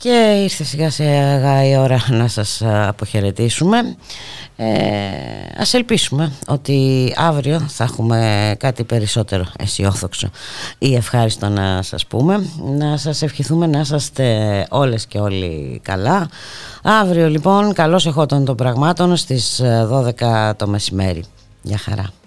[0.00, 3.96] Και ήρθε σιγά σιγά η ώρα να σας αποχαιρετήσουμε.
[4.56, 4.66] Ε,
[5.58, 10.30] ας ελπίσουμε ότι αύριο θα έχουμε κάτι περισσότερο αισιόδοξο
[10.78, 12.46] ή ευχάριστο να σας πούμε.
[12.78, 16.28] Να σας ευχηθούμε να είσαστε όλες και όλοι καλά.
[16.82, 19.62] Αύριο λοιπόν καλώς εχόταν των πραγμάτων στις
[20.20, 21.24] 12 το μεσημέρι.
[21.62, 22.17] Γεια χαρά.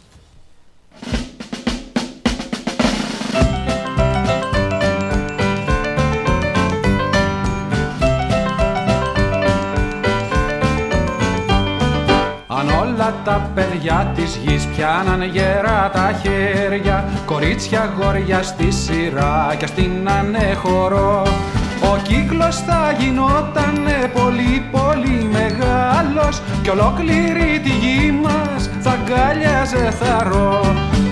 [14.01, 21.23] Παιδιά της γης πιάναν γερά τα χέρια Κορίτσια γόρια στη σειρά και στείνανε χορό
[21.81, 30.61] Ο κύκλος θα γινότανε πολύ πολύ μεγάλος Κι ολόκληρη τη γη μας θα αγκάλιαζε θαρό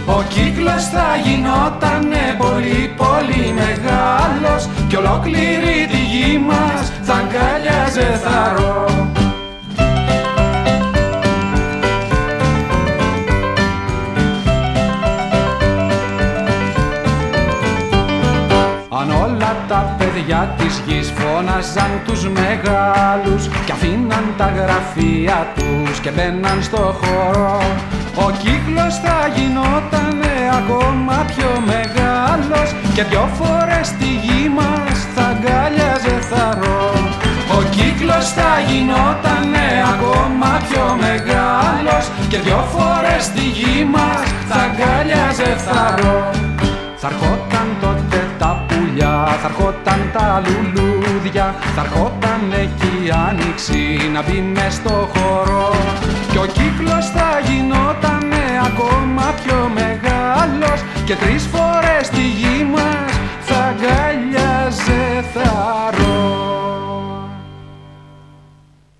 [0.05, 9.08] Ο κύκλος θα γινότανε πολύ πολύ μεγάλος Κι ολόκληρη τη γη μας θα αγκάλιαζε θαρό
[19.69, 26.95] τα παιδιά της γης φώναζαν τους μεγάλους Κι αφήναν τα γραφεία τους και μπαίναν στο
[26.99, 27.61] χώρο.
[28.25, 36.15] Ο κύκλος θα γινότανε ακόμα πιο μεγάλος Και δυο φορές τη γη μας θα αγκάλιαζε
[36.29, 36.83] θαρό.
[37.57, 45.49] Ο κύκλος θα γινότανε ακόμα πιο μεγάλος Και δυο φορές τη γη μας θα αγκάλιαζε
[45.65, 46.19] θαρό.
[47.01, 48.51] Θα ερχόταν τότε τα
[49.41, 55.75] θα ερχόταν τα λουλούδια θα ερχόταν εκεί άνοιξη να μπει μες στο χώρο.
[56.31, 63.11] Και ο κύκλος θα γινότανε ακόμα πιο μεγάλος και τρεις φορές τη γη μας
[63.41, 66.58] θα αγκαλιάζε θαρρός.